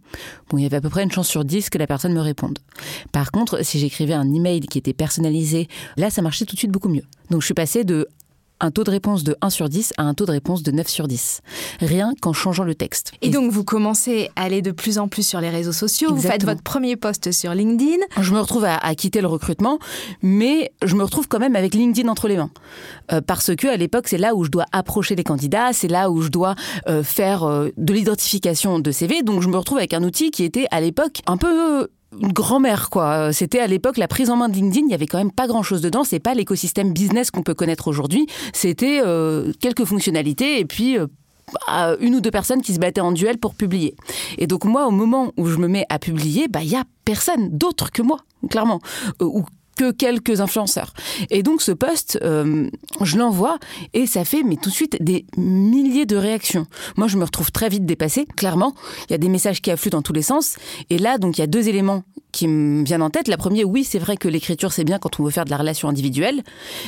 Bon, 0.48 0.56
il 0.56 0.62
y 0.62 0.66
avait 0.66 0.78
à 0.78 0.80
peu 0.80 0.88
près 0.88 1.02
une 1.02 1.12
chance 1.12 1.28
sur 1.28 1.44
10 1.44 1.68
que 1.68 1.76
la 1.76 1.86
personne 1.86 2.14
me 2.14 2.20
réponde. 2.20 2.58
Par 3.12 3.30
contre, 3.30 3.62
si 3.62 3.78
j'écrivais 3.78 4.14
un 4.14 4.32
email 4.32 4.60
qui 4.60 4.78
était 4.78 4.94
personnalisé, 4.94 5.68
là, 5.98 6.08
ça 6.08 6.22
marchait 6.22 6.46
tout 6.46 6.54
de 6.54 6.58
suite 6.58 6.70
beaucoup 6.70 6.88
mieux. 6.88 7.04
Donc, 7.30 7.42
je 7.42 7.44
suis 7.44 7.54
passée 7.54 7.84
de 7.84 8.08
un 8.64 8.70
taux 8.70 8.84
de 8.84 8.90
réponse 8.90 9.24
de 9.24 9.36
1 9.42 9.50
sur 9.50 9.68
10 9.68 9.92
à 9.98 10.04
un 10.04 10.14
taux 10.14 10.24
de 10.24 10.30
réponse 10.30 10.62
de 10.62 10.70
9 10.70 10.88
sur 10.88 11.06
10. 11.06 11.42
Rien 11.80 12.14
qu'en 12.20 12.32
changeant 12.32 12.64
le 12.64 12.74
texte. 12.74 13.12
Et, 13.20 13.28
donc 13.28 13.52
vous 13.52 13.62
commencez 13.62 14.30
à 14.36 14.44
aller 14.44 14.62
de 14.62 14.70
plus 14.70 14.98
en 14.98 15.06
plus 15.06 15.26
sur 15.26 15.40
les 15.40 15.50
réseaux 15.50 15.72
sociaux, 15.72 16.14
vous 16.14 16.22
faites 16.22 16.44
votre 16.44 16.62
premier 16.62 16.96
post 16.96 17.30
sur 17.30 17.52
LinkedIn. 17.52 18.02
Je 18.20 18.32
me 18.32 18.40
retrouve 18.40 18.64
à, 18.64 18.94
quitter 18.94 19.20
le 19.20 19.26
recrutement, 19.26 19.78
mais 20.22 20.72
je 20.82 20.94
me 20.94 21.02
retrouve 21.02 21.28
quand 21.28 21.38
même 21.38 21.56
avec 21.56 21.74
LinkedIn 21.74 22.08
entre 22.08 22.26
les 22.26 22.36
mains. 22.36 22.50
Euh, 23.12 23.20
parce 23.20 23.54
que 23.54 23.66
à 23.66 23.76
l'époque, 23.76 24.08
c'est 24.08 24.18
là 24.18 24.34
où 24.34 24.44
je 24.44 24.50
dois 24.50 24.64
approcher 24.72 25.14
les 25.14 25.24
candidats, 25.24 25.72
c'est 25.72 25.88
là 25.88 26.10
où 26.10 26.22
je 26.22 26.28
dois 26.28 26.54
euh, 26.88 27.02
faire 27.02 27.44
euh, 27.44 27.68
de 27.76 27.92
l'identification 27.92 28.78
de 28.78 28.90
CV. 28.90 29.22
Donc 29.22 29.42
je 29.42 29.48
me 29.48 29.56
retrouve 29.56 29.78
avec 29.78 29.92
un 29.92 30.02
outil 30.02 30.30
qui 30.30 30.44
était 30.44 30.66
à 30.70 30.80
l'époque 30.80 31.20
un 31.26 31.36
peu 31.36 31.88
une 32.20 32.32
grand-mère 32.32 32.90
quoi. 32.90 33.32
C'était 33.32 33.60
à 33.60 33.66
l'époque 33.66 33.96
la 33.96 34.08
prise 34.08 34.30
en 34.30 34.36
main 34.36 34.48
de 34.48 34.54
LinkedIn, 34.54 34.86
il 34.86 34.90
y 34.90 34.94
avait 34.94 35.06
quand 35.06 35.18
même 35.18 35.32
pas 35.32 35.46
grand-chose 35.46 35.80
dedans, 35.80 36.04
c'est 36.04 36.20
pas 36.20 36.34
l'écosystème 36.34 36.92
business 36.92 37.30
qu'on 37.30 37.42
peut 37.42 37.54
connaître 37.54 37.88
aujourd'hui, 37.88 38.26
c'était 38.52 39.00
euh, 39.04 39.52
quelques 39.60 39.84
fonctionnalités 39.84 40.60
et 40.60 40.64
puis 40.64 40.98
euh, 40.98 41.06
bah, 41.66 41.96
une 42.00 42.14
ou 42.14 42.20
deux 42.20 42.30
personnes 42.30 42.62
qui 42.62 42.74
se 42.74 42.78
battaient 42.78 43.00
en 43.00 43.12
duel 43.12 43.38
pour 43.38 43.54
publier. 43.54 43.94
Et 44.38 44.46
donc 44.46 44.64
moi 44.64 44.86
au 44.86 44.90
moment 44.90 45.32
où 45.36 45.46
je 45.46 45.58
me 45.58 45.68
mets 45.68 45.86
à 45.88 45.98
publier, 45.98 46.48
bah 46.48 46.60
il 46.62 46.70
y 46.70 46.76
a 46.76 46.84
personne 47.04 47.50
d'autre 47.50 47.90
que 47.90 48.02
moi, 48.02 48.18
clairement. 48.48 48.80
Euh, 49.22 49.42
que 49.74 49.90
quelques 49.90 50.40
influenceurs. 50.40 50.92
Et 51.30 51.42
donc 51.42 51.62
ce 51.62 51.72
post, 51.72 52.18
euh, 52.22 52.68
je 53.00 53.18
l'envoie 53.18 53.58
et 53.92 54.06
ça 54.06 54.24
fait 54.24 54.42
mais 54.42 54.56
tout 54.56 54.70
de 54.70 54.74
suite 54.74 54.96
des 55.02 55.26
milliers 55.36 56.06
de 56.06 56.16
réactions. 56.16 56.66
Moi, 56.96 57.08
je 57.08 57.16
me 57.16 57.24
retrouve 57.24 57.50
très 57.52 57.68
vite 57.68 57.86
dépassée. 57.86 58.26
Clairement, 58.36 58.74
il 59.08 59.12
y 59.12 59.14
a 59.14 59.18
des 59.18 59.28
messages 59.28 59.60
qui 59.60 59.70
affluent 59.70 59.90
dans 59.90 60.02
tous 60.02 60.12
les 60.12 60.22
sens. 60.22 60.56
Et 60.90 60.98
là, 60.98 61.18
donc 61.18 61.38
il 61.38 61.40
y 61.40 61.44
a 61.44 61.46
deux 61.46 61.68
éléments 61.68 62.02
qui 62.32 62.48
me 62.48 62.84
viennent 62.84 63.02
en 63.02 63.10
tête. 63.10 63.28
La 63.28 63.36
première, 63.36 63.68
oui, 63.68 63.84
c'est 63.84 63.98
vrai 63.98 64.16
que 64.16 64.28
l'écriture 64.28 64.72
c'est 64.72 64.84
bien 64.84 64.98
quand 64.98 65.20
on 65.20 65.24
veut 65.24 65.30
faire 65.30 65.44
de 65.44 65.50
la 65.50 65.56
relation 65.56 65.88
individuelle, 65.88 66.42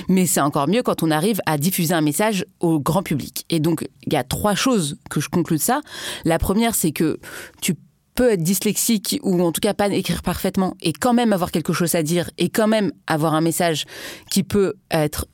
mais 0.09 0.27
c'est 0.27 0.41
encore 0.41 0.69
mieux 0.69 0.83
quand 0.83 1.03
on 1.03 1.11
arrive 1.11 1.41
à 1.47 1.57
diffuser 1.57 1.95
un 1.95 2.01
message 2.01 2.45
au 2.61 2.81
grand 2.81 3.03
public. 3.03 3.45
Et 3.49 3.61
donc 3.61 3.87
il 4.07 4.13
y 4.13 4.17
a 4.17 4.25
trois 4.25 4.55
choses 4.55 4.99
que 5.09 5.21
je 5.21 5.29
conclue 5.29 5.57
de 5.57 5.63
ça. 5.63 5.81
La 6.25 6.39
première, 6.39 6.75
c'est 6.75 6.93
que 6.93 7.19
tu 7.61 7.75
peut 8.17 8.33
être 8.33 8.43
dyslexique 8.43 9.21
ou 9.23 9.41
en 9.43 9.53
tout 9.53 9.61
cas 9.61 9.75
pas 9.75 9.89
écrire 9.89 10.23
parfaitement 10.23 10.75
et 10.83 10.93
quand 10.93 11.15
même 11.15 11.33
avoir 11.33 11.53
quelque 11.53 11.73
chose 11.73 11.95
à 11.95 12.03
dire 12.03 12.31
et 12.39 12.49
quand 12.49 12.67
même 12.67 12.91
avoir 13.07 13.35
un 13.35 13.41
message 13.41 13.85
qui 14.31 14.43
peut 14.43 14.75
être 14.91 15.27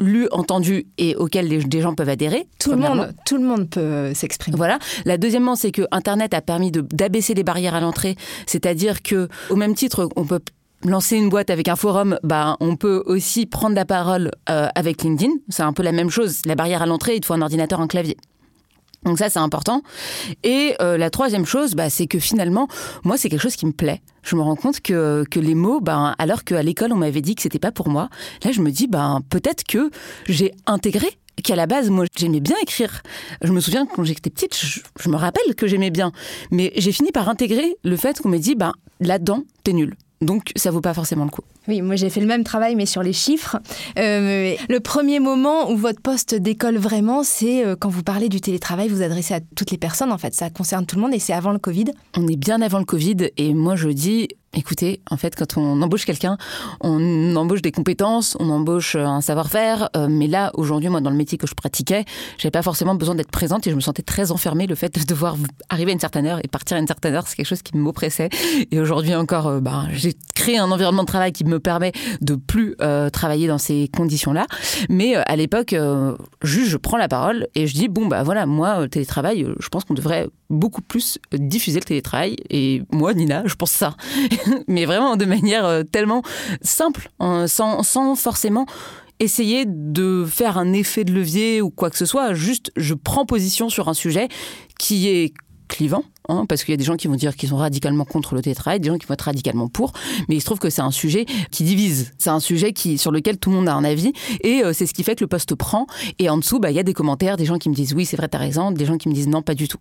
lu, 0.00 0.26
entendu 0.32 0.86
et 0.98 1.14
auquel 1.14 1.68
des 1.68 1.80
gens 1.80 1.94
peuvent 1.94 2.08
adhérer. 2.08 2.48
Tout 2.58 2.70
le 2.70 2.78
monde, 2.78 3.14
tout 3.26 3.36
le 3.36 3.44
monde 3.44 3.68
peut 3.68 4.12
s'exprimer. 4.14 4.56
Voilà. 4.56 4.78
La 5.04 5.18
deuxièmement, 5.18 5.56
c'est 5.56 5.72
que 5.72 5.82
Internet 5.90 6.34
a 6.34 6.40
permis 6.40 6.72
d'abaisser 6.72 7.34
les 7.34 7.44
barrières 7.44 7.74
à 7.74 7.80
l'entrée, 7.80 8.16
c'est-à-dire 8.46 9.02
que 9.02 9.28
au 9.50 9.56
même 9.56 9.74
titre, 9.74 10.08
on 10.16 10.24
peut 10.24 10.40
lancer 10.84 11.16
une 11.16 11.28
boîte 11.28 11.50
avec 11.50 11.68
un 11.68 11.76
forum, 11.76 12.18
bah, 12.22 12.56
on 12.60 12.76
peut 12.76 13.02
aussi 13.04 13.44
prendre 13.44 13.76
la 13.76 13.84
parole 13.84 14.30
euh, 14.48 14.68
avec 14.74 15.02
LinkedIn. 15.02 15.32
C'est 15.50 15.62
un 15.62 15.74
peu 15.74 15.82
la 15.82 15.92
même 15.92 16.08
chose. 16.08 16.40
La 16.46 16.54
barrière 16.54 16.80
à 16.80 16.86
l'entrée, 16.86 17.16
il 17.16 17.24
faut 17.24 17.34
un 17.34 17.42
ordinateur, 17.42 17.80
un 17.80 17.86
clavier. 17.86 18.16
Donc 19.04 19.18
ça, 19.18 19.30
c'est 19.30 19.38
important. 19.38 19.82
Et 20.42 20.74
euh, 20.80 20.98
la 20.98 21.10
troisième 21.10 21.46
chose, 21.46 21.74
bah, 21.74 21.90
c'est 21.90 22.06
que 22.06 22.18
finalement, 22.18 22.68
moi, 23.04 23.16
c'est 23.16 23.28
quelque 23.28 23.40
chose 23.40 23.56
qui 23.56 23.66
me 23.66 23.72
plaît. 23.72 24.02
Je 24.22 24.36
me 24.36 24.42
rends 24.42 24.56
compte 24.56 24.80
que, 24.80 25.24
que 25.30 25.40
les 25.40 25.54
mots, 25.54 25.80
bah, 25.80 26.14
alors 26.18 26.44
qu'à 26.44 26.62
l'école, 26.62 26.92
on 26.92 26.96
m'avait 26.96 27.22
dit 27.22 27.34
que 27.34 27.42
c'était 27.42 27.58
pas 27.58 27.72
pour 27.72 27.88
moi, 27.88 28.10
là, 28.44 28.52
je 28.52 28.60
me 28.60 28.70
dis, 28.70 28.86
bah, 28.86 29.18
peut-être 29.30 29.64
que 29.64 29.90
j'ai 30.28 30.52
intégré 30.66 31.08
qu'à 31.42 31.56
la 31.56 31.66
base, 31.66 31.88
moi, 31.88 32.04
j'aimais 32.16 32.40
bien 32.40 32.56
écrire. 32.62 33.02
Je 33.42 33.52
me 33.52 33.60
souviens 33.60 33.86
quand 33.86 34.04
j'étais 34.04 34.28
petite, 34.28 34.54
je, 34.56 34.80
je, 34.98 35.08
me 35.08 35.16
rappelle 35.16 35.54
que 35.54 35.66
j'aimais 35.66 35.90
bien. 35.90 36.12
Mais 36.50 36.72
j'ai 36.76 36.92
fini 36.92 37.12
par 37.12 37.28
intégrer 37.28 37.76
le 37.82 37.96
fait 37.96 38.20
qu'on 38.20 38.28
m'ait 38.28 38.38
dit, 38.38 38.54
bah, 38.54 38.72
là-dedans, 39.00 39.44
t'es 39.64 39.72
nul. 39.72 39.96
Donc, 40.20 40.52
ça 40.54 40.70
vaut 40.70 40.82
pas 40.82 40.92
forcément 40.92 41.24
le 41.24 41.30
coup. 41.30 41.42
Oui, 41.66 41.80
moi 41.80 41.96
j'ai 41.96 42.10
fait 42.10 42.20
le 42.20 42.26
même 42.26 42.44
travail, 42.44 42.74
mais 42.74 42.84
sur 42.84 43.02
les 43.02 43.12
chiffres. 43.12 43.56
Euh, 43.98 44.54
le 44.68 44.80
premier 44.80 45.18
moment 45.18 45.70
où 45.70 45.76
votre 45.76 46.00
poste 46.00 46.34
décolle 46.34 46.76
vraiment, 46.76 47.22
c'est 47.22 47.64
euh, 47.64 47.74
quand 47.74 47.88
vous 47.88 48.02
parlez 48.02 48.28
du 48.28 48.40
télétravail, 48.40 48.88
vous 48.88 49.02
adressez 49.02 49.34
à 49.34 49.40
toutes 49.40 49.70
les 49.70 49.78
personnes, 49.78 50.12
en 50.12 50.18
fait, 50.18 50.34
ça 50.34 50.50
concerne 50.50 50.84
tout 50.84 50.96
le 50.96 51.02
monde 51.02 51.14
et 51.14 51.18
c'est 51.18 51.32
avant 51.32 51.52
le 51.52 51.58
Covid. 51.58 51.86
On 52.16 52.28
est 52.28 52.36
bien 52.36 52.60
avant 52.60 52.78
le 52.80 52.84
Covid 52.84 53.30
et 53.38 53.54
moi 53.54 53.76
je 53.76 53.88
dis, 53.88 54.28
Écoutez, 54.52 55.00
en 55.08 55.16
fait, 55.16 55.36
quand 55.36 55.56
on 55.58 55.80
embauche 55.80 56.04
quelqu'un, 56.04 56.36
on 56.80 57.36
embauche 57.36 57.62
des 57.62 57.70
compétences, 57.70 58.36
on 58.40 58.50
embauche 58.50 58.96
euh, 58.96 59.06
un 59.06 59.20
savoir-faire. 59.20 59.90
Euh, 59.96 60.08
mais 60.10 60.26
là, 60.26 60.50
aujourd'hui, 60.54 60.88
moi, 60.88 61.00
dans 61.00 61.10
le 61.10 61.16
métier 61.16 61.38
que 61.38 61.46
je 61.46 61.54
pratiquais, 61.54 62.04
j'avais 62.36 62.50
pas 62.50 62.62
forcément 62.62 62.96
besoin 62.96 63.14
d'être 63.14 63.30
présente 63.30 63.68
et 63.68 63.70
je 63.70 63.76
me 63.76 63.80
sentais 63.80 64.02
très 64.02 64.32
enfermée. 64.32 64.66
Le 64.66 64.74
fait 64.74 64.92
de 64.98 65.04
devoir 65.04 65.36
arriver 65.68 65.92
à 65.92 65.94
une 65.94 66.00
certaine 66.00 66.26
heure 66.26 66.40
et 66.42 66.48
partir 66.48 66.76
à 66.76 66.80
une 66.80 66.88
certaine 66.88 67.14
heure, 67.14 67.28
c'est 67.28 67.36
quelque 67.36 67.46
chose 67.46 67.62
qui 67.62 67.76
m'oppressait. 67.76 68.28
Et 68.72 68.80
aujourd'hui 68.80 69.14
encore, 69.14 69.46
euh, 69.46 69.60
bah, 69.60 69.84
j'ai 69.92 70.14
créé 70.34 70.58
un 70.58 70.72
environnement 70.72 71.02
de 71.02 71.08
travail 71.08 71.30
qui 71.30 71.44
me 71.44 71.60
permet 71.60 71.92
de 72.20 72.34
plus 72.34 72.74
travailler 73.12 73.46
dans 73.46 73.58
ces 73.58 73.88
conditions-là. 73.94 74.46
Mais 74.88 75.14
à 75.14 75.36
l'époque, 75.36 75.74
juste, 76.42 76.70
je 76.70 76.76
prends 76.78 76.96
la 76.96 77.08
parole 77.08 77.46
et 77.54 77.66
je 77.66 77.74
dis 77.74 77.88
bon, 77.88 78.06
bah 78.06 78.22
voilà, 78.22 78.46
moi, 78.46 78.80
le 78.80 78.88
télétravail, 78.88 79.46
je 79.58 79.68
pense 79.68 79.84
qu'on 79.84 79.92
devrait 79.92 80.28
beaucoup 80.48 80.80
plus 80.80 81.18
diffuser 81.32 81.78
le 81.78 81.84
télétravail. 81.84 82.36
Et 82.48 82.82
moi, 82.90 83.12
Nina, 83.12 83.42
je 83.44 83.54
pense 83.54 83.70
ça. 83.70 83.96
mais 84.68 84.84
vraiment 84.84 85.16
de 85.16 85.24
manière 85.24 85.64
euh, 85.64 85.82
tellement 85.82 86.22
simple, 86.62 87.10
sans, 87.46 87.82
sans 87.82 88.14
forcément 88.14 88.66
essayer 89.20 89.64
de 89.66 90.24
faire 90.26 90.58
un 90.58 90.72
effet 90.72 91.04
de 91.04 91.12
levier 91.12 91.60
ou 91.62 91.70
quoi 91.70 91.90
que 91.90 91.98
ce 91.98 92.06
soit. 92.06 92.34
Juste, 92.34 92.72
je 92.76 92.94
prends 92.94 93.26
position 93.26 93.68
sur 93.68 93.88
un 93.88 93.94
sujet 93.94 94.28
qui 94.78 95.08
est 95.08 95.34
clivant, 95.68 96.02
hein, 96.28 96.46
parce 96.48 96.64
qu'il 96.64 96.72
y 96.72 96.74
a 96.74 96.76
des 96.76 96.84
gens 96.84 96.96
qui 96.96 97.06
vont 97.06 97.14
dire 97.14 97.36
qu'ils 97.36 97.50
sont 97.50 97.56
radicalement 97.56 98.04
contre 98.04 98.34
le 98.34 98.42
télétravail, 98.42 98.80
des 98.80 98.88
gens 98.88 98.98
qui 98.98 99.06
vont 99.06 99.14
être 99.14 99.22
radicalement 99.22 99.68
pour, 99.68 99.92
mais 100.28 100.34
il 100.34 100.40
se 100.40 100.46
trouve 100.46 100.58
que 100.58 100.68
c'est 100.68 100.82
un 100.82 100.90
sujet 100.90 101.26
qui 101.52 101.62
divise, 101.62 102.12
c'est 102.18 102.30
un 102.30 102.40
sujet 102.40 102.72
qui, 102.72 102.98
sur 102.98 103.12
lequel 103.12 103.38
tout 103.38 103.50
le 103.50 103.56
monde 103.56 103.68
a 103.68 103.74
un 103.74 103.84
avis, 103.84 104.12
et 104.40 104.64
euh, 104.64 104.72
c'est 104.72 104.86
ce 104.86 104.92
qui 104.92 105.04
fait 105.04 105.14
que 105.14 105.22
le 105.22 105.28
poste 105.28 105.54
prend, 105.54 105.86
et 106.18 106.28
en 106.28 106.38
dessous, 106.38 106.58
bah, 106.58 106.70
il 106.70 106.76
y 106.76 106.80
a 106.80 106.82
des 106.82 106.92
commentaires, 106.92 107.36
des 107.36 107.44
gens 107.44 107.58
qui 107.58 107.68
me 107.68 107.74
disent 107.74 107.94
oui, 107.94 108.04
c'est 108.04 108.16
vrai, 108.16 108.26
t'as 108.26 108.38
raison, 108.38 108.72
des 108.72 108.84
gens 108.84 108.98
qui 108.98 109.08
me 109.08 109.14
disent 109.14 109.28
non, 109.28 109.42
pas 109.42 109.54
du 109.54 109.68
tout. 109.68 109.78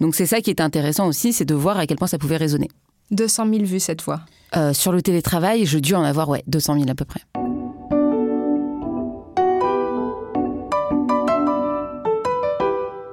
Donc 0.00 0.14
c'est 0.14 0.26
ça 0.26 0.40
qui 0.40 0.48
est 0.48 0.60
intéressant 0.62 1.06
aussi, 1.06 1.34
c'est 1.34 1.44
de 1.44 1.54
voir 1.54 1.78
à 1.78 1.86
quel 1.86 1.98
point 1.98 2.08
ça 2.08 2.18
pouvait 2.18 2.38
résonner. 2.38 2.68
200 3.10 3.48
000 3.52 3.64
vues 3.64 3.80
cette 3.80 4.02
fois. 4.02 4.20
Euh, 4.56 4.72
sur 4.72 4.92
le 4.92 5.02
télétravail, 5.02 5.66
je 5.66 5.78
dû 5.78 5.94
en 5.94 6.02
avoir 6.02 6.28
ouais, 6.28 6.42
200 6.46 6.74
000 6.74 6.90
à 6.90 6.94
peu 6.94 7.04
près. 7.04 7.20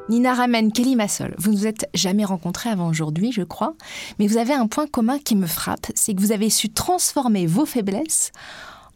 Nina 0.10 0.36
Ramen, 0.36 0.72
Kelly 0.72 0.96
Massol, 0.96 1.34
vous 1.40 1.52
ne 1.52 1.58
vous 1.58 1.66
êtes 1.66 1.90
jamais 1.96 2.24
rencontrés 2.24 2.70
avant 2.70 2.88
aujourd'hui, 2.88 3.32
je 3.32 3.42
crois, 3.42 3.74
mais 4.20 4.28
vous 4.28 4.38
avez 4.38 4.54
un 4.54 4.68
point 4.68 4.86
commun 4.86 5.18
qui 5.18 5.36
me 5.36 5.48
frappe, 5.48 5.88
c'est 5.96 6.14
que 6.14 6.22
vous 6.22 6.32
avez 6.32 6.52
su 6.52 6.70
transformer 6.70 7.48
vos 7.48 7.66
faiblesses 7.66 8.32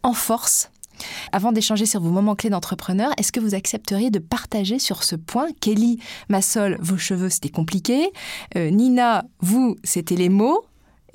en 0.03 0.13
force. 0.13 0.69
Avant 1.31 1.51
d'échanger 1.51 1.86
sur 1.86 2.01
vos 2.01 2.12
moments 2.12 2.36
clés 2.36 2.49
d'entrepreneur, 2.49 3.12
est-ce 3.17 3.31
que 3.31 3.39
vous 3.39 3.55
accepteriez 3.55 4.12
de 4.12 4.19
partager 4.19 4.77
sur 4.77 5.03
ce 5.03 5.15
point 5.15 5.47
Kelly 5.60 5.99
Massol, 6.29 6.77
vos 6.81 6.97
cheveux, 6.97 7.29
c'était 7.29 7.49
compliqué. 7.49 8.12
Euh, 8.55 8.69
Nina, 8.69 9.25
vous, 9.39 9.75
c'était 9.83 10.15
les 10.15 10.29
mots 10.29 10.65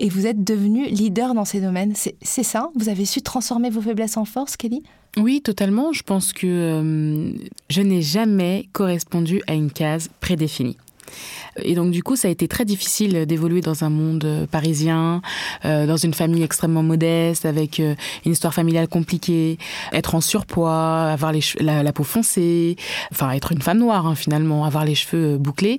et 0.02 0.08
vous 0.08 0.26
êtes 0.26 0.44
devenu 0.44 0.86
leader 0.86 1.32
dans 1.32 1.44
ces 1.44 1.60
domaines. 1.60 1.94
C'est 1.94 2.42
ça 2.42 2.70
Vous 2.74 2.88
avez 2.88 3.04
su 3.04 3.22
transformer 3.22 3.70
vos 3.70 3.80
faiblesses 3.80 4.16
en 4.16 4.24
force, 4.24 4.56
Kelly? 4.56 4.82
Oui, 5.16 5.40
totalement. 5.40 5.92
Je 5.92 6.02
pense 6.02 6.32
que 6.32 6.46
euh, 6.46 7.32
je 7.70 7.82
n'ai 7.82 8.02
jamais 8.02 8.68
correspondu 8.72 9.42
à 9.46 9.54
une 9.54 9.70
case 9.70 10.10
prédéfinie. 10.20 10.76
Et 11.62 11.74
donc 11.74 11.90
du 11.92 12.02
coup, 12.02 12.16
ça 12.16 12.28
a 12.28 12.30
été 12.30 12.48
très 12.48 12.64
difficile 12.64 13.26
d'évoluer 13.26 13.60
dans 13.60 13.84
un 13.84 13.90
monde 13.90 14.24
euh, 14.24 14.46
parisien, 14.46 15.20
euh, 15.64 15.86
dans 15.86 15.98
une 15.98 16.14
famille 16.14 16.42
extrêmement 16.42 16.82
modeste, 16.82 17.44
avec 17.46 17.78
une 17.78 18.32
histoire 18.32 18.54
familiale 18.54 18.88
compliquée, 18.88 19.58
être 19.92 20.16
en 20.16 20.20
surpoids, 20.20 21.12
avoir 21.12 21.32
la, 21.60 21.92
peau 21.92 22.04
foncée, 22.04 22.76
enfin 23.12 23.30
être 23.32 23.52
une 23.52 23.62
femme 23.62 23.78
noire 23.78 24.06
hein, 24.06 24.16
finalement, 24.16 24.64
avoir 24.64 24.84
les 24.84 24.94
cheveux 24.94 25.38
bouclés 25.38 25.78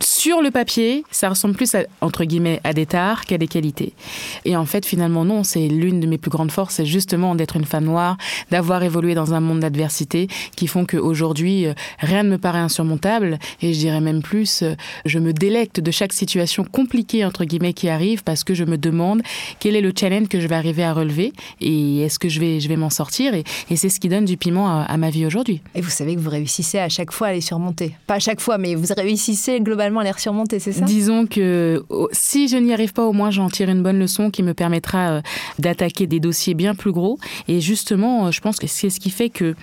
sur 0.00 0.42
le 0.42 0.50
papier, 0.50 1.04
ça 1.10 1.28
ressemble 1.28 1.54
plus 1.54 1.74
à, 1.74 1.82
entre 2.00 2.24
guillemets 2.24 2.60
à 2.62 2.72
des 2.72 2.86
tares 2.86 3.24
qu'à 3.24 3.36
des 3.36 3.48
qualités. 3.48 3.94
Et 4.44 4.56
en 4.56 4.64
fait, 4.64 4.86
finalement, 4.86 5.24
non, 5.24 5.42
c'est 5.42 5.66
l'une 5.66 5.98
de 5.98 6.06
mes 6.06 6.18
plus 6.18 6.30
grandes 6.30 6.52
forces, 6.52 6.74
c'est 6.74 6.86
justement 6.86 7.34
d'être 7.34 7.56
une 7.56 7.64
femme 7.64 7.84
noire, 7.84 8.16
d'avoir 8.50 8.82
évolué 8.82 9.14
dans 9.14 9.34
un 9.34 9.40
monde 9.40 9.60
d'adversité 9.60 10.28
qui 10.54 10.68
font 10.68 10.86
qu'aujourd'hui, 10.86 11.66
euh, 11.66 11.74
rien 11.98 12.22
ne 12.22 12.30
me 12.30 12.38
paraît 12.38 12.60
insurmontable 12.60 13.38
et 13.60 13.74
je 13.74 13.78
dirais 13.78 14.00
même 14.00 14.22
plus, 14.22 14.62
euh, 14.62 14.74
je 15.04 15.18
me 15.18 15.32
délecte 15.32 15.80
de 15.80 15.90
chaque 15.90 16.12
situation 16.12 16.64
compliquée, 16.64 17.24
entre 17.24 17.44
guillemets, 17.44 17.72
qui 17.72 17.88
arrive 17.88 18.22
parce 18.22 18.44
que 18.44 18.54
je 18.54 18.64
me 18.64 18.78
demande 18.78 19.22
quel 19.58 19.74
est 19.74 19.80
le 19.80 19.92
challenge 19.98 20.28
que 20.28 20.38
je 20.38 20.46
vais 20.46 20.54
arriver 20.54 20.84
à 20.84 20.92
relever 20.92 21.32
et 21.60 22.02
est-ce 22.02 22.18
que 22.18 22.28
je 22.28 22.38
vais, 22.38 22.60
je 22.60 22.68
vais 22.68 22.76
m'en 22.76 22.90
sortir 22.90 23.34
et, 23.34 23.44
c'est 23.76 23.88
ce 23.88 24.00
qui 24.00 24.08
donne 24.08 24.24
du 24.24 24.36
piment 24.36 24.68
à, 24.68 24.82
à 24.82 24.96
ma 24.96 25.08
vie 25.08 25.24
aujourd'hui. 25.24 25.62
Et 25.76 25.80
vous 25.80 25.90
savez 25.90 26.16
que 26.16 26.20
vous 26.20 26.30
réussissez 26.30 26.80
à 26.80 26.88
chaque 26.88 27.12
fois 27.12 27.28
à 27.28 27.32
les 27.32 27.40
surmonter. 27.40 27.94
Pas 28.08 28.14
à 28.14 28.18
chaque 28.18 28.40
fois, 28.40 28.58
mais 28.58 28.74
vous 28.74 28.86
réussissez 28.96 29.60
globalement 29.60 29.87
à 29.96 30.04
les 30.04 30.12
surmonter, 30.18 30.58
c'est 30.58 30.72
ça? 30.72 30.84
Disons 30.84 31.26
que 31.26 31.82
si 32.12 32.48
je 32.48 32.56
n'y 32.56 32.72
arrive 32.72 32.92
pas, 32.92 33.04
au 33.04 33.12
moins 33.12 33.30
j'en 33.30 33.48
tire 33.48 33.68
une 33.68 33.82
bonne 33.82 33.98
leçon 33.98 34.30
qui 34.30 34.42
me 34.42 34.54
permettra 34.54 35.10
euh, 35.10 35.20
d'attaquer 35.58 36.06
des 36.06 36.20
dossiers 36.20 36.54
bien 36.54 36.74
plus 36.74 36.92
gros. 36.92 37.18
Et 37.48 37.60
justement, 37.60 38.26
euh, 38.26 38.30
je 38.30 38.40
pense 38.40 38.58
que 38.58 38.66
c'est 38.66 38.90
ce 38.90 39.00
qui 39.00 39.10
fait 39.10 39.30
que 39.30 39.54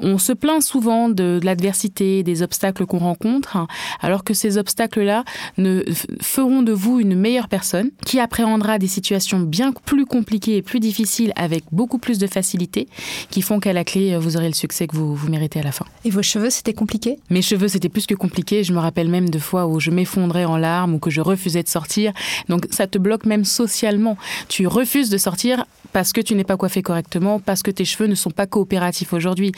On 0.00 0.18
se 0.18 0.32
plaint 0.32 0.62
souvent 0.62 1.08
de, 1.08 1.40
l'adversité, 1.42 2.22
des 2.22 2.42
obstacles 2.42 2.86
qu'on 2.86 2.98
rencontre, 2.98 3.56
hein, 3.56 3.66
alors 4.00 4.24
que 4.24 4.34
ces 4.34 4.58
obstacles-là 4.58 5.24
ne 5.56 5.82
feront 6.20 6.62
de 6.62 6.72
vous 6.72 7.00
une 7.00 7.14
meilleure 7.14 7.48
personne 7.48 7.90
qui 8.04 8.20
appréhendra 8.20 8.78
des 8.78 8.86
situations 8.86 9.40
bien 9.40 9.72
plus 9.72 10.06
compliquées 10.06 10.56
et 10.56 10.62
plus 10.62 10.80
difficiles 10.80 11.32
avec 11.36 11.64
beaucoup 11.72 11.98
plus 11.98 12.18
de 12.18 12.26
facilité, 12.26 12.88
qui 13.30 13.42
font 13.42 13.60
qu'à 13.60 13.72
la 13.72 13.84
clé, 13.84 14.16
vous 14.16 14.36
aurez 14.36 14.48
le 14.48 14.54
succès 14.54 14.86
que 14.86 14.96
vous, 14.96 15.14
vous 15.14 15.28
méritez 15.28 15.60
à 15.60 15.62
la 15.62 15.72
fin. 15.72 15.84
Et 16.04 16.10
vos 16.10 16.22
cheveux, 16.22 16.50
c'était 16.50 16.74
compliqué? 16.74 17.18
Mes 17.30 17.42
cheveux, 17.42 17.68
c'était 17.68 17.88
plus 17.88 18.06
que 18.06 18.14
compliqué. 18.14 18.64
Je 18.64 18.72
me 18.72 18.78
rappelle 18.78 19.08
même 19.08 19.30
de 19.30 19.38
fois 19.38 19.66
où 19.66 19.80
je 19.80 19.90
m'effondrais 19.90 20.44
en 20.44 20.56
larmes 20.56 20.94
ou 20.94 20.98
que 20.98 21.10
je 21.10 21.20
refusais 21.20 21.62
de 21.62 21.68
sortir. 21.68 22.12
Donc 22.48 22.66
ça 22.70 22.86
te 22.86 22.98
bloque 22.98 23.26
même 23.26 23.44
socialement. 23.44 24.16
Tu 24.48 24.66
refuses 24.66 25.10
de 25.10 25.18
sortir 25.18 25.64
parce 25.92 26.12
que 26.12 26.20
tu 26.20 26.34
n'es 26.34 26.44
pas 26.44 26.56
coiffé 26.56 26.82
correctement, 26.82 27.40
parce 27.40 27.62
que 27.62 27.70
tes 27.70 27.84
cheveux 27.84 28.08
ne 28.08 28.14
sont 28.14 28.30
pas 28.30 28.46
coopératifs 28.46 29.12
aujourd'hui. 29.12 29.52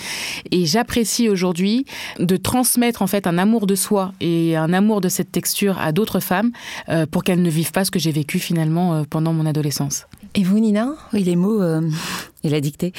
Et 0.51 0.67
j'apprécie 0.67 1.29
aujourd'hui 1.29 1.85
de 2.19 2.37
transmettre 2.37 3.03
en 3.03 3.07
fait 3.07 3.27
un 3.27 3.39
amour 3.39 3.67
de 3.67 3.75
soi 3.75 4.13
et 4.21 4.57
un 4.57 4.73
amour 4.73 5.01
de 5.01 5.09
cette 5.09 5.33
texture 5.33 5.79
à 5.79 5.93
d'autres 5.93 6.21
femmes 6.21 6.53
euh, 6.89 7.07
pour 7.07 7.25
qu'elles 7.25 7.43
ne 7.43 7.51
vivent 7.51 7.73
pas 7.73 7.85
ce 7.85 7.91
que 7.91 7.99
j'ai 7.99 8.13
vécu 8.13 8.39
finalement 8.39 8.95
euh, 8.95 9.03
pendant 9.09 9.33
mon 9.33 9.47
adolescence. 9.47 10.07
Et 10.35 10.45
vous, 10.45 10.61
Nina? 10.61 10.95
Oui, 11.13 11.25
les 11.25 11.37
mots 11.37 11.61
euh, 11.63 11.81
et 12.45 12.49
la 12.49 12.61
dictée, 12.61 12.93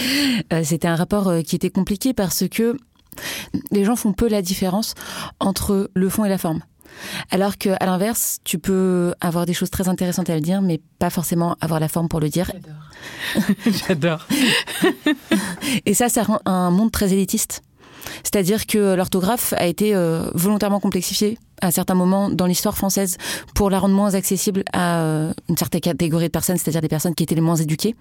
c'était 0.64 0.88
un 0.88 0.96
rapport 0.96 1.32
qui 1.46 1.56
était 1.56 1.70
compliqué 1.70 2.14
parce 2.14 2.48
que 2.50 2.78
les 3.72 3.84
gens 3.84 3.96
font 3.96 4.14
peu 4.14 4.28
la 4.28 4.42
différence 4.42 4.94
entre 5.40 5.90
le 5.94 6.10
fond 6.10 6.26
et 6.26 6.30
la 6.30 6.38
forme. 6.38 6.62
Alors 7.30 7.58
qu'à 7.58 7.78
l'inverse, 7.86 8.40
tu 8.44 8.60
peux 8.60 9.14
avoir 9.22 9.46
des 9.46 9.54
choses 9.54 9.70
très 9.70 9.90
intéressantes 9.90 10.30
à 10.30 10.36
le 10.36 10.42
dire, 10.42 10.62
mais 10.62 10.80
pas 11.00 11.10
forcément 11.10 11.56
avoir 11.62 11.80
la 11.80 11.88
forme 11.88 12.08
pour 12.08 12.20
le 12.20 12.30
dire. 12.30 12.52
J'adore. 13.88 14.28
Et 15.86 15.94
ça, 15.94 16.10
ça 16.10 16.24
rend 16.24 16.40
un 16.46 16.72
monde 16.72 16.92
très 16.92 17.14
élitiste. 17.14 17.62
C'est-à-dire 18.24 18.66
que 18.66 18.96
l'orthographe 18.96 19.54
a 19.54 19.66
été 19.68 19.96
euh, 19.96 20.30
volontairement 20.34 20.80
complexifiée 20.80 21.38
à 21.62 21.72
certains 21.72 21.94
moments 21.94 22.30
dans 22.30 22.46
l'histoire 22.46 22.78
française 22.78 23.18
pour 23.56 23.70
la 23.70 23.80
rendre 23.80 23.96
moins 23.96 24.14
accessible 24.16 24.64
à 24.74 25.02
euh, 25.02 25.34
une 25.50 25.58
certaine 25.58 25.82
catégorie 25.82 26.26
de 26.26 26.32
personnes, 26.32 26.58
c'est-à-dire 26.58 26.82
des 26.82 26.88
personnes 26.88 27.16
qui 27.16 27.24
étaient 27.24 27.36
les 27.36 27.42
moins 27.42 27.56
éduquées. 27.56 27.96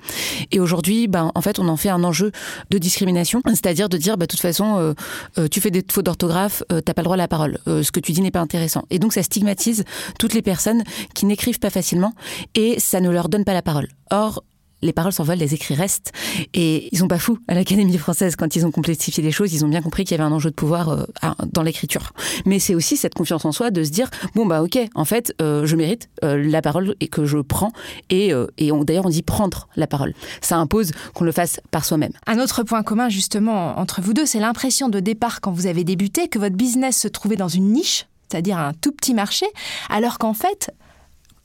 Et 0.50 0.60
aujourd'hui, 0.60 1.08
ben, 1.08 1.30
en 1.34 1.40
fait, 1.40 1.58
on 1.58 1.68
en 1.68 1.76
fait 1.76 1.90
un 1.90 2.04
enjeu 2.04 2.32
de 2.70 2.78
discrimination, 2.78 3.42
c'est-à-dire 3.46 3.88
de 3.88 3.96
dire, 3.96 4.16
bah, 4.16 4.26
de 4.26 4.30
toute 4.30 4.40
façon, 4.40 4.94
euh, 5.38 5.48
tu 5.48 5.60
fais 5.60 5.70
des 5.70 5.84
fautes 5.90 6.06
d'orthographe, 6.06 6.62
t'as 6.68 6.94
pas 6.94 7.02
le 7.02 7.04
droit 7.04 7.14
à 7.14 7.18
la 7.18 7.28
parole, 7.28 7.58
ce 7.66 7.90
que 7.90 8.00
tu 8.00 8.12
dis 8.12 8.20
n'est 8.20 8.30
pas 8.30 8.40
intéressant. 8.40 8.84
Et 8.90 8.98
donc, 8.98 9.12
ça 9.12 9.22
stigmatise 9.22 9.84
toutes 10.18 10.34
les 10.34 10.42
personnes 10.42 10.82
qui 11.14 11.26
n'écrivent 11.26 11.58
pas 11.58 11.70
facilement 11.70 12.12
et 12.54 12.78
ça 12.78 13.00
ne 13.00 13.10
leur 13.10 13.28
donne 13.28 13.44
pas 13.44 13.54
la 13.54 13.62
parole. 13.62 13.88
Or, 14.10 14.42
les 14.82 14.92
paroles 14.92 15.12
s'envolent, 15.12 15.38
les 15.38 15.54
écrits 15.54 15.74
restent. 15.74 16.12
Et 16.54 16.88
ils 16.92 16.98
sont 16.98 17.08
pas 17.08 17.18
fous 17.18 17.38
à 17.48 17.54
l'Académie 17.54 17.96
française 17.98 18.36
quand 18.36 18.56
ils 18.56 18.66
ont 18.66 18.70
complexifié 18.70 19.22
les 19.22 19.32
choses. 19.32 19.52
Ils 19.52 19.64
ont 19.64 19.68
bien 19.68 19.82
compris 19.82 20.04
qu'il 20.04 20.16
y 20.16 20.20
avait 20.20 20.28
un 20.28 20.32
enjeu 20.32 20.50
de 20.50 20.54
pouvoir 20.54 20.88
euh, 20.90 21.04
dans 21.52 21.62
l'écriture. 21.62 22.12
Mais 22.46 22.58
c'est 22.58 22.74
aussi 22.74 22.96
cette 22.96 23.14
confiance 23.14 23.44
en 23.44 23.52
soi 23.52 23.70
de 23.70 23.84
se 23.84 23.90
dire 23.90 24.10
bon 24.34 24.46
bah 24.46 24.62
ok, 24.62 24.78
en 24.94 25.04
fait, 25.04 25.34
euh, 25.40 25.66
je 25.66 25.76
mérite 25.76 26.08
euh, 26.24 26.42
la 26.42 26.62
parole 26.62 26.94
et 27.00 27.08
que 27.08 27.24
je 27.24 27.38
prends. 27.38 27.72
Et, 28.08 28.32
et 28.58 28.70
d'ailleurs, 28.82 29.06
on 29.06 29.10
dit 29.10 29.22
prendre 29.22 29.68
la 29.76 29.86
parole. 29.86 30.14
Ça 30.40 30.56
impose 30.56 30.92
qu'on 31.14 31.24
le 31.24 31.32
fasse 31.32 31.60
par 31.70 31.84
soi-même. 31.84 32.12
Un 32.26 32.38
autre 32.38 32.62
point 32.62 32.82
commun 32.82 33.08
justement 33.08 33.78
entre 33.78 34.00
vous 34.00 34.14
deux, 34.14 34.26
c'est 34.26 34.40
l'impression 34.40 34.88
de 34.88 35.00
départ 35.00 35.40
quand 35.40 35.52
vous 35.52 35.66
avez 35.66 35.84
débuté 35.84 36.28
que 36.28 36.38
votre 36.38 36.56
business 36.56 36.98
se 36.98 37.08
trouvait 37.08 37.36
dans 37.36 37.48
une 37.48 37.72
niche 37.72 38.06
c'est-à-dire 38.30 38.58
un 38.58 38.72
tout 38.74 38.92
petit 38.92 39.12
marché, 39.12 39.46
alors 39.88 40.18
qu'en 40.18 40.34
fait, 40.34 40.70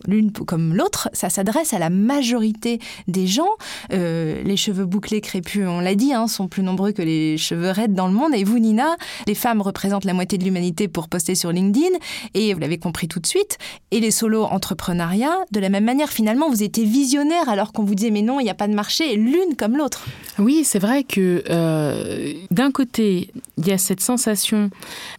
l'une 0.07 0.31
comme 0.31 0.75
l'autre, 0.75 1.09
ça 1.13 1.29
s'adresse 1.29 1.73
à 1.73 1.79
la 1.79 1.89
majorité 1.89 2.79
des 3.07 3.27
gens. 3.27 3.49
Euh, 3.93 4.43
les 4.43 4.57
cheveux 4.57 4.85
bouclés 4.85 5.21
crépus, 5.21 5.65
on 5.67 5.79
l'a 5.79 5.95
dit, 5.95 6.13
hein, 6.13 6.27
sont 6.27 6.47
plus 6.47 6.63
nombreux 6.63 6.91
que 6.91 7.01
les 7.01 7.37
cheveux 7.37 7.71
raides 7.71 7.93
dans 7.93 8.07
le 8.07 8.13
monde. 8.13 8.33
Et 8.35 8.43
vous, 8.43 8.59
Nina, 8.59 8.95
les 9.27 9.35
femmes 9.35 9.61
représentent 9.61 10.05
la 10.05 10.13
moitié 10.13 10.37
de 10.37 10.43
l'humanité 10.43 10.87
pour 10.87 11.07
poster 11.07 11.35
sur 11.35 11.51
LinkedIn, 11.51 11.97
et 12.33 12.53
vous 12.53 12.59
l'avez 12.59 12.77
compris 12.77 13.07
tout 13.07 13.19
de 13.19 13.27
suite. 13.27 13.57
Et 13.91 13.99
les 13.99 14.11
solos 14.11 14.43
entrepreneuriat, 14.43 15.35
de 15.51 15.59
la 15.59 15.69
même 15.69 15.85
manière, 15.85 16.09
finalement, 16.09 16.49
vous 16.49 16.63
étiez 16.63 16.85
visionnaire 16.85 17.49
alors 17.49 17.71
qu'on 17.71 17.83
vous 17.83 17.95
disait 17.95 18.11
mais 18.11 18.21
non, 18.21 18.39
il 18.39 18.43
n'y 18.43 18.49
a 18.49 18.55
pas 18.55 18.67
de 18.67 18.73
marché, 18.73 19.15
l'une 19.15 19.55
comme 19.57 19.77
l'autre. 19.77 20.05
Oui, 20.39 20.63
c'est 20.63 20.79
vrai 20.79 21.03
que 21.03 21.43
euh, 21.49 22.33
d'un 22.51 22.71
côté, 22.71 23.31
il 23.57 23.67
y 23.67 23.71
a 23.71 23.77
cette 23.77 24.01
sensation 24.01 24.69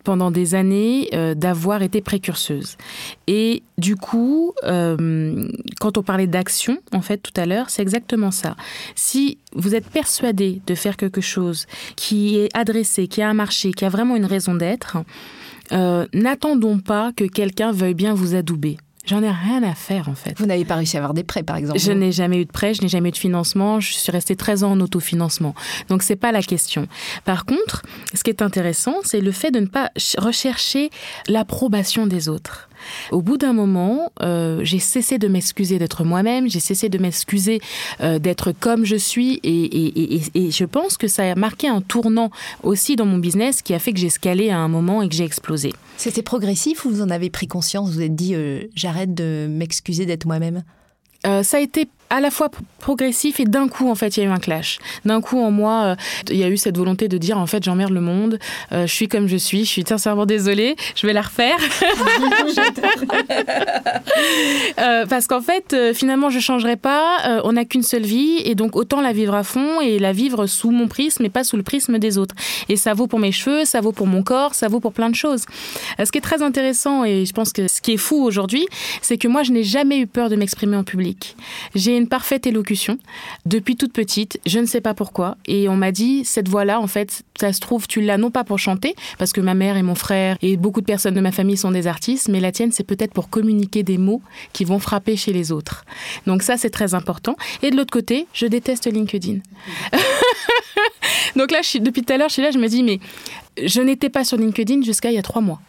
pendant 0.05 0.31
des 0.31 0.55
années 0.55 1.09
euh, 1.15 1.35
d'avoir 1.35 1.83
été 1.83 2.01
précurseuse. 2.01 2.77
Et 3.27 3.63
du 3.79 3.97
coup, 3.97 4.53
euh, 4.67 5.49
quand 5.81 5.99
on 5.99 6.03
parlait 6.03 6.27
d'action, 6.27 6.79
en 6.93 7.01
fait, 7.01 7.19
tout 7.19 7.39
à 7.41 7.47
l'heure, 7.47 7.71
c'est 7.71 7.83
exactement 7.83 8.31
ça. 8.31 8.57
Si 8.95 9.39
vous 9.55 9.75
êtes 9.75 9.89
persuadé 9.89 10.61
de 10.67 10.75
faire 10.75 10.97
quelque 10.97 11.21
chose 11.21 11.67
qui 11.97 12.37
est 12.37 12.49
adressé, 12.55 13.09
qui 13.09 13.23
a 13.23 13.29
un 13.29 13.35
marché, 13.35 13.73
qui 13.73 13.85
a 13.85 13.89
vraiment 13.89 14.17
une 14.17 14.25
raison 14.25 14.55
d'être, 14.55 14.99
euh, 15.73 16.07
n'attendons 16.13 16.79
pas 16.79 17.13
que 17.17 17.25
quelqu'un 17.25 17.73
veuille 17.73 17.95
bien 17.95 18.15
vous 18.15 18.35
adouber. 18.35 18.79
J'en 19.07 19.23
ai 19.23 19.31
rien 19.31 19.63
à 19.63 19.75
faire 19.75 20.09
en 20.09 20.17
fait. 20.17 20.37
Vous 20.37 20.47
n'avez 20.47 20.65
pas 20.65 20.75
réussi 20.75 20.97
à 20.97 21.01
avoir 21.01 21.15
des 21.15 21.23
prêts 21.23 21.45
par 21.45 21.57
exemple 21.57 21.79
Je 21.79 21.93
n'ai 21.93 22.11
jamais 22.11 22.41
eu 22.41 22.45
de 22.45 22.51
prêt, 22.51 22.75
je 22.75 22.83
n'ai 22.83 22.89
jamais 22.89 23.11
eu 23.11 23.13
de 23.13 23.17
financement, 23.17 23.79
je 23.79 23.93
suis 23.93 24.11
restée 24.11 24.35
13 24.35 24.65
ans 24.65 24.73
en 24.73 24.81
autofinancement. 24.81 25.55
Donc 25.89 26.03
c'est 26.03 26.17
pas 26.17 26.33
la 26.33 26.43
question. 26.43 26.89
Par 27.25 27.45
contre, 27.45 27.83
ce 28.15 28.25
qui 28.25 28.31
est 28.31 28.43
intéressant, 28.43 28.97
c'est 29.05 29.21
le 29.21 29.31
fait 29.31 29.53
de 29.53 29.61
ne 29.61 29.67
pas 29.67 29.93
rechercher 30.19 30.91
l'approbation 31.29 32.09
des 32.09 32.29
autres. 32.29 32.69
Au 33.11 33.23
bout 33.23 33.37
d'un 33.37 33.53
moment, 33.53 34.13
euh, 34.23 34.61
j'ai 34.63 34.79
cessé 34.79 35.19
de 35.19 35.29
m'excuser 35.29 35.79
d'être 35.79 36.05
moi-même, 36.05 36.49
j'ai 36.49 36.61
cessé 36.61 36.89
de 36.89 36.99
m'excuser 36.99 37.61
euh, 38.01 38.19
d'être 38.19 38.53
comme 38.53 38.85
je 38.85 38.97
suis, 38.97 39.41
et, 39.43 40.17
et, 40.35 40.51
je 40.51 40.65
pense 40.65 40.97
que 40.97 41.09
ça 41.09 41.31
a 41.31 41.35
marqué 41.35 41.69
un 41.69 41.81
tournant 41.81 42.31
aussi 42.63 42.97
dans 42.97 43.07
mon 43.07 43.19
business 43.19 43.63
qui 43.63 43.75
a 43.75 43.79
fait 43.79 43.93
que 43.93 43.99
j'ai 43.99 44.11
scalé 44.11 44.51
à 44.51 44.59
un 44.59 44.69
moment 44.69 45.03
et 45.03 45.09
que 45.09 45.15
j'ai 45.15 45.25
explosé. 45.25 45.73
C'était 45.97 46.23
progressif 46.23 46.85
ou 46.85 46.91
vous 46.91 47.03
en 47.03 47.11
avez 47.11 47.31
pris 47.31 47.47
conscience 47.47 47.89
Vous 47.89 47.97
vous 47.97 48.03
êtes 48.03 48.15
dit 48.15 48.35
euh, 48.35 48.63
j'arrête 48.75 49.15
de 49.15 49.47
m'excuser 49.49 50.07
d'être 50.07 50.27
moi-même? 50.27 50.63
Ça 51.43 51.57
a 51.57 51.61
été 51.61 51.89
à 52.11 52.21
la 52.21 52.31
fois 52.31 52.51
progressif 52.79 53.41
et 53.41 53.45
d'un 53.45 53.69
coup 53.69 53.91
en 53.91 53.95
fait 53.95 54.17
il 54.17 54.21
y 54.21 54.27
a 54.27 54.29
eu 54.29 54.33
un 54.33 54.39
clash. 54.39 54.79
D'un 55.05 55.21
coup 55.21 55.41
en 55.41 55.51
moi 55.51 55.85
euh, 55.85 55.97
il 56.31 56.37
y 56.37 56.45
a 56.45 56.49
eu 56.49 56.57
cette 56.57 56.77
volonté 56.77 57.09
de 57.09 57.19
dire 57.19 57.39
en 57.39 57.47
fait 57.47 57.65
j'emmerde 57.65 57.91
le 57.91 58.01
monde, 58.01 58.39
euh, 58.73 58.87
je 58.87 58.93
suis 58.93 59.09
comme 59.09 59.27
je 59.27 59.37
suis, 59.37 59.65
je 59.65 59.71
suis 59.71 59.85
sincèrement 59.87 60.27
désolée, 60.27 60.77
je 60.95 61.07
vais 61.07 61.13
la 61.13 61.23
refaire. 61.23 61.57
euh, 64.79 65.07
parce 65.07 65.27
qu'en 65.27 65.41
fait 65.41 65.95
finalement 65.95 66.31
je 66.31 66.39
changerai 66.39 66.77
pas, 66.77 67.41
on 67.45 67.53
n'a 67.53 67.65
qu'une 67.65 67.83
seule 67.83 68.05
vie 68.05 68.41
et 68.45 68.55
donc 68.55 68.77
autant 68.77 69.01
la 69.01 69.13
vivre 69.13 69.35
à 69.35 69.43
fond 69.43 69.81
et 69.81 69.99
la 69.99 70.13
vivre 70.13 70.47
sous 70.47 70.71
mon 70.71 70.89
prisme 70.89 71.25
et 71.25 71.31
pas 71.31 71.45
sous 71.45 71.57
le 71.57 71.63
prisme 71.63 71.99
des 71.99 72.19
autres. 72.19 72.35
Et 72.69 72.77
ça 72.77 72.95
vaut 72.95 73.07
pour 73.07 73.19
mes 73.19 73.33
cheveux, 73.33 73.65
ça 73.65 73.81
vaut 73.81 73.93
pour 73.93 74.07
mon 74.07 74.23
corps, 74.23 74.55
ça 74.55 74.69
vaut 74.69 74.81
pour 74.81 74.93
plein 74.93 75.11
de 75.11 75.15
choses. 75.15 75.45
ce 75.99 76.11
qui 76.11 76.19
est 76.19 76.23
très 76.23 76.43
intéressant 76.43 77.05
et 77.05 77.25
je 77.25 77.33
pense 77.33 77.53
que 77.53 77.69
ce 77.69 77.81
qui 77.81 77.93
est 77.93 77.97
fou 77.97 78.23
aujourd'hui, 78.23 78.67
c'est 79.03 79.19
que 79.19 79.29
moi 79.29 79.43
je 79.43 79.53
n'ai 79.53 79.65
jamais 79.65 79.99
eu 79.99 80.07
peur 80.07 80.29
de 80.29 80.37
m'exprimer 80.37 80.77
en 80.77 80.85
public. 80.85 81.37
J'ai 81.75 81.96
une 81.97 82.09
parfaite 82.09 82.47
élocution 82.47 82.99
depuis 83.45 83.77
toute 83.77 83.93
petite. 83.93 84.41
Je 84.47 84.59
ne 84.59 84.67
sais 84.67 84.81
pas 84.81 84.95
pourquoi. 84.95 85.37
Et 85.47 85.69
on 85.69 85.77
m'a 85.77 85.93
dit, 85.93 86.25
cette 86.25 86.49
voix-là, 86.49 86.81
en 86.81 86.87
fait, 86.87 87.23
ça 87.39 87.53
se 87.53 87.61
trouve, 87.61 87.87
tu 87.87 88.01
l'as 88.01 88.19
non 88.19 88.31
pas 88.31 88.45
pour 88.45 88.59
chanter, 88.59 88.95
parce 89.19 89.33
que 89.33 89.41
ma 89.41 89.55
mère 89.55 89.77
et 89.77 89.83
mon 89.83 89.95
frère 89.95 90.37
et 90.43 90.57
beaucoup 90.57 90.81
de 90.81 90.87
personnes 90.87 91.15
de 91.15 91.21
ma 91.21 91.33
famille 91.33 91.57
sont 91.57 91.71
des 91.71 91.87
artistes, 91.87 92.29
mais 92.29 92.41
la 92.41 92.53
tienne, 92.53 92.73
c'est 92.73 92.85
peut-être 92.85 93.13
pour 93.13 93.29
communiquer 93.29 93.83
des 93.83 93.99
mots 93.99 94.23
qui 94.53 94.65
vont 94.65 94.79
frapper 94.79 95.17
chez 95.17 95.33
les 95.33 95.53
autres. 95.53 95.85
Donc 96.27 96.43
ça, 96.43 96.57
c'est 96.57 96.71
très 96.71 96.95
important. 96.95 97.37
Et 97.63 97.71
de 97.71 97.77
l'autre 97.77 97.93
côté, 97.93 98.27
je 98.33 98.47
déteste 98.47 98.87
LinkedIn. 98.91 99.39
Donc 101.37 101.51
là, 101.51 101.61
je 101.63 101.69
suis, 101.69 101.81
depuis 101.81 102.03
tout 102.03 102.13
à 102.13 102.17
l'heure, 102.17 102.29
je 102.29 102.35
suis 102.35 102.43
là, 102.43 102.51
je 102.51 102.59
me 102.59 102.69
dis, 102.69 102.83
mais 102.83 103.01
je 103.63 103.81
n'étais 103.81 104.09
pas 104.09 104.25
sur 104.25 104.39
LinkedIn 104.39 104.83
jusqu'à 104.83 105.11
il 105.11 105.15
y 105.15 105.19
a 105.19 105.23
trois 105.23 105.43
mois. 105.43 105.61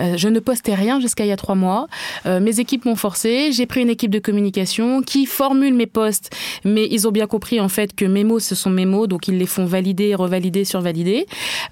Euh, 0.00 0.16
je 0.16 0.28
ne 0.28 0.40
postais 0.40 0.74
rien 0.74 1.00
jusqu'à 1.00 1.24
il 1.24 1.28
y 1.28 1.32
a 1.32 1.36
trois 1.36 1.54
mois. 1.54 1.88
Euh, 2.26 2.40
mes 2.40 2.60
équipes 2.60 2.84
m'ont 2.84 2.96
forcé. 2.96 3.52
J'ai 3.52 3.66
pris 3.66 3.82
une 3.82 3.90
équipe 3.90 4.10
de 4.10 4.18
communication 4.18 5.02
qui 5.02 5.26
formule 5.26 5.74
mes 5.74 5.86
posts, 5.86 6.30
mais 6.64 6.86
ils 6.90 7.06
ont 7.08 7.12
bien 7.12 7.26
compris 7.26 7.60
en 7.60 7.68
fait 7.68 7.94
que 7.94 8.04
mes 8.04 8.24
mots, 8.24 8.38
ce 8.38 8.54
sont 8.54 8.70
mes 8.70 8.86
mots, 8.86 9.06
donc 9.06 9.28
ils 9.28 9.38
les 9.38 9.46
font 9.46 9.64
valider, 9.64 10.14
revalider, 10.14 10.64
survalider, 10.64 11.26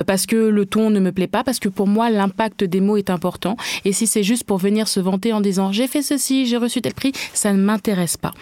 parce 0.07 0.27
que 0.27 0.37
le 0.37 0.67
ton 0.67 0.91
ne 0.91 1.01
me 1.01 1.13
plaît 1.13 1.27
pas, 1.27 1.45
parce 1.45 1.59
que 1.59 1.69
pour 1.69 1.87
moi, 1.87 2.11
l'impact 2.11 2.65
des 2.65 2.81
mots 2.81 2.97
est 2.97 3.11
important. 3.11 3.57
Et 3.85 3.93
si 3.93 4.07
c'est 4.07 4.23
juste 4.23 4.45
pour 4.45 4.59
venir 4.59 4.89
se 4.89 5.01
vanter 5.01 5.33
en 5.33 5.41
disant 5.41 5.73
j'ai 5.73 5.87
fait 5.87 6.03
ceci, 6.03 6.47
j'ai 6.47 6.57
reçu 6.57 6.81
tel 6.81 6.95
prix, 6.95 7.13
ça 7.33 7.53
ne 7.53 7.59
m'intéresse 7.59 8.17
pas. 8.17 8.33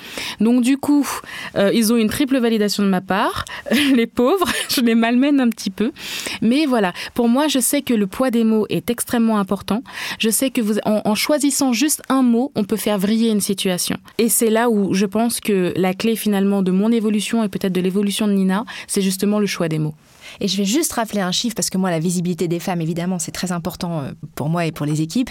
Donc 0.40 0.62
du 0.62 0.76
coup, 0.76 1.08
euh, 1.56 1.70
ils 1.74 1.92
ont 1.92 1.96
une 1.96 2.08
triple 2.08 2.38
validation 2.38 2.82
de 2.82 2.88
ma 2.88 3.00
part. 3.00 3.44
les 3.94 4.06
pauvres, 4.06 4.48
je 4.68 4.80
les 4.80 4.94
malmène 4.94 5.40
un 5.40 5.48
petit 5.48 5.70
peu. 5.70 5.92
Mais 6.40 6.66
voilà, 6.66 6.92
pour 7.14 7.28
moi, 7.28 7.48
je 7.48 7.58
sais 7.58 7.82
que 7.82 7.94
le 7.94 8.06
poids 8.06 8.30
des 8.30 8.44
mots 8.44 8.66
est 8.68 8.90
extrêmement 8.90 9.38
important 9.38 9.71
je 10.18 10.30
sais 10.30 10.50
que 10.50 10.60
en, 10.84 11.14
choisissant 11.14 11.72
juste 11.72 12.02
un 12.08 12.22
mot, 12.22 12.52
on 12.54 12.64
peut 12.64 12.76
faire 12.76 12.98
vriller 12.98 13.30
une 13.30 13.40
situation. 13.40 13.96
Et 14.18 14.28
c'est 14.28 14.50
là 14.50 14.68
où 14.70 14.94
je 14.94 15.06
pense 15.06 15.40
que 15.40 15.72
la 15.76 15.94
clé 15.94 16.16
finalement 16.16 16.62
de 16.62 16.70
mon 16.70 16.90
évolution 16.90 17.42
et 17.44 17.48
peut-être 17.48 17.72
de 17.72 17.80
l'évolution 17.80 18.26
de 18.26 18.32
Nina, 18.32 18.64
c'est 18.86 19.02
justement 19.02 19.38
le 19.38 19.46
choix 19.46 19.68
des 19.68 19.78
mots. 19.78 19.94
Et 20.40 20.48
je 20.48 20.56
vais 20.56 20.64
juste 20.64 20.92
rappeler 20.94 21.20
un 21.20 21.32
chiffre 21.32 21.54
parce 21.54 21.70
que 21.70 21.78
moi, 21.78 21.90
la 21.90 21.98
visibilité 21.98 22.48
des 22.48 22.58
femmes, 22.58 22.80
évidemment, 22.80 23.18
c'est 23.18 23.32
très 23.32 23.52
important 23.52 24.00
euh, 24.00 24.12
pour 24.34 24.48
moi 24.48 24.66
et 24.66 24.72
pour 24.72 24.86
les 24.86 25.02
équipes. 25.02 25.30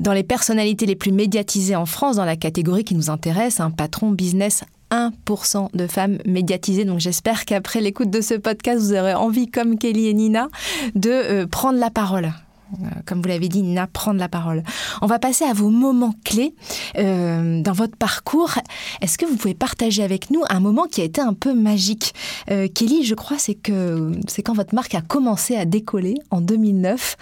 Dans 0.00 0.12
les 0.12 0.24
personnalités 0.24 0.86
les 0.86 0.96
plus 0.96 1.12
médiatisées 1.12 1.76
en 1.76 1.86
France, 1.86 2.16
dans 2.16 2.24
la 2.24 2.36
catégorie 2.36 2.84
qui 2.84 2.94
nous 2.94 3.10
intéresse, 3.10 3.60
un 3.60 3.70
patron 3.70 4.10
business 4.10 4.64
1% 4.90 5.68
de 5.74 5.86
femmes 5.86 6.18
médiatisées. 6.26 6.84
Donc 6.84 7.00
j'espère 7.00 7.44
qu'après 7.44 7.80
l'écoute 7.80 8.10
de 8.10 8.20
ce 8.20 8.34
podcast, 8.34 8.80
vous 8.80 8.92
aurez 8.92 9.14
envie, 9.14 9.50
comme 9.50 9.78
Kelly 9.78 10.08
et 10.08 10.14
Nina, 10.14 10.48
de 10.94 11.10
euh, 11.10 11.46
prendre 11.46 11.78
la 11.78 11.90
parole. 11.90 12.32
Euh, 12.72 12.86
Comme 13.06 13.22
vous 13.22 13.28
l'avez 13.28 13.48
dit, 13.48 13.62
Nina, 13.62 13.86
prendre 13.86 14.18
la 14.18 14.28
parole. 14.28 14.62
On 15.02 15.06
va 15.06 15.18
passer 15.18 15.44
à 15.44 15.52
vos 15.52 15.70
moments 15.70 16.14
clés 16.24 16.54
euh, 16.98 17.60
dans 17.62 17.72
votre 17.72 17.96
parcours. 17.96 18.52
Est-ce 19.00 19.18
que 19.18 19.26
vous 19.26 19.36
pouvez 19.36 19.54
partager 19.54 20.02
avec 20.02 20.30
nous 20.30 20.42
un 20.48 20.60
moment 20.60 20.84
qui 20.84 21.00
a 21.00 21.04
été 21.04 21.20
un 21.20 21.34
peu 21.34 21.54
magique? 21.54 22.14
Euh, 22.50 22.68
Kelly, 22.68 23.04
je 23.04 23.14
crois, 23.14 23.38
c'est 23.38 23.54
que 23.54 24.12
c'est 24.28 24.42
quand 24.42 24.54
votre 24.54 24.74
marque 24.74 24.94
a 24.94 25.00
commencé 25.00 25.56
à 25.56 25.64
décoller 25.64 26.14
en 26.30 26.40
2009. 26.40 27.16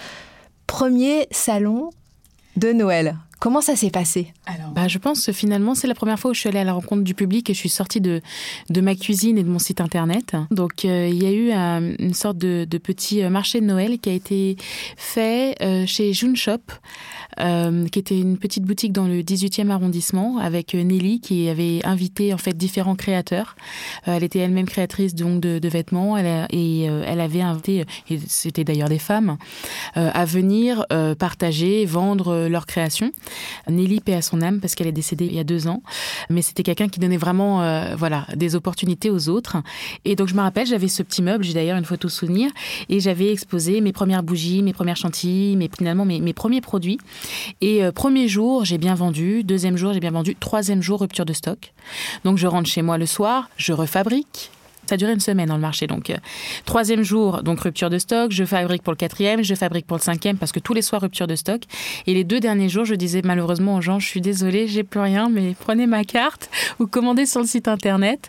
Premier 0.67 1.27
salon 1.31 1.91
de 2.57 2.73
Noël. 2.73 3.17
Comment 3.43 3.61
ça 3.61 3.75
s'est 3.75 3.91
passé? 3.91 4.29
Bah, 4.73 4.87
je 4.87 4.99
pense 4.99 5.27
que 5.27 5.33
finalement, 5.33 5.75
c'est 5.75 5.89
la 5.89 5.97
première 5.97 6.17
fois 6.17 6.31
où 6.31 6.35
je 6.35 6.39
suis 6.39 6.49
allée 6.49 6.61
à 6.61 6.65
la 6.65 6.75
rencontre 6.75 7.03
du 7.03 7.13
public 7.13 7.51
et 7.51 7.55
je 7.55 7.59
suis 7.59 7.69
sortie 7.69 8.01
de, 8.01 8.21
de 8.71 8.81
ma 8.81 8.95
cuisine 8.95 9.37
et 9.37 9.43
de 9.43 9.49
mon 9.49 9.59
site 9.59 9.81
internet. 9.81 10.37
Donc, 10.53 10.85
euh, 10.85 11.09
il 11.11 11.21
y 11.21 11.27
a 11.27 11.33
eu 11.33 11.51
euh, 11.51 11.97
une 11.99 12.15
sorte 12.15 12.39
de, 12.39 12.65
de 12.71 12.79
petit 12.79 13.21
euh, 13.21 13.31
marché 13.31 13.61
de 13.61 13.67
Noël 13.67 13.99
qui 13.99 14.11
a 14.11 14.13
été 14.13 14.57
fait 14.97 15.57
euh, 15.61 15.87
chez 15.87 16.13
June 16.13 16.37
Shop, 16.37 16.61
euh, 17.41 17.89
qui 17.89 17.99
était 17.99 18.17
une 18.17 18.39
petite 18.39 18.63
boutique 18.63 18.93
dans 18.93 19.09
le 19.09 19.23
18e 19.23 19.71
arrondissement, 19.71 20.39
avec 20.39 20.75
Nelly 20.75 21.19
qui 21.21 21.49
avait 21.49 21.81
invité 21.85 22.33
en 22.33 22.39
fait 22.39 22.57
différents 22.57 22.95
créateurs. 22.95 23.57
Euh, 24.07 24.19
elle 24.19 24.23
était 24.23 24.39
elle-même 24.39 24.67
créatrice 24.67 25.17
donc 25.17 25.41
de, 25.41 25.59
de 25.59 25.69
vêtements 25.69 26.17
elle 26.17 26.27
a- 26.27 26.47
et 26.51 26.89
euh, 26.89 27.03
elle 27.05 27.21
avait 27.21 27.41
invité, 27.43 27.87
et 28.09 28.21
c'était 28.29 28.63
d'ailleurs 28.63 28.89
des 28.89 29.01
femmes, 29.01 29.37
euh, 29.97 30.11
à 30.15 30.25
venir 30.27 30.87
euh, 30.93 31.17
partager, 31.17 31.87
vendre 31.87 32.29
euh, 32.29 32.49
leurs 32.49 32.67
créations. 32.67 33.11
Nelly 33.69 34.01
paix 34.01 34.15
à 34.15 34.23
son 34.23 34.43
âme 34.43 34.61
parce 34.61 34.75
qu'elle 34.75 34.87
est 34.87 34.93
décédée 34.93 35.27
il 35.27 35.35
y 35.35 35.39
a 35.39 35.45
deux 35.45 35.69
ans, 35.69 35.83
mais 36.31 36.43
c'était 36.43 36.63
quelqu'un 36.63 36.89
qui 36.89 37.01
donnait 37.01 37.17
vraiment 37.17 37.63
euh, 37.63 37.95
voilà 37.97 38.27
des 38.35 38.55
opportunités 38.55 39.11
aux 39.11 39.29
autres. 39.29 39.57
Et 40.05 40.17
donc 40.17 40.29
je 40.29 40.35
me 40.35 40.41
rappelle, 40.41 40.67
j'avais 40.67 40.89
ce 40.89 41.03
petit 41.03 41.23
meuble, 41.23 41.45
j'ai 41.45 41.55
d'ailleurs 41.55 41.79
une 41.79 41.85
photo 41.85 42.09
souvenir, 42.09 42.51
et 42.89 43.01
j'avais 43.01 43.33
exposé 43.33 43.81
mes 43.81 43.93
premières 43.93 44.23
bougies, 44.23 44.63
mes 44.63 44.73
premières 44.73 44.97
chantilly, 44.97 45.57
mes 45.57 45.71
finalement 45.77 46.05
mes, 46.05 46.21
mes 46.21 46.33
premiers 46.33 46.61
produits. 46.61 46.99
Et 47.61 47.85
euh, 47.85 47.93
premier 47.93 48.29
jour, 48.29 48.65
j'ai 48.65 48.79
bien 48.79 48.95
vendu, 48.95 49.45
deuxième 49.45 49.77
jour, 49.77 49.93
j'ai 49.93 50.01
bien 50.01 50.11
vendu, 50.11 50.37
troisième 50.37 50.83
jour, 50.83 51.01
rupture 51.01 51.25
de 51.25 51.33
stock. 51.33 51.73
Donc 52.25 52.39
je 52.39 52.47
rentre 52.47 52.69
chez 52.69 52.83
moi 52.83 52.99
le 52.99 53.07
soir, 53.07 53.49
je 53.57 53.73
refabrique. 53.73 54.51
Ça 54.93 54.97
a 54.97 54.99
duré 54.99 55.15
une 55.15 55.21
semaine 55.21 55.49
dans 55.49 55.55
le 55.55 55.63
marché. 55.63 55.87
Donc, 55.87 56.11
euh, 56.11 56.17
troisième 56.67 57.03
jour, 57.03 57.43
donc 57.43 57.61
rupture 57.61 57.89
de 57.89 57.97
stock. 57.97 58.31
Je 58.31 58.45
fabrique 58.45 58.83
pour 58.83 58.93
le 58.93 58.99
quatrième, 58.99 59.43
je 59.43 59.55
fabrique 59.55 59.87
pour 59.87 59.97
le 59.97 60.03
cinquième 60.03 60.37
parce 60.37 60.53
que 60.53 60.61
tous 60.61 60.75
les 60.75 60.83
soirs, 60.83 61.01
rupture 61.01 61.27
de 61.27 61.35
stock. 61.35 61.63
Et 62.07 62.13
les 62.13 62.25
deux 62.25 62.41
derniers 62.41 62.69
jours, 62.69 62.85
je 62.85 62.95
disais 62.95 63.23
malheureusement 63.25 63.77
aux 63.77 63.81
gens, 63.81 63.99
je 63.99 64.07
suis 64.07 64.21
désolée, 64.21 64.67
j'ai 64.67 64.83
plus 64.83 65.01
rien, 65.01 65.31
mais 65.31 65.57
prenez 65.59 65.87
ma 65.87 66.05
carte 66.05 66.51
ou 66.79 66.87
commandez 66.87 67.25
sur 67.25 67.41
le 67.41 67.47
site 67.47 67.69
internet 67.69 68.29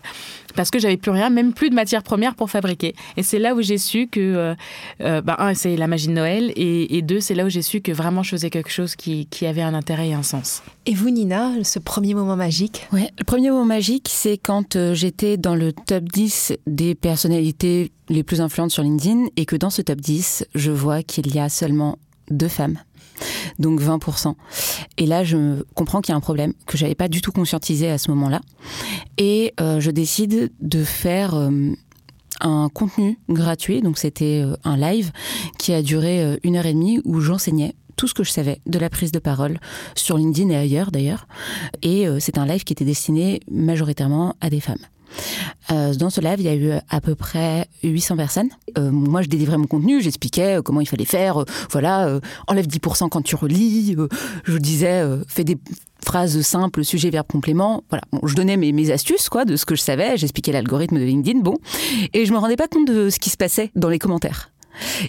parce 0.54 0.70
que 0.70 0.78
j'avais 0.78 0.96
plus 0.96 1.10
rien, 1.10 1.30
même 1.30 1.52
plus 1.52 1.70
de 1.70 1.74
matières 1.74 2.02
premières 2.02 2.34
pour 2.34 2.50
fabriquer. 2.50 2.94
Et 3.16 3.22
c'est 3.22 3.38
là 3.38 3.54
où 3.54 3.62
j'ai 3.62 3.78
su 3.78 4.06
que, 4.06 4.20
euh, 4.20 4.54
euh, 5.00 5.20
bah, 5.20 5.36
un, 5.38 5.54
c'est 5.54 5.76
la 5.76 5.86
magie 5.86 6.08
de 6.08 6.12
Noël, 6.12 6.52
et, 6.56 6.96
et 6.96 7.02
deux, 7.02 7.20
c'est 7.20 7.34
là 7.34 7.44
où 7.44 7.48
j'ai 7.48 7.62
su 7.62 7.80
que 7.80 7.92
vraiment 7.92 8.22
je 8.22 8.30
faisais 8.30 8.50
quelque 8.50 8.70
chose 8.70 8.96
qui, 8.96 9.26
qui 9.26 9.46
avait 9.46 9.62
un 9.62 9.74
intérêt 9.74 10.08
et 10.08 10.14
un 10.14 10.22
sens. 10.22 10.62
Et 10.86 10.94
vous, 10.94 11.10
Nina, 11.10 11.52
ce 11.62 11.78
premier 11.78 12.14
moment 12.14 12.36
magique? 12.36 12.86
Ouais, 12.92 13.10
le 13.18 13.24
premier 13.24 13.50
moment 13.50 13.64
magique, 13.64 14.08
c'est 14.10 14.38
quand 14.38 14.76
euh, 14.76 14.94
j'étais 14.94 15.36
dans 15.36 15.54
le 15.54 15.72
top 15.72 16.04
10 16.04 16.54
des 16.66 16.94
personnalités 16.94 17.92
les 18.08 18.22
plus 18.22 18.40
influentes 18.40 18.70
sur 18.70 18.82
LinkedIn 18.82 19.26
et 19.36 19.46
que 19.46 19.56
dans 19.56 19.70
ce 19.70 19.82
top 19.82 20.00
10, 20.00 20.46
je 20.54 20.70
vois 20.70 21.02
qu'il 21.02 21.34
y 21.34 21.38
a 21.38 21.48
seulement 21.48 21.98
deux 22.30 22.48
femmes. 22.48 22.78
Donc 23.58 23.80
20%. 23.80 24.34
Et 24.98 25.06
là, 25.06 25.24
je 25.24 25.62
comprends 25.74 26.00
qu'il 26.00 26.12
y 26.12 26.14
a 26.14 26.16
un 26.16 26.20
problème 26.20 26.52
que 26.66 26.76
j'avais 26.76 26.94
pas 26.94 27.08
du 27.08 27.20
tout 27.20 27.32
conscientisé 27.32 27.90
à 27.90 27.98
ce 27.98 28.10
moment-là. 28.10 28.40
Et 29.18 29.54
euh, 29.60 29.80
je 29.80 29.90
décide 29.90 30.52
de 30.60 30.84
faire 30.84 31.34
euh, 31.34 31.72
un 32.40 32.68
contenu 32.72 33.18
gratuit. 33.28 33.82
Donc 33.82 33.98
c'était 33.98 34.42
euh, 34.44 34.56
un 34.64 34.76
live 34.76 35.12
qui 35.58 35.72
a 35.72 35.82
duré 35.82 36.22
euh, 36.22 36.36
une 36.42 36.56
heure 36.56 36.66
et 36.66 36.72
demie 36.72 37.00
où 37.04 37.20
j'enseignais 37.20 37.74
tout 37.96 38.08
ce 38.08 38.14
que 38.14 38.24
je 38.24 38.30
savais 38.30 38.60
de 38.66 38.78
la 38.78 38.90
prise 38.90 39.12
de 39.12 39.18
parole 39.18 39.58
sur 39.94 40.18
LinkedIn 40.18 40.50
et 40.50 40.56
ailleurs 40.56 40.90
d'ailleurs. 40.90 41.26
Et 41.82 42.08
euh, 42.08 42.18
c'est 42.20 42.38
un 42.38 42.46
live 42.46 42.64
qui 42.64 42.72
était 42.72 42.84
destiné 42.84 43.40
majoritairement 43.50 44.34
à 44.40 44.50
des 44.50 44.60
femmes. 44.60 44.84
Euh, 45.70 45.94
dans 45.94 46.10
ce 46.10 46.20
live, 46.20 46.36
il 46.38 46.44
y 46.44 46.48
a 46.48 46.54
eu 46.54 46.72
à 46.88 47.00
peu 47.00 47.14
près 47.14 47.66
800 47.82 48.16
personnes. 48.16 48.48
Euh, 48.78 48.90
moi, 48.90 49.22
je 49.22 49.28
délivrais 49.28 49.58
mon 49.58 49.66
contenu, 49.66 50.00
j'expliquais 50.00 50.58
euh, 50.58 50.62
comment 50.62 50.80
il 50.80 50.86
fallait 50.86 51.04
faire. 51.04 51.40
euh, 51.40 51.44
voilà, 51.70 52.06
euh, 52.06 52.20
enlève 52.46 52.66
10% 52.66 53.08
quand 53.08 53.22
tu 53.22 53.34
relis. 53.36 53.96
je 54.44 54.58
disais, 54.58 55.02
fais 55.28 55.44
des 55.44 55.56
phrases 56.04 56.40
simples, 56.42 56.84
sujet, 56.84 57.10
verbe, 57.10 57.26
complément. 57.26 57.82
Voilà, 57.88 58.02
bon, 58.12 58.20
je 58.26 58.34
donnais 58.34 58.56
mes, 58.56 58.72
mes 58.72 58.90
astuces, 58.90 59.28
quoi, 59.28 59.44
de 59.44 59.56
ce 59.56 59.64
que 59.64 59.74
je 59.74 59.80
savais. 59.82 60.16
J'expliquais 60.16 60.52
l'algorithme 60.52 60.98
de 60.98 61.04
LinkedIn, 61.04 61.40
bon. 61.40 61.56
Et 62.12 62.26
je 62.26 62.32
me 62.32 62.38
rendais 62.38 62.56
pas 62.56 62.68
compte 62.68 62.86
de 62.86 63.10
ce 63.10 63.18
qui 63.18 63.30
se 63.30 63.36
passait 63.36 63.70
dans 63.74 63.88
les 63.88 63.98
commentaires. 63.98 64.50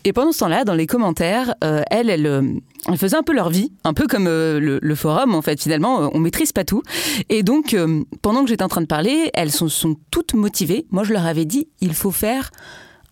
Et 0.03 0.13
pendant 0.13 0.31
ce 0.31 0.39
temps-là, 0.39 0.63
dans 0.63 0.73
les 0.73 0.87
commentaires, 0.87 1.55
euh, 1.63 1.81
elles, 1.91 2.09
elles, 2.09 2.27
euh, 2.27 2.41
un 2.87 3.23
peu 3.23 3.33
leur 3.33 3.49
vie, 3.49 3.71
un 3.83 3.93
peu 3.93 4.07
comme 4.07 4.27
euh, 4.27 4.79
le, 4.81 4.95
forum, 4.95 5.35
en 5.35 5.41
fait. 5.41 5.61
Finalement, 5.61 6.03
euh, 6.03 6.07
on 6.13 6.19
maîtrise 6.19 6.51
pas 6.51 6.63
tout. 6.63 6.83
Et 7.29 7.43
donc, 7.43 7.75
pendant 8.21 8.43
que 8.43 8.49
j'étais 8.49 8.63
en 8.63 8.67
train 8.67 8.81
de 8.81 8.87
parler, 8.87 9.29
elles 9.33 9.51
sont, 9.51 9.69
sont 9.69 9.95
toutes 10.11 10.33
motivées. 10.33 10.85
Moi, 10.91 11.03
je 11.03 11.13
leur 11.13 11.25
avais 11.25 11.45
dit, 11.45 11.67
il 11.81 11.93
faut 11.93 12.11
faire 12.11 12.51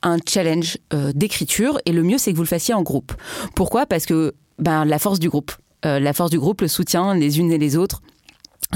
un 0.02 0.18
challenge 0.28 0.78
d'écriture, 1.14 1.80
et 1.86 1.94
le 1.94 2.04
mieux, 2.04 2.18
c'est 2.18 2.32
que 2.32 2.36
vous 2.38 2.44
le 2.44 2.48
fassiez 2.48 2.74
en 2.74 2.82
groupe. 2.82 3.14
Pourquoi? 3.56 3.86
Parce 3.86 4.06
que 4.06 4.34
ben, 4.60 4.84
la 4.84 5.00
force 5.00 5.20
du 5.20 5.30
groupe. 5.30 5.52
La 5.84 6.14
force 6.14 6.30
du 6.30 6.40
groupe, 6.40 6.62
le 6.62 6.68
soutien 6.70 7.14
les 7.14 7.40
unes 7.40 7.52
et 7.52 7.58
les 7.58 7.76
autres. 7.76 8.02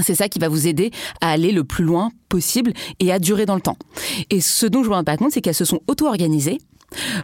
C'est 0.02 0.14
ça 0.14 0.28
qui 0.28 0.38
va 0.38 0.48
vous 0.48 0.66
aider 0.66 0.90
à 1.20 1.30
aller 1.30 1.52
le 1.52 1.64
plus 1.64 1.84
loin 1.84 2.10
possible 2.28 2.72
et 3.00 3.12
à 3.12 3.18
durer 3.18 3.46
dans 3.46 3.54
le 3.54 3.60
temps. 3.60 3.76
Et 4.30 4.40
ce 4.40 4.66
dont 4.66 4.82
je 4.82 4.90
me 4.90 4.94
rends 4.94 5.04
pas 5.04 5.16
compte, 5.16 5.32
c'est 5.32 5.40
qu'elles 5.40 5.54
se 5.54 5.64
sont 5.64 5.80
auto-organisées 5.86 6.58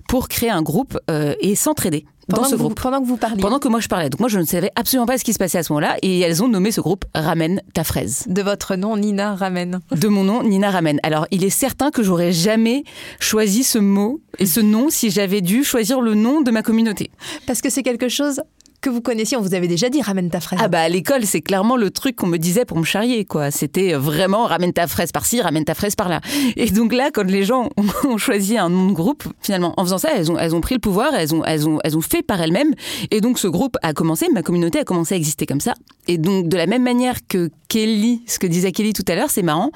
pour 0.08 0.28
créer 0.28 0.50
un 0.50 0.62
groupe 0.62 0.98
euh, 1.10 1.34
et 1.40 1.54
s'entraider 1.54 2.04
dans 2.28 2.36
pendant 2.36 2.48
ce 2.48 2.54
vous- 2.54 2.64
groupe. 2.64 2.80
pendant 2.80 3.00
que 3.02 3.06
vous 3.06 3.16
parliez 3.18 3.40
Pendant 3.42 3.58
que 3.58 3.68
moi 3.68 3.80
je 3.80 3.88
parlais. 3.88 4.08
Donc 4.08 4.20
moi 4.20 4.28
je 4.30 4.38
ne 4.38 4.44
savais 4.44 4.70
absolument 4.76 5.06
pas 5.06 5.18
ce 5.18 5.24
qui 5.24 5.32
se 5.34 5.38
passait 5.38 5.58
à 5.58 5.62
ce 5.62 5.72
moment-là 5.72 5.96
et 6.02 6.20
elles 6.20 6.42
ont 6.42 6.48
nommé 6.48 6.70
ce 6.72 6.80
groupe 6.80 7.04
Ramène 7.14 7.60
ta 7.74 7.84
fraise. 7.84 8.24
de 8.28 8.40
votre 8.42 8.76
nom, 8.76 8.96
Nina 8.96 9.34
Ramen. 9.34 9.80
De 9.90 10.08
mon 10.08 10.24
nom, 10.24 10.42
Nina 10.42 10.70
Ramène. 10.70 11.00
Alors 11.02 11.26
il 11.30 11.44
est 11.44 11.50
certain 11.50 11.90
que 11.90 12.02
j'aurais 12.02 12.32
jamais 12.32 12.84
choisi 13.20 13.62
ce 13.62 13.78
mot 13.78 14.20
et 14.38 14.46
ce 14.46 14.60
nom 14.60 14.88
si 14.90 15.10
j'avais 15.10 15.40
dû 15.42 15.64
choisir 15.64 16.00
le 16.00 16.14
nom 16.14 16.40
de 16.40 16.50
ma 16.50 16.62
communauté. 16.62 17.10
Parce 17.46 17.60
que 17.60 17.68
c'est 17.70 17.82
quelque 17.82 18.08
chose 18.08 18.40
que 18.84 18.90
vous 18.90 19.00
connaissiez, 19.00 19.36
on 19.36 19.40
vous 19.40 19.54
avait 19.54 19.66
déjà 19.68 19.88
dit 19.88 20.02
ramène 20.02 20.28
ta 20.28 20.40
fraise. 20.40 20.58
Ah 20.62 20.68
bah 20.68 20.80
à 20.82 20.88
l'école, 20.90 21.24
c'est 21.24 21.40
clairement 21.40 21.76
le 21.76 21.90
truc 21.90 22.16
qu'on 22.16 22.26
me 22.26 22.36
disait 22.36 22.64
pour 22.66 22.76
me 22.78 22.84
charrier 22.84 23.24
quoi. 23.24 23.50
C'était 23.50 23.94
vraiment 23.94 24.44
ramène 24.44 24.72
ta 24.74 24.86
fraise 24.86 25.10
par-ci, 25.10 25.40
ramène 25.40 25.64
ta 25.64 25.74
fraise 25.74 25.94
par-là. 25.96 26.20
Et 26.56 26.70
donc 26.70 26.92
là, 26.92 27.10
quand 27.12 27.24
les 27.24 27.44
gens 27.44 27.70
ont- 27.78 28.08
ont 28.10 28.18
choisi 28.18 28.58
un 28.58 28.68
nom 28.68 28.88
de 28.88 28.92
groupe, 28.92 29.24
finalement, 29.40 29.72
en 29.78 29.84
faisant 29.84 29.98
ça, 29.98 30.10
elles 30.14 30.30
ont, 30.30 30.38
elles 30.38 30.54
ont 30.54 30.60
pris 30.60 30.74
le 30.74 30.80
pouvoir, 30.80 31.14
elles 31.14 31.34
ont, 31.34 31.42
elles 31.44 31.66
ont, 31.68 31.78
elles 31.82 31.96
ont 31.96 32.02
fait 32.02 32.22
par 32.22 32.40
elles-mêmes. 32.42 32.74
Et 33.10 33.20
donc 33.22 33.38
ce 33.38 33.48
groupe 33.48 33.76
a 33.82 33.94
commencé, 33.94 34.26
ma 34.32 34.42
communauté 34.42 34.78
a 34.78 34.84
commencé 34.84 35.14
à 35.14 35.16
exister 35.16 35.46
comme 35.46 35.60
ça. 35.60 35.72
Et 36.06 36.18
donc 36.18 36.48
de 36.48 36.56
la 36.58 36.66
même 36.66 36.82
manière 36.82 37.16
que 37.26 37.50
Kelly, 37.74 38.22
ce 38.28 38.38
que 38.38 38.46
disait 38.46 38.70
Kelly 38.70 38.92
tout 38.92 39.04
à 39.08 39.16
l'heure, 39.16 39.30
c'est 39.30 39.42
marrant. 39.42 39.72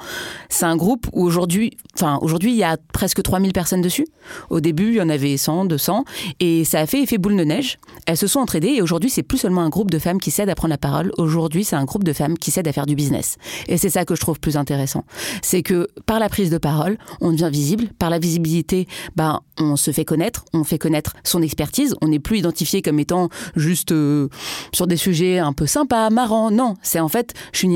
C'est 0.47 0.63
un 0.63 0.77
groupe 0.77 1.07
où 1.11 1.21
aujourd'hui, 1.21 1.71
enfin 1.95 2.17
aujourd'hui, 2.21 2.51
il 2.51 2.55
y 2.55 2.63
a 2.63 2.77
presque 2.93 3.21
3000 3.21 3.51
personnes 3.51 3.81
dessus. 3.81 4.07
Au 4.49 4.61
début, 4.61 4.91
il 4.91 4.93
y 4.93 5.01
en 5.01 5.09
avait 5.09 5.35
100, 5.35 5.65
200. 5.65 6.05
Et 6.39 6.63
ça 6.63 6.79
a 6.79 6.85
fait 6.85 7.03
effet 7.03 7.17
boule 7.17 7.35
de 7.35 7.43
neige. 7.43 7.77
Elles 8.05 8.15
se 8.15 8.25
sont 8.25 8.39
entraidées 8.39 8.69
et 8.69 8.81
aujourd'hui, 8.81 9.09
c'est 9.09 9.21
plus 9.21 9.37
seulement 9.37 9.63
un 9.63 9.69
groupe 9.69 9.91
de 9.91 9.99
femmes 9.99 10.21
qui 10.21 10.31
s'aident 10.31 10.49
à 10.49 10.55
prendre 10.55 10.71
la 10.71 10.77
parole. 10.77 11.11
Aujourd'hui, 11.17 11.65
c'est 11.65 11.75
un 11.75 11.83
groupe 11.83 12.05
de 12.05 12.13
femmes 12.13 12.37
qui 12.37 12.51
s'aident 12.51 12.69
à 12.69 12.71
faire 12.71 12.85
du 12.85 12.95
business. 12.95 13.35
Et 13.67 13.77
c'est 13.77 13.89
ça 13.89 14.05
que 14.05 14.15
je 14.15 14.21
trouve 14.21 14.39
plus 14.39 14.55
intéressant. 14.55 15.03
C'est 15.41 15.61
que 15.61 15.89
par 16.05 16.19
la 16.19 16.29
prise 16.29 16.51
de 16.51 16.57
parole, 16.57 16.97
on 17.19 17.33
devient 17.33 17.49
visible. 17.51 17.89
Par 17.99 18.09
la 18.09 18.19
visibilité, 18.19 18.87
ben, 19.17 19.41
on 19.57 19.75
se 19.75 19.91
fait 19.91 20.05
connaître. 20.05 20.45
On 20.53 20.63
fait 20.63 20.77
connaître 20.77 21.17
son 21.25 21.41
expertise. 21.41 21.95
On 22.01 22.07
n'est 22.07 22.19
plus 22.19 22.37
identifié 22.37 22.81
comme 22.81 22.99
étant 22.99 23.27
juste 23.57 23.91
euh, 23.91 24.29
sur 24.73 24.87
des 24.87 24.95
sujets 24.95 25.39
un 25.39 25.51
peu 25.51 25.65
sympas, 25.65 26.09
marrants. 26.09 26.49
Non, 26.49 26.75
c'est 26.81 27.01
en 27.01 27.09
fait, 27.09 27.33
je 27.51 27.57
suis 27.57 27.67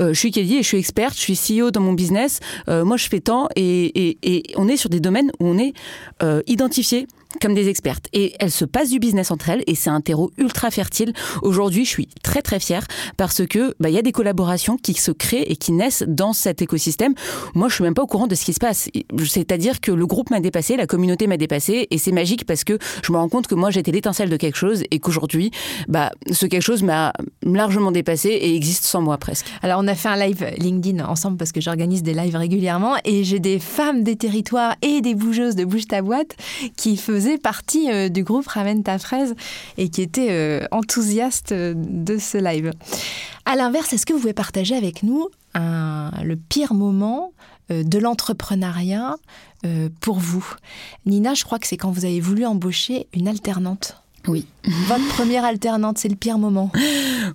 Euh, 0.00 0.12
je 0.12 0.18
suis 0.18 0.30
Kelly 0.30 0.56
et 0.56 0.62
je 0.62 0.68
suis 0.68 0.78
experte, 0.78 1.14
je 1.14 1.32
suis 1.32 1.36
CEO 1.36 1.70
dans 1.70 1.80
mon 1.80 1.92
business. 1.92 2.40
Euh, 2.68 2.84
moi, 2.84 2.96
je 2.96 3.08
fais 3.08 3.20
tant 3.20 3.48
et 3.56 4.18
on 4.56 4.68
est 4.68 4.76
sur 4.76 4.90
des 4.90 5.00
domaines 5.00 5.30
où 5.40 5.46
on 5.46 5.58
est 5.58 5.72
euh, 6.22 6.42
identifié 6.46 7.06
comme 7.40 7.54
des 7.54 7.68
expertes. 7.68 8.08
Et 8.12 8.34
elles 8.38 8.50
se 8.50 8.64
passent 8.64 8.90
du 8.90 8.98
business 8.98 9.30
entre 9.30 9.48
elles 9.50 9.62
et 9.66 9.74
c'est 9.74 9.90
un 9.90 10.00
terreau 10.00 10.30
ultra 10.38 10.70
fertile. 10.70 11.12
Aujourd'hui, 11.42 11.84
je 11.84 11.90
suis 11.90 12.08
très 12.22 12.42
très 12.42 12.60
fière 12.60 12.86
parce 13.16 13.46
que 13.46 13.74
bah, 13.80 13.88
il 13.88 13.94
y 13.94 13.98
a 13.98 14.02
des 14.02 14.12
collaborations 14.12 14.76
qui 14.76 14.94
se 14.94 15.10
créent 15.10 15.44
et 15.50 15.56
qui 15.56 15.72
naissent 15.72 16.04
dans 16.06 16.32
cet 16.32 16.62
écosystème. 16.62 17.14
Moi, 17.54 17.68
je 17.68 17.74
suis 17.74 17.84
même 17.84 17.94
pas 17.94 18.02
au 18.02 18.06
courant 18.06 18.26
de 18.26 18.34
ce 18.34 18.44
qui 18.44 18.52
se 18.52 18.60
passe. 18.60 18.88
C'est-à-dire 19.26 19.80
que 19.80 19.92
le 19.92 20.06
groupe 20.06 20.30
m'a 20.30 20.40
dépassé, 20.40 20.76
la 20.76 20.86
communauté 20.86 21.26
m'a 21.26 21.36
dépassé 21.36 21.86
et 21.90 21.98
c'est 21.98 22.12
magique 22.12 22.44
parce 22.44 22.64
que 22.64 22.78
je 23.02 23.12
me 23.12 23.18
rends 23.18 23.28
compte 23.28 23.46
que 23.46 23.54
moi 23.54 23.70
j'étais 23.70 23.92
l'étincelle 23.92 24.28
de 24.28 24.36
quelque 24.36 24.56
chose 24.56 24.82
et 24.90 24.98
qu'aujourd'hui, 24.98 25.50
bah, 25.88 26.10
ce 26.30 26.46
quelque 26.46 26.62
chose 26.62 26.82
m'a 26.82 27.12
largement 27.42 27.92
dépassé 27.92 28.28
et 28.28 28.54
existe 28.54 28.84
sans 28.84 29.02
moi 29.02 29.18
presque. 29.18 29.46
Alors 29.62 29.80
on 29.82 29.88
a 29.88 29.94
fait 29.94 30.08
un 30.08 30.16
live 30.16 30.46
LinkedIn 30.58 31.04
ensemble 31.04 31.36
parce 31.36 31.52
que 31.52 31.60
j'organise 31.60 32.02
des 32.02 32.14
lives 32.14 32.36
régulièrement 32.36 32.94
et 33.04 33.24
j'ai 33.24 33.40
des 33.40 33.58
femmes 33.58 34.02
des 34.02 34.16
territoires 34.16 34.76
et 34.82 35.00
des 35.00 35.14
bougeuses 35.14 35.56
de 35.56 35.64
Bouge 35.64 35.86
ta 35.86 36.02
boîte 36.02 36.36
qui 36.76 36.96
faisaient 36.96 37.25
partie 37.34 37.90
euh, 37.90 38.08
du 38.08 38.22
groupe 38.22 38.46
Ramène 38.46 38.82
ta 38.82 38.98
fraise 38.98 39.34
et 39.76 39.88
qui 39.88 40.02
étaient 40.02 40.28
euh, 40.30 40.66
enthousiastes 40.70 41.52
euh, 41.52 41.74
de 41.76 42.18
ce 42.18 42.38
live. 42.38 42.72
À 43.44 43.56
l'inverse, 43.56 43.92
est-ce 43.92 44.06
que 44.06 44.12
vous 44.12 44.20
pouvez 44.20 44.32
partager 44.32 44.76
avec 44.76 45.02
nous 45.02 45.28
un, 45.54 46.10
le 46.22 46.36
pire 46.36 46.74
moment 46.74 47.32
de 47.68 47.98
l'entrepreneuriat 47.98 49.16
pour 50.00 50.18
vous? 50.18 50.46
Nina, 51.04 51.34
je 51.34 51.44
crois 51.44 51.58
que 51.58 51.66
c'est 51.66 51.76
quand 51.76 51.90
vous 51.90 52.04
avez 52.04 52.20
voulu 52.20 52.44
embaucher 52.44 53.06
une 53.12 53.28
alternante. 53.28 54.00
Oui. 54.28 54.46
Votre 54.86 55.06
première 55.08 55.44
alternante, 55.44 55.98
c'est 55.98 56.08
le 56.08 56.16
pire 56.16 56.38
moment. 56.38 56.70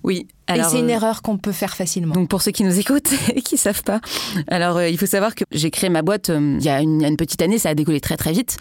Oui. 0.03 0.27
et 0.53 0.61
c'est 0.63 0.79
une 0.79 0.89
euh, 0.89 0.95
erreur 0.95 1.21
qu'on 1.21 1.37
peut 1.37 1.51
faire 1.51 1.75
facilement. 1.75 2.13
Donc 2.13 2.29
pour 2.29 2.41
ceux 2.41 2.51
qui 2.51 2.63
nous 2.63 2.79
écoutent 2.79 3.11
et 3.35 3.41
qui 3.41 3.57
savent 3.57 3.83
pas, 3.83 4.01
alors 4.47 4.77
euh, 4.77 4.89
il 4.89 4.97
faut 4.97 5.05
savoir 5.05 5.35
que 5.35 5.43
j'ai 5.51 5.71
créé 5.71 5.89
ma 5.89 6.01
boîte 6.01 6.29
euh, 6.29 6.57
il 6.59 6.65
y, 6.65 6.69
a 6.69 6.81
une, 6.81 6.99
il 6.99 7.03
y 7.03 7.05
a 7.05 7.07
une 7.07 7.17
petite 7.17 7.41
année, 7.41 7.57
ça 7.57 7.69
a 7.69 7.75
décollé 7.75 7.99
très 7.99 8.17
très 8.17 8.31
vite. 8.31 8.57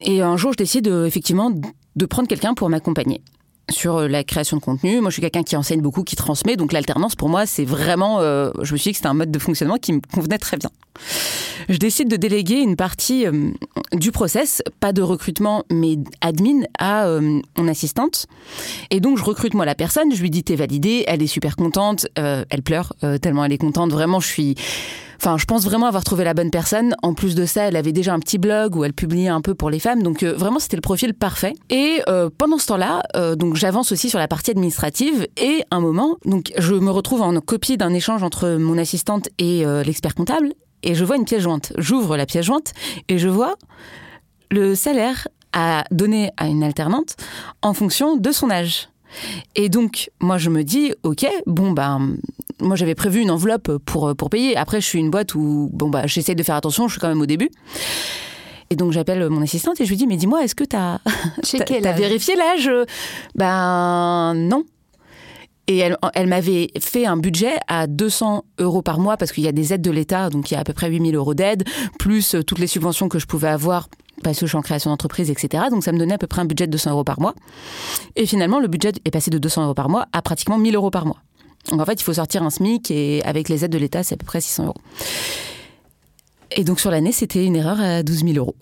Et 0.00 0.20
un 0.22 0.36
jour, 0.36 0.52
je 0.52 0.58
décide 0.58 0.88
euh, 0.88 1.06
effectivement 1.06 1.50
de 1.50 2.06
prendre 2.06 2.28
quelqu'un 2.28 2.54
pour 2.54 2.68
m'accompagner 2.68 3.22
sur 3.70 3.96
euh, 3.96 4.08
la 4.08 4.22
création 4.22 4.56
de 4.56 4.62
contenu. 4.62 5.00
Moi, 5.00 5.10
je 5.10 5.14
suis 5.14 5.22
quelqu'un 5.22 5.42
qui 5.42 5.56
enseigne 5.56 5.80
beaucoup, 5.80 6.04
qui 6.04 6.16
transmet. 6.16 6.56
Donc 6.56 6.72
l'alternance, 6.72 7.16
pour 7.16 7.28
moi, 7.28 7.46
c'est 7.46 7.64
vraiment... 7.64 8.20
euh, 8.20 8.50
je 8.62 8.72
me 8.72 8.78
suis 8.78 8.90
dit 8.90 8.92
que 8.92 8.96
c'était 8.98 9.08
un 9.08 9.14
mode 9.14 9.30
de 9.30 9.38
fonctionnement 9.38 9.76
qui 9.76 9.92
me 9.92 10.00
convenait 10.14 10.38
très 10.38 10.56
bien. 10.56 10.70
Je 11.68 11.78
décide 11.78 12.08
de 12.08 12.16
déléguer 12.16 12.60
une 12.60 12.76
partie 12.76 13.24
du 13.92 14.12
process, 14.12 14.62
pas 14.78 14.92
de 14.92 15.02
recrutement, 15.02 15.64
mais 15.70 15.98
admin, 16.20 16.60
à 16.78 17.08
mon 17.58 17.68
assistante. 17.68 18.26
Et 18.90 19.00
donc, 19.00 19.18
je 19.18 19.24
recrute 19.24 19.52
moi 19.52 19.64
la 19.64 19.74
personne, 19.74 20.14
je 20.14 20.22
lui 20.22 20.30
dis 20.30 20.44
t'es 20.44 20.54
validée, 20.54 21.04
elle 21.08 21.22
est 21.22 21.26
super 21.26 21.56
contente, 21.56 22.06
elle 22.14 22.62
pleure 22.62 22.94
tellement 23.20 23.44
elle 23.44 23.52
est 23.52 23.58
contente. 23.58 23.90
Vraiment, 23.90 24.20
je 24.20 24.28
suis... 24.28 24.54
Enfin, 25.18 25.36
je 25.38 25.44
pense 25.44 25.64
vraiment 25.64 25.86
avoir 25.86 26.04
trouvé 26.04 26.24
la 26.24 26.34
bonne 26.34 26.50
personne. 26.50 26.94
En 27.02 27.14
plus 27.14 27.34
de 27.34 27.46
ça, 27.46 27.64
elle 27.64 27.76
avait 27.76 27.92
déjà 27.92 28.12
un 28.12 28.18
petit 28.18 28.38
blog 28.38 28.76
où 28.76 28.84
elle 28.84 28.92
publiait 28.92 29.28
un 29.28 29.40
peu 29.40 29.54
pour 29.54 29.70
les 29.70 29.78
femmes. 29.78 30.02
Donc, 30.02 30.22
euh, 30.22 30.34
vraiment, 30.34 30.58
c'était 30.58 30.76
le 30.76 30.82
profil 30.82 31.14
parfait. 31.14 31.54
Et 31.70 32.00
euh, 32.08 32.30
pendant 32.36 32.58
ce 32.58 32.66
temps-là, 32.66 33.02
euh, 33.16 33.34
donc 33.34 33.56
j'avance 33.56 33.92
aussi 33.92 34.10
sur 34.10 34.18
la 34.18 34.28
partie 34.28 34.50
administrative. 34.50 35.26
Et 35.36 35.62
un 35.70 35.80
moment, 35.80 36.16
donc 36.24 36.52
je 36.58 36.74
me 36.74 36.90
retrouve 36.90 37.22
en 37.22 37.40
copie 37.40 37.76
d'un 37.76 37.92
échange 37.94 38.22
entre 38.22 38.56
mon 38.56 38.78
assistante 38.78 39.28
et 39.38 39.64
euh, 39.64 39.82
l'expert 39.82 40.14
comptable. 40.14 40.52
Et 40.82 40.94
je 40.94 41.04
vois 41.04 41.16
une 41.16 41.24
pièce 41.24 41.42
jointe. 41.42 41.72
J'ouvre 41.78 42.16
la 42.16 42.26
pièce 42.26 42.46
jointe 42.46 42.72
et 43.08 43.18
je 43.18 43.28
vois 43.28 43.56
le 44.50 44.74
salaire 44.74 45.26
à 45.52 45.84
donner 45.90 46.30
à 46.36 46.46
une 46.46 46.62
alternante 46.62 47.16
en 47.62 47.72
fonction 47.72 48.16
de 48.16 48.30
son 48.30 48.50
âge. 48.50 48.88
Et 49.54 49.68
donc, 49.68 50.10
moi, 50.20 50.38
je 50.38 50.50
me 50.50 50.62
dis, 50.62 50.92
ok, 51.02 51.26
bon, 51.46 51.72
ben, 51.72 52.16
moi, 52.60 52.76
j'avais 52.76 52.94
prévu 52.94 53.20
une 53.20 53.30
enveloppe 53.30 53.78
pour, 53.84 54.14
pour 54.16 54.30
payer. 54.30 54.56
Après, 54.56 54.80
je 54.80 54.86
suis 54.86 54.98
une 54.98 55.10
boîte 55.10 55.34
où, 55.34 55.70
bon, 55.72 55.88
bah, 55.88 56.06
j'essaie 56.06 56.34
de 56.34 56.42
faire 56.42 56.56
attention, 56.56 56.88
je 56.88 56.94
suis 56.94 57.00
quand 57.00 57.08
même 57.08 57.20
au 57.20 57.26
début. 57.26 57.50
Et 58.70 58.76
donc, 58.76 58.92
j'appelle 58.92 59.28
mon 59.28 59.42
assistante 59.42 59.80
et 59.80 59.84
je 59.84 59.90
lui 59.90 59.96
dis, 59.96 60.06
mais 60.06 60.16
dis-moi, 60.16 60.42
est-ce 60.42 60.54
que 60.54 60.64
t'as 60.64 60.98
âge? 61.86 61.98
vérifié 61.98 62.34
l'âge? 62.36 62.70
Ben, 63.34 64.34
non. 64.34 64.64
Et 65.68 65.78
elle, 65.78 65.96
elle 66.14 66.28
m'avait 66.28 66.70
fait 66.80 67.06
un 67.06 67.16
budget 67.16 67.54
à 67.66 67.86
200 67.86 68.44
euros 68.58 68.82
par 68.82 69.00
mois 69.00 69.16
parce 69.16 69.32
qu'il 69.32 69.42
y 69.42 69.48
a 69.48 69.52
des 69.52 69.72
aides 69.72 69.82
de 69.82 69.90
l'État, 69.90 70.30
donc 70.30 70.50
il 70.50 70.54
y 70.54 70.56
a 70.56 70.60
à 70.60 70.64
peu 70.64 70.72
près 70.72 70.88
8000 70.88 71.16
euros 71.16 71.34
d'aide, 71.34 71.64
plus 71.98 72.36
euh, 72.36 72.44
toutes 72.44 72.60
les 72.60 72.68
subventions 72.68 73.08
que 73.08 73.18
je 73.18 73.26
pouvais 73.26 73.48
avoir 73.48 73.88
parce 74.22 74.38
que 74.38 74.46
je 74.46 74.50
suis 74.50 74.58
en 74.58 74.62
création 74.62 74.90
d'entreprise, 74.90 75.30
etc. 75.30 75.64
Donc 75.70 75.84
ça 75.84 75.92
me 75.92 75.98
donnait 75.98 76.14
à 76.14 76.18
peu 76.18 76.26
près 76.26 76.40
un 76.40 76.46
budget 76.46 76.66
de 76.66 76.72
200 76.72 76.92
euros 76.92 77.04
par 77.04 77.20
mois. 77.20 77.34
Et 78.16 78.26
finalement, 78.26 78.60
le 78.60 78.68
budget 78.68 78.92
est 79.04 79.10
passé 79.10 79.30
de 79.30 79.38
200 79.38 79.64
euros 79.64 79.74
par 79.74 79.88
mois 79.88 80.06
à 80.12 80.22
pratiquement 80.22 80.58
1000 80.58 80.74
euros 80.76 80.90
par 80.90 81.06
mois. 81.06 81.18
Donc 81.70 81.80
en 81.80 81.84
fait, 81.84 82.00
il 82.00 82.04
faut 82.04 82.14
sortir 82.14 82.42
un 82.42 82.50
SMIC 82.50 82.90
et 82.90 83.22
avec 83.24 83.48
les 83.48 83.64
aides 83.64 83.72
de 83.72 83.78
l'État, 83.78 84.02
c'est 84.02 84.14
à 84.14 84.18
peu 84.18 84.26
près 84.26 84.40
600 84.40 84.66
euros. 84.66 84.74
Et 86.52 86.62
donc 86.62 86.78
sur 86.78 86.90
l'année, 86.90 87.10
c'était 87.10 87.44
une 87.44 87.56
erreur 87.56 87.80
à 87.80 88.02
12 88.02 88.24
000 88.24 88.36
euros. 88.36 88.54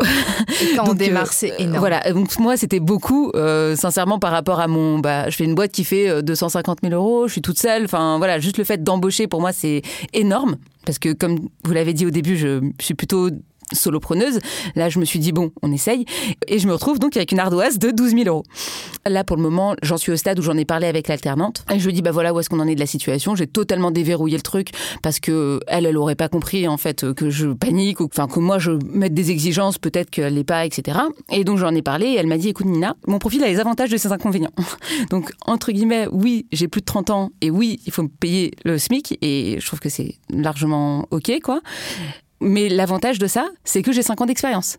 Et 0.62 0.74
quand 0.74 0.84
on 0.84 0.86
Donc, 0.88 0.96
démarre, 0.96 1.24
euh, 1.24 1.30
c'est 1.30 1.52
énorme. 1.58 1.78
Voilà, 1.78 2.00
donc 2.12 2.38
moi 2.38 2.56
c'était 2.56 2.80
beaucoup, 2.80 3.30
euh, 3.34 3.76
sincèrement 3.76 4.18
par 4.18 4.32
rapport 4.32 4.58
à 4.58 4.68
mon, 4.68 4.98
bah, 4.98 5.28
je 5.28 5.36
fais 5.36 5.44
une 5.44 5.54
boîte 5.54 5.72
qui 5.72 5.84
fait 5.84 6.08
euh, 6.08 6.22
250 6.22 6.78
000 6.82 6.94
euros, 6.94 7.28
je 7.28 7.32
suis 7.32 7.42
toute 7.42 7.58
seule, 7.58 7.84
enfin 7.84 8.16
voilà, 8.16 8.40
juste 8.40 8.56
le 8.56 8.64
fait 8.64 8.82
d'embaucher 8.82 9.26
pour 9.26 9.40
moi 9.42 9.52
c'est 9.52 9.82
énorme 10.14 10.56
parce 10.86 10.98
que 10.98 11.12
comme 11.12 11.48
vous 11.64 11.72
l'avez 11.72 11.92
dit 11.92 12.06
au 12.06 12.10
début, 12.10 12.36
je 12.36 12.60
suis 12.80 12.94
plutôt 12.94 13.30
solopreneuse. 13.74 14.38
Là, 14.76 14.88
je 14.88 14.98
me 14.98 15.04
suis 15.04 15.18
dit, 15.18 15.32
bon, 15.32 15.52
on 15.62 15.72
essaye. 15.72 16.04
Et 16.48 16.58
je 16.58 16.66
me 16.66 16.72
retrouve 16.72 16.98
donc 16.98 17.16
avec 17.16 17.32
une 17.32 17.38
ardoise 17.38 17.78
de 17.78 17.90
12 17.90 18.10
000 18.12 18.24
euros. 18.26 18.44
Là, 19.06 19.24
pour 19.24 19.36
le 19.36 19.42
moment, 19.42 19.74
j'en 19.82 19.96
suis 19.96 20.12
au 20.12 20.16
stade 20.16 20.38
où 20.38 20.42
j'en 20.42 20.56
ai 20.56 20.64
parlé 20.64 20.86
avec 20.86 21.08
l'alternante. 21.08 21.64
Et 21.72 21.78
je 21.78 21.86
lui 21.86 21.92
dis, 21.92 22.02
bah 22.02 22.10
voilà 22.10 22.32
où 22.32 22.40
est-ce 22.40 22.48
qu'on 22.48 22.60
en 22.60 22.68
est 22.68 22.74
de 22.74 22.80
la 22.80 22.86
situation. 22.86 23.34
J'ai 23.34 23.46
totalement 23.46 23.90
déverrouillé 23.90 24.36
le 24.36 24.42
truc 24.42 24.70
parce 25.02 25.20
que 25.20 25.60
elle, 25.66 25.86
elle 25.86 25.96
aurait 25.96 26.14
pas 26.14 26.28
compris, 26.28 26.66
en 26.68 26.76
fait, 26.76 27.12
que 27.12 27.30
je 27.30 27.48
panique 27.48 28.00
ou 28.00 28.04
enfin, 28.04 28.28
que 28.28 28.40
moi, 28.40 28.58
je 28.58 28.72
mette 28.92 29.14
des 29.14 29.30
exigences, 29.30 29.78
peut-être 29.78 30.10
qu'elle 30.10 30.34
l'est 30.34 30.44
pas, 30.44 30.64
etc. 30.64 30.98
Et 31.30 31.44
donc, 31.44 31.58
j'en 31.58 31.74
ai 31.74 31.82
parlé 31.82 32.06
et 32.06 32.14
elle 32.16 32.26
m'a 32.26 32.38
dit, 32.38 32.48
écoute, 32.48 32.66
Nina, 32.66 32.96
mon 33.06 33.18
profil 33.18 33.42
a 33.44 33.48
les 33.48 33.60
avantages 33.60 33.90
de 33.90 33.96
ses 33.96 34.12
inconvénients. 34.12 34.52
Donc, 35.10 35.32
entre 35.46 35.72
guillemets, 35.72 36.06
oui, 36.10 36.46
j'ai 36.52 36.68
plus 36.68 36.80
de 36.80 36.86
30 36.86 37.10
ans 37.10 37.30
et 37.40 37.50
oui, 37.50 37.80
il 37.86 37.92
faut 37.92 38.02
me 38.02 38.08
payer 38.08 38.52
le 38.64 38.78
SMIC 38.78 39.18
et 39.20 39.58
je 39.60 39.66
trouve 39.66 39.80
que 39.80 39.88
c'est 39.88 40.16
largement 40.30 41.06
OK, 41.10 41.30
quoi. 41.42 41.60
Mais 42.44 42.68
l'avantage 42.68 43.18
de 43.18 43.26
ça, 43.26 43.48
c'est 43.64 43.82
que 43.82 43.90
j'ai 43.90 44.02
5 44.02 44.20
ans 44.20 44.26
d'expérience. 44.26 44.78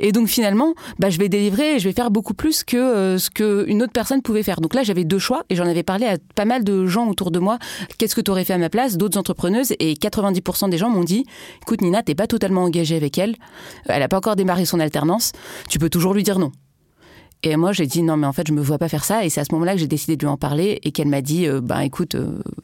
Et 0.00 0.12
donc 0.12 0.28
finalement, 0.28 0.74
bah, 0.98 1.10
je 1.10 1.18
vais 1.18 1.28
délivrer 1.28 1.74
et 1.74 1.78
je 1.78 1.88
vais 1.88 1.94
faire 1.94 2.10
beaucoup 2.10 2.34
plus 2.34 2.64
que 2.64 2.76
euh, 2.76 3.18
ce 3.18 3.30
qu'une 3.30 3.82
autre 3.82 3.92
personne 3.92 4.22
pouvait 4.22 4.42
faire. 4.42 4.60
Donc 4.60 4.74
là, 4.74 4.82
j'avais 4.82 5.04
deux 5.04 5.18
choix 5.18 5.42
et 5.50 5.56
j'en 5.56 5.66
avais 5.66 5.82
parlé 5.82 6.06
à 6.06 6.16
pas 6.34 6.44
mal 6.44 6.64
de 6.64 6.86
gens 6.86 7.08
autour 7.08 7.30
de 7.30 7.38
moi. 7.38 7.58
Qu'est-ce 7.98 8.14
que 8.14 8.20
tu 8.20 8.30
aurais 8.30 8.44
fait 8.44 8.54
à 8.54 8.58
ma 8.58 8.70
place? 8.70 8.96
D'autres 8.96 9.18
entrepreneuses 9.18 9.74
et 9.78 9.94
90% 9.94 10.70
des 10.70 10.78
gens 10.78 10.88
m'ont 10.88 11.04
dit 11.04 11.26
écoute, 11.62 11.82
Nina, 11.82 12.02
t'es 12.02 12.14
pas 12.14 12.26
totalement 12.26 12.62
engagée 12.62 12.96
avec 12.96 13.18
elle. 13.18 13.36
Elle 13.86 14.02
a 14.02 14.08
pas 14.08 14.18
encore 14.18 14.36
démarré 14.36 14.64
son 14.64 14.80
alternance. 14.80 15.32
Tu 15.68 15.78
peux 15.78 15.90
toujours 15.90 16.14
lui 16.14 16.22
dire 16.22 16.38
non. 16.38 16.52
Et 17.42 17.56
moi, 17.56 17.72
j'ai 17.72 17.86
dit 17.86 18.02
non, 18.02 18.16
mais 18.16 18.26
en 18.26 18.32
fait, 18.32 18.46
je 18.48 18.52
me 18.52 18.60
vois 18.60 18.78
pas 18.78 18.88
faire 18.88 19.04
ça. 19.04 19.24
Et 19.24 19.30
c'est 19.30 19.40
à 19.40 19.44
ce 19.44 19.52
moment-là 19.52 19.74
que 19.74 19.78
j'ai 19.78 19.86
décidé 19.86 20.16
de 20.16 20.22
lui 20.22 20.28
en 20.28 20.36
parler 20.36 20.80
et 20.82 20.90
qu'elle 20.90 21.08
m'a 21.08 21.20
dit, 21.20 21.46
euh, 21.46 21.60
bah 21.60 21.84
écoute, 21.84 22.16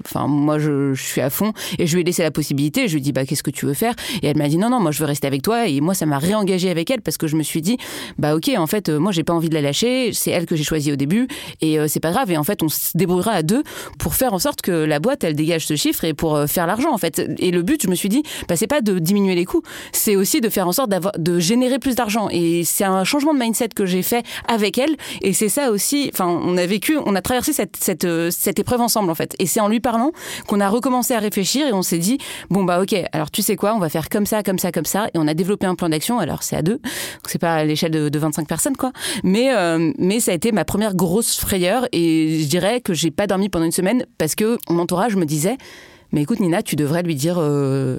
enfin 0.05 0.27
moi, 0.27 0.59
je, 0.59 0.95
suis 0.95 1.21
à 1.21 1.31
fond. 1.31 1.53
Et 1.79 1.87
je 1.87 1.95
lui 1.95 2.03
ai 2.03 2.05
laissé 2.05 2.23
la 2.23 2.31
possibilité. 2.31 2.89
Je 2.89 2.95
lui 2.95 3.01
ai 3.01 3.03
dit, 3.03 3.13
bah 3.13 3.25
qu'est-ce 3.25 3.43
que 3.43 3.51
tu 3.51 3.67
veux 3.67 3.75
faire? 3.75 3.95
Et 4.23 4.27
elle 4.27 4.37
m'a 4.37 4.49
dit 4.49 4.59
non, 4.59 4.71
non, 4.71 4.81
moi, 4.81 4.91
je 4.91 4.99
veux 4.99 5.05
rester 5.05 5.27
avec 5.27 5.43
toi. 5.43 5.69
Et 5.69 5.81
moi, 5.81 5.95
ça 5.95 6.07
m'a 6.07 6.19
réengagé 6.19 6.71
avec 6.71 6.91
elle 6.91 7.01
parce 7.01 7.17
que 7.17 7.27
je 7.27 7.37
me 7.37 7.43
suis 7.43 7.63
dit, 7.63 7.77
bah 8.19 8.35
ok, 8.35 8.51
en 8.57 8.67
fait, 8.67 8.89
euh, 8.89 8.99
moi, 8.99 9.13
j'ai 9.13 9.25
pas 9.25 9.33
envie 9.33 9.49
de 9.49 9.55
la 9.55 9.61
lâcher. 9.61 10.13
C'est 10.13 10.31
elle 10.31 10.47
que 10.47 10.57
j'ai 10.57 10.65
choisie 10.65 10.93
au 10.93 10.97
début 10.97 11.29
et 11.61 11.79
euh, 11.79 11.87
c'est 11.89 12.01
pas 12.01 12.11
grave. 12.11 12.31
Et 12.31 12.37
en 12.37 12.45
fait, 12.45 12.63
on 12.63 12.69
se 12.69 12.97
débrouillera 12.97 13.33
à 13.33 13.43
deux 13.43 13.63
pour 13.99 14.15
faire 14.15 14.33
en 14.33 14.39
sorte 14.39 14.63
que 14.63 14.73
la 14.73 15.01
boîte, 15.01 15.25
elle 15.25 15.35
dégage 15.35 15.67
ce 15.67 15.77
chiffre 15.77 16.05
et 16.05 16.15
pour 16.15 16.35
euh, 16.35 16.47
faire 16.47 16.67
l'argent, 16.67 16.93
en 16.93 16.99
fait. 16.99 17.23
Et 17.39 17.51
le 17.51 17.63
but, 17.63 17.83
je 17.83 17.89
me 17.89 17.95
suis 17.95 18.09
dit, 18.09 18.23
bah 18.49 18.57
c'est 18.57 18.67
pas 18.67 18.81
de 18.81 18.99
diminuer 18.99 19.35
les 19.35 19.45
coûts, 19.45 19.63
c'est 19.93 20.17
aussi 20.17 20.41
de 20.41 20.49
faire 20.49 20.67
en 20.69 20.73
sorte 20.73 20.91
de 20.91 21.39
générer 21.39 21.79
plus 21.79 21.95
d'argent. 21.95 22.29
Et 22.31 22.65
c'est 22.65 22.85
un 22.85 23.05
changement 23.05 23.35
de 23.35 23.39
mindset 23.39 23.71
que 23.75 23.87
j'ai 23.87 24.03
fait 24.03 24.25
elle. 24.79 24.97
Et 25.21 25.33
c'est 25.33 25.49
ça 25.49 25.71
aussi, 25.71 26.11
enfin, 26.13 26.27
on 26.27 26.57
a 26.57 26.67
vécu, 26.67 26.97
on 27.05 27.15
a 27.15 27.23
traversé 27.23 27.53
cette, 27.53 27.77
cette, 27.77 28.05
euh, 28.05 28.31
cette 28.31 28.59
épreuve 28.59 28.81
ensemble, 28.81 29.11
en 29.11 29.15
fait. 29.15 29.35
Et 29.39 29.47
c'est 29.47 29.61
en 29.61 29.69
lui 29.69 29.81
parlant 29.81 30.13
qu'on 30.47 30.61
a 30.61 30.69
recommencé 30.69 31.15
à 31.15 31.19
réfléchir 31.19 31.67
et 31.67 31.73
on 31.73 31.83
s'est 31.83 31.99
dit, 31.99 32.19
bon, 32.51 32.65
bah, 32.65 32.81
ok, 32.81 32.95
alors 33.13 33.31
tu 33.31 33.43
sais 33.43 33.57
quoi, 33.57 33.75
on 33.75 33.79
va 33.79 33.89
faire 33.89 34.09
comme 34.09 34.27
ça, 34.27 34.43
comme 34.43 34.59
ça, 34.59 34.73
comme 34.73 34.85
ça. 34.85 35.07
Et 35.15 35.19
on 35.19 35.27
a 35.27 35.35
développé 35.35 35.67
un 35.67 35.75
plan 35.75 35.89
d'action. 35.89 36.19
Alors, 36.19 36.43
c'est 36.43 36.57
à 36.57 36.63
deux. 36.63 36.81
C'est 37.27 37.39
pas 37.41 37.55
à 37.55 37.65
l'échelle 37.65 37.91
de, 37.91 38.09
de 38.09 38.19
25 38.19 38.47
personnes, 38.47 38.77
quoi. 38.77 38.93
Mais, 39.25 39.55
euh, 39.55 39.93
mais 39.99 40.21
ça 40.21 40.33
a 40.33 40.35
été 40.35 40.53
ma 40.53 40.65
première 40.65 40.95
grosse 40.95 41.39
frayeur 41.39 41.87
et 41.93 42.41
je 42.41 42.47
dirais 42.47 42.81
que 42.81 42.95
j'ai 42.95 43.11
pas 43.11 43.27
dormi 43.27 43.49
pendant 43.49 43.65
une 43.65 43.73
semaine 43.73 44.07
parce 44.19 44.35
que 44.35 44.59
mon 44.69 44.81
entourage 44.81 45.17
me 45.17 45.25
disait, 45.25 45.57
mais 46.13 46.23
écoute 46.23 46.41
Nina, 46.41 46.63
tu 46.63 46.77
devrais 46.77 47.03
lui 47.03 47.15
dire 47.15 47.37
euh, 47.39 47.99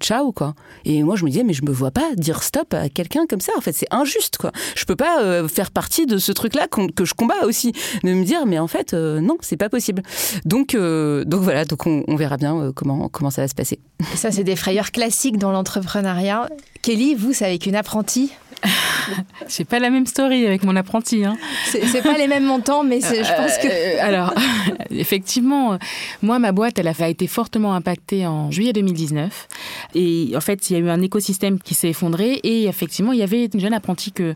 ciao 0.00 0.32
quoi. 0.32 0.54
Et 0.84 1.02
moi 1.02 1.16
je 1.16 1.24
me 1.24 1.30
disais 1.30 1.44
mais 1.44 1.52
je 1.52 1.64
me 1.64 1.72
vois 1.72 1.90
pas 1.90 2.14
dire 2.16 2.42
stop 2.42 2.74
à 2.74 2.88
quelqu'un 2.88 3.26
comme 3.26 3.40
ça. 3.40 3.52
En 3.56 3.60
fait 3.60 3.72
c'est 3.72 3.86
injuste 3.90 4.36
quoi. 4.38 4.52
Je 4.74 4.84
peux 4.84 4.96
pas 4.96 5.22
euh, 5.22 5.48
faire 5.48 5.70
partie 5.70 6.06
de 6.06 6.18
ce 6.18 6.32
truc 6.32 6.54
là 6.54 6.66
que 6.68 7.04
je 7.04 7.14
combats 7.14 7.44
aussi. 7.44 7.72
De 8.04 8.12
me 8.12 8.24
dire 8.24 8.46
mais 8.46 8.58
en 8.58 8.68
fait 8.68 8.94
euh, 8.94 9.20
non 9.20 9.36
c'est 9.40 9.56
pas 9.56 9.68
possible. 9.68 10.02
Donc 10.44 10.74
euh, 10.74 11.24
donc 11.24 11.42
voilà 11.42 11.64
donc 11.64 11.86
on, 11.86 12.16
verra 12.16 12.36
bien 12.36 12.72
comment 12.74 13.08
comment 13.08 13.30
ça 13.30 13.42
va 13.42 13.48
se 13.48 13.54
passer. 13.54 13.78
Ça, 14.14 14.30
c'est 14.30 14.44
des 14.44 14.56
frayeurs 14.56 14.92
classiques 14.92 15.38
dans 15.38 15.50
l'entrepreneuriat. 15.50 16.48
Kelly, 16.82 17.14
vous, 17.14 17.32
c'est 17.32 17.44
avec 17.44 17.66
une 17.66 17.74
apprentie. 17.74 18.32
J'ai 19.48 19.64
pas 19.64 19.78
la 19.78 19.90
même 19.90 20.06
story 20.06 20.46
avec 20.46 20.64
mon 20.64 20.76
apprenti. 20.76 21.24
Hein. 21.24 21.36
C'est 21.64 22.02
pas 22.02 22.18
les 22.18 22.28
mêmes 22.28 22.44
montants, 22.44 22.84
mais 22.84 23.00
je 23.00 23.36
pense 23.36 23.58
que. 23.58 23.68
Euh, 23.68 23.98
alors, 24.00 24.34
effectivement, 24.90 25.74
euh, 25.74 25.76
moi, 26.22 26.38
ma 26.38 26.52
boîte, 26.52 26.78
elle 26.78 26.88
a 26.88 27.08
été 27.08 27.26
fortement 27.26 27.74
impactée 27.74 28.26
en 28.26 28.50
juillet 28.50 28.72
2019. 28.72 29.48
Et 29.94 30.32
en 30.34 30.40
fait, 30.40 30.70
il 30.70 30.72
y 30.74 30.76
a 30.76 30.78
eu 30.80 30.88
un 30.88 31.00
écosystème 31.00 31.58
qui 31.58 31.74
s'est 31.74 31.88
effondré. 31.88 32.40
Et 32.42 32.64
effectivement, 32.64 33.12
il 33.12 33.18
y 33.18 33.22
avait 33.22 33.48
une 33.52 33.60
jeune 33.60 33.74
apprentie 33.74 34.12
que 34.12 34.34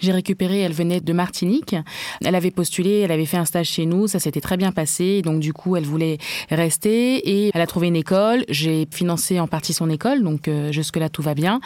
j'ai 0.00 0.12
récupérée. 0.12 0.60
Elle 0.60 0.72
venait 0.72 1.00
de 1.00 1.12
Martinique. 1.12 1.76
Elle 2.24 2.34
avait 2.34 2.50
postulé, 2.50 3.00
elle 3.00 3.12
avait 3.12 3.26
fait 3.26 3.36
un 3.36 3.44
stage 3.44 3.68
chez 3.68 3.86
nous. 3.86 4.06
Ça 4.06 4.18
s'était 4.18 4.40
très 4.40 4.56
bien 4.56 4.72
passé. 4.72 5.22
Donc, 5.22 5.40
du 5.40 5.52
coup, 5.52 5.76
elle 5.76 5.84
voulait 5.84 6.18
rester. 6.50 7.16
Et 7.28 7.50
elle 7.54 7.60
a 7.60 7.66
trouvé 7.66 7.88
une 7.88 7.96
école. 7.96 8.44
J'ai 8.48 8.86
financé 8.90 9.40
en 9.40 9.48
partie 9.48 9.72
son 9.72 9.90
école. 9.90 10.22
Donc, 10.22 10.48
euh, 10.48 10.72
jusque-là, 10.72 11.08
tout 11.08 11.22
va 11.22 11.34
bien. 11.34 11.60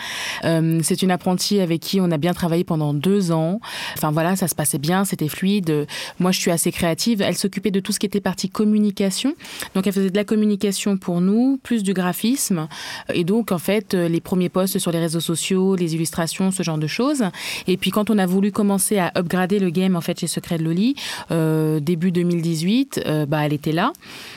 Euh, 0.44 0.81
C'est 0.83 1.03
une 1.03 1.11
apprentie 1.11 1.61
avec 1.61 1.81
qui 1.81 1.97
on 2.00 2.11
a 2.11 2.18
bien 2.18 2.34
travaillé 2.34 2.64
pendant 2.64 2.94
deux 2.94 3.32
ans. 3.32 3.61
Enfin 3.96 4.11
voilà, 4.11 4.37
ça 4.37 4.48
se 4.48 4.54
passait 4.54 4.78
bien, 4.78 5.04
c'était 5.04 5.28
fluide. 5.28 5.87
Moi, 6.18 6.32
je 6.32 6.40
suis 6.40 6.50
assez 6.50 6.72
créative. 6.72 7.22
Elle 7.22 7.37
s'occupait 7.37 7.70
de 7.70 7.80
tout 7.80 7.92
ce 7.92 7.98
qui 7.98 8.06
était 8.06 8.20
partie 8.20 8.48
communication. 8.48 9.34
Donc 9.74 9.87
elle 9.87 9.92
faisait 9.92 10.11
de 10.11 10.16
la 10.16 10.24
communication 10.24 10.96
pour 10.96 11.20
nous, 11.20 11.59
plus 11.62 11.82
du 11.82 11.92
graphisme. 11.92 12.68
Et 13.12 13.24
donc 13.24 13.53
en 13.53 13.59
fait, 13.59 13.94
les 13.94 14.20
premiers 14.20 14.49
posts 14.49 14.78
sur 14.78 14.92
les 14.92 14.99
réseaux 14.99 15.20
sociaux, 15.20 15.76
les 15.76 15.94
illustrations, 15.94 16.51
ce 16.51 16.62
genre 16.62 16.78
de 16.78 16.86
choses. 16.86 17.24
Et 17.66 17.76
puis 17.76 17.90
quand 17.90 18.11
on 18.11 18.18
a 18.18 18.26
voulu 18.26 18.53
commencer 18.53 18.99
à 18.99 19.12
upgrader 19.16 19.59
le 19.59 19.70
game 19.70 19.96
en 19.96 20.01
fait 20.01 20.20
chez 20.20 20.26
Secret 20.26 20.59
de 20.59 20.64
Loli, 20.64 20.94
euh, 21.30 21.80
début 21.80 22.12
2018, 22.12 23.03
euh, 23.07 23.26
bah 23.26 23.44
elle 23.44 23.53
était 23.53 23.72
là. 23.72 23.92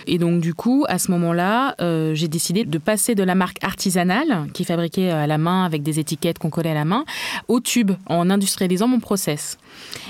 Et 0.07 0.17
donc 0.17 0.41
du 0.41 0.53
coup, 0.53 0.85
à 0.87 0.99
ce 0.99 1.11
moment-là, 1.11 1.75
euh, 1.81 2.13
j'ai 2.15 2.27
décidé 2.27 2.63
de 2.63 2.77
passer 2.77 3.15
de 3.15 3.23
la 3.23 3.35
marque 3.35 3.63
artisanale 3.63 4.47
qui 4.53 4.63
fabriquait 4.65 5.09
à 5.09 5.27
la 5.27 5.37
main 5.37 5.65
avec 5.65 5.83
des 5.83 5.99
étiquettes 5.99 6.39
qu'on 6.39 6.49
collait 6.49 6.71
à 6.71 6.75
la 6.75 6.85
main 6.85 7.05
au 7.51 7.59
tube 7.59 7.91
en 8.05 8.29
industrialisant 8.29 8.87
mon 8.87 9.01
process. 9.01 9.57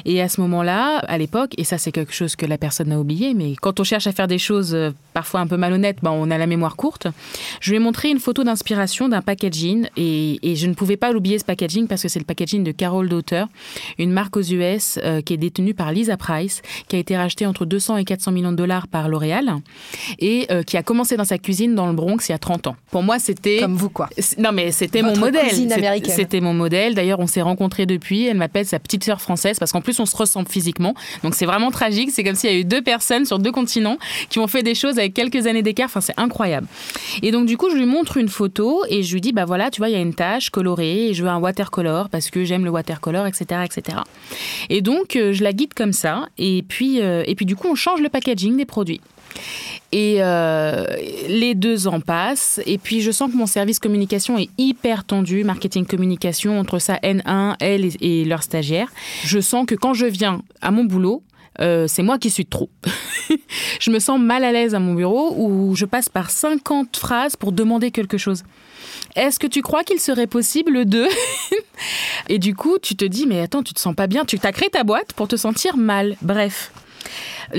Et 0.05 0.21
à 0.21 0.29
ce 0.29 0.41
moment-là, 0.41 0.97
à 1.07 1.17
l'époque, 1.17 1.53
et 1.57 1.63
ça 1.63 1.77
c'est 1.77 1.91
quelque 1.91 2.13
chose 2.13 2.35
que 2.35 2.45
la 2.45 2.57
personne 2.57 2.91
a 2.91 2.99
oublié, 2.99 3.33
mais 3.33 3.55
quand 3.59 3.79
on 3.79 3.83
cherche 3.83 4.07
à 4.07 4.11
faire 4.11 4.27
des 4.27 4.37
choses 4.37 4.73
euh, 4.73 4.91
parfois 5.13 5.39
un 5.41 5.47
peu 5.47 5.57
malhonnêtes, 5.57 5.97
ben, 6.01 6.11
on 6.11 6.31
a 6.31 6.37
la 6.37 6.47
mémoire 6.47 6.75
courte, 6.75 7.07
je 7.59 7.71
lui 7.71 7.77
ai 7.77 7.79
montré 7.79 8.09
une 8.09 8.19
photo 8.19 8.43
d'inspiration 8.43 9.09
d'un 9.09 9.21
packaging 9.21 9.87
et, 9.97 10.39
je 10.55 10.67
ne 10.67 10.73
pouvais 10.73 10.97
pas 10.97 11.11
l'oublier 11.11 11.39
ce 11.39 11.45
packaging 11.45 11.87
parce 11.87 12.01
que 12.01 12.07
c'est 12.07 12.19
le 12.19 12.25
packaging 12.25 12.63
de 12.63 12.71
Carol 12.71 13.07
Daughter, 13.09 13.45
une 13.97 14.11
marque 14.11 14.37
aux 14.37 14.41
US 14.41 14.99
euh, 15.03 15.21
qui 15.21 15.33
est 15.33 15.37
détenue 15.37 15.73
par 15.73 15.91
Lisa 15.91 16.17
Price, 16.17 16.61
qui 16.87 16.95
a 16.95 16.99
été 16.99 17.15
rachetée 17.15 17.45
entre 17.45 17.65
200 17.65 17.97
et 17.97 18.05
400 18.05 18.31
millions 18.31 18.51
de 18.51 18.57
dollars 18.57 18.87
par 18.87 19.09
L'Oréal 19.09 19.55
et 20.19 20.47
euh, 20.51 20.63
qui 20.63 20.77
a 20.77 20.83
commencé 20.83 21.17
dans 21.17 21.25
sa 21.25 21.37
cuisine 21.37 21.75
dans 21.75 21.87
le 21.87 21.93
Bronx 21.93 22.17
il 22.27 22.31
y 22.31 22.35
a 22.35 22.37
30 22.37 22.67
ans. 22.67 22.75
Pour 22.91 23.03
moi, 23.03 23.19
c'était... 23.19 23.59
Comme 23.59 23.75
vous, 23.75 23.89
quoi. 23.89 24.09
Non, 24.37 24.51
mais 24.51 24.71
c'était 24.71 25.01
mon 25.01 25.17
modèle. 25.17 25.51
C'était 26.05 26.41
mon 26.41 26.53
modèle. 26.53 26.95
D'ailleurs, 26.95 27.19
on 27.19 27.27
s'est 27.27 27.41
rencontrés 27.41 27.85
depuis. 27.85 28.25
Elle 28.25 28.37
m'appelle 28.37 28.65
sa 28.65 28.79
petite 28.79 29.03
sœur 29.03 29.21
française 29.21 29.50
parce 29.59 29.71
qu'en 29.71 29.81
plus 29.81 29.99
on 29.99 30.05
se 30.05 30.15
ressemble 30.15 30.49
physiquement. 30.49 30.93
Donc 31.23 31.35
c'est 31.35 31.45
vraiment 31.45 31.71
tragique. 31.71 32.09
C'est 32.11 32.23
comme 32.23 32.35
s'il 32.35 32.51
y 32.51 32.55
a 32.55 32.57
eu 32.57 32.65
deux 32.65 32.81
personnes 32.81 33.25
sur 33.25 33.39
deux 33.39 33.51
continents 33.51 33.97
qui 34.29 34.39
ont 34.39 34.47
fait 34.47 34.63
des 34.63 34.75
choses 34.75 34.97
avec 34.97 35.13
quelques 35.13 35.47
années 35.47 35.61
d'écart. 35.63 35.85
Enfin 35.85 36.01
c'est 36.01 36.17
incroyable. 36.17 36.67
Et 37.21 37.31
donc 37.31 37.45
du 37.45 37.57
coup 37.57 37.69
je 37.69 37.75
lui 37.75 37.85
montre 37.85 38.17
une 38.17 38.29
photo 38.29 38.83
et 38.89 39.03
je 39.03 39.13
lui 39.13 39.21
dis 39.21 39.33
bah 39.33 39.45
voilà 39.45 39.71
tu 39.71 39.79
vois 39.79 39.89
il 39.89 39.93
y 39.93 39.97
a 39.97 40.01
une 40.01 40.13
tache 40.13 40.49
colorée 40.49 41.09
et 41.09 41.13
je 41.13 41.23
veux 41.23 41.29
un 41.29 41.39
watercolor 41.39 42.09
parce 42.09 42.29
que 42.29 42.43
j'aime 42.43 42.65
le 42.65 42.71
watercolor 42.71 43.27
etc 43.27 43.61
etc. 43.65 43.99
Et 44.69 44.81
donc 44.81 45.15
euh, 45.15 45.33
je 45.33 45.43
la 45.43 45.53
guide 45.53 45.73
comme 45.73 45.93
ça 45.93 46.27
et 46.37 46.63
puis 46.67 47.01
euh, 47.01 47.23
et 47.25 47.35
puis 47.35 47.45
du 47.45 47.55
coup 47.55 47.67
on 47.67 47.75
change 47.75 48.01
le 48.01 48.09
packaging 48.09 48.57
des 48.57 48.65
produits. 48.65 49.01
Et 49.91 50.17
euh, 50.19 50.85
les 51.27 51.53
deux 51.53 51.87
ans 51.87 51.99
passent. 51.99 52.61
Et 52.65 52.77
puis, 52.77 53.01
je 53.01 53.11
sens 53.11 53.31
que 53.31 53.35
mon 53.35 53.45
service 53.45 53.79
communication 53.79 54.37
est 54.37 54.49
hyper 54.57 55.03
tendu, 55.03 55.43
marketing 55.43 55.85
communication, 55.85 56.59
entre 56.59 56.79
sa 56.79 56.95
N1, 56.97 57.55
elle 57.59 57.89
et, 57.99 58.23
leurs 58.25 58.43
stagiaires. 58.43 58.91
Je 59.25 59.39
sens 59.39 59.65
que 59.65 59.75
quand 59.75 59.93
je 59.93 60.05
viens 60.05 60.41
à 60.61 60.71
mon 60.71 60.85
boulot, 60.85 61.23
euh, 61.59 61.87
c'est 61.87 62.03
moi 62.03 62.17
qui 62.17 62.29
suis 62.29 62.45
trop. 62.45 62.69
je 63.79 63.91
me 63.91 63.99
sens 63.99 64.19
mal 64.19 64.45
à 64.45 64.53
l'aise 64.53 64.73
à 64.73 64.79
mon 64.79 64.93
bureau 64.93 65.35
où 65.37 65.75
je 65.75 65.85
passe 65.85 66.07
par 66.07 66.29
50 66.29 66.95
phrases 66.95 67.35
pour 67.35 67.51
demander 67.51 67.91
quelque 67.91 68.17
chose. 68.17 68.43
Est-ce 69.17 69.39
que 69.39 69.47
tu 69.47 69.61
crois 69.61 69.83
qu'il 69.83 69.99
serait 69.99 70.27
possible 70.27 70.85
de... 70.85 71.05
Et 72.29 72.39
du 72.39 72.55
coup, 72.55 72.77
tu 72.81 72.95
te 72.95 73.03
dis, 73.03 73.25
mais 73.25 73.41
attends, 73.41 73.63
tu 73.63 73.73
te 73.73 73.79
sens 73.79 73.93
pas 73.93 74.07
bien, 74.07 74.23
tu 74.23 74.39
t'as 74.39 74.53
créé 74.53 74.69
ta 74.69 74.85
boîte 74.85 75.11
pour 75.13 75.27
te 75.27 75.35
sentir 75.35 75.75
mal. 75.75 76.15
Bref. 76.21 76.71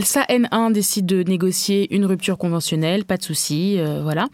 Sa 0.03 0.23
N1 0.25 0.73
décide 0.73 1.07
de 1.07 1.23
négocier 1.23 1.95
une 1.95 2.07
rupture 2.07 2.39
conventionnelle, 2.39 3.05
pas 3.05 3.17
de 3.17 3.23
souci, 3.23 3.79
euh, 3.79 4.03
voilà. 4.03 4.29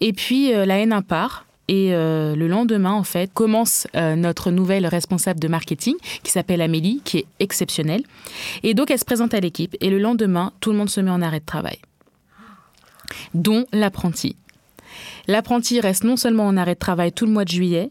Et 0.00 0.12
puis 0.12 0.52
euh, 0.52 0.66
la 0.66 0.84
N1 0.84 1.02
part. 1.02 1.46
Et 1.66 1.94
euh, 1.94 2.36
le 2.36 2.46
lendemain, 2.46 2.92
en 2.92 3.04
fait, 3.04 3.32
commence 3.32 3.86
notre 3.94 4.50
nouvelle 4.50 4.86
responsable 4.86 5.40
de 5.40 5.48
marketing, 5.48 5.94
qui 6.22 6.30
s'appelle 6.30 6.60
Amélie, 6.60 7.00
qui 7.04 7.16
est 7.18 7.26
exceptionnelle. 7.40 8.02
Et 8.62 8.74
donc, 8.74 8.90
elle 8.90 8.98
se 8.98 9.06
présente 9.06 9.32
à 9.32 9.40
l'équipe. 9.40 9.74
Et 9.80 9.88
le 9.88 9.98
lendemain, 9.98 10.52
tout 10.60 10.72
le 10.72 10.76
monde 10.76 10.90
se 10.90 11.00
met 11.00 11.10
en 11.10 11.22
arrêt 11.22 11.40
de 11.40 11.46
travail, 11.46 11.78
dont 13.32 13.64
l'apprenti. 13.72 14.36
L'apprenti 15.26 15.80
reste 15.80 16.04
non 16.04 16.18
seulement 16.18 16.46
en 16.46 16.58
arrêt 16.58 16.74
de 16.74 16.78
travail 16.78 17.12
tout 17.12 17.24
le 17.24 17.32
mois 17.32 17.46
de 17.46 17.50
juillet, 17.50 17.88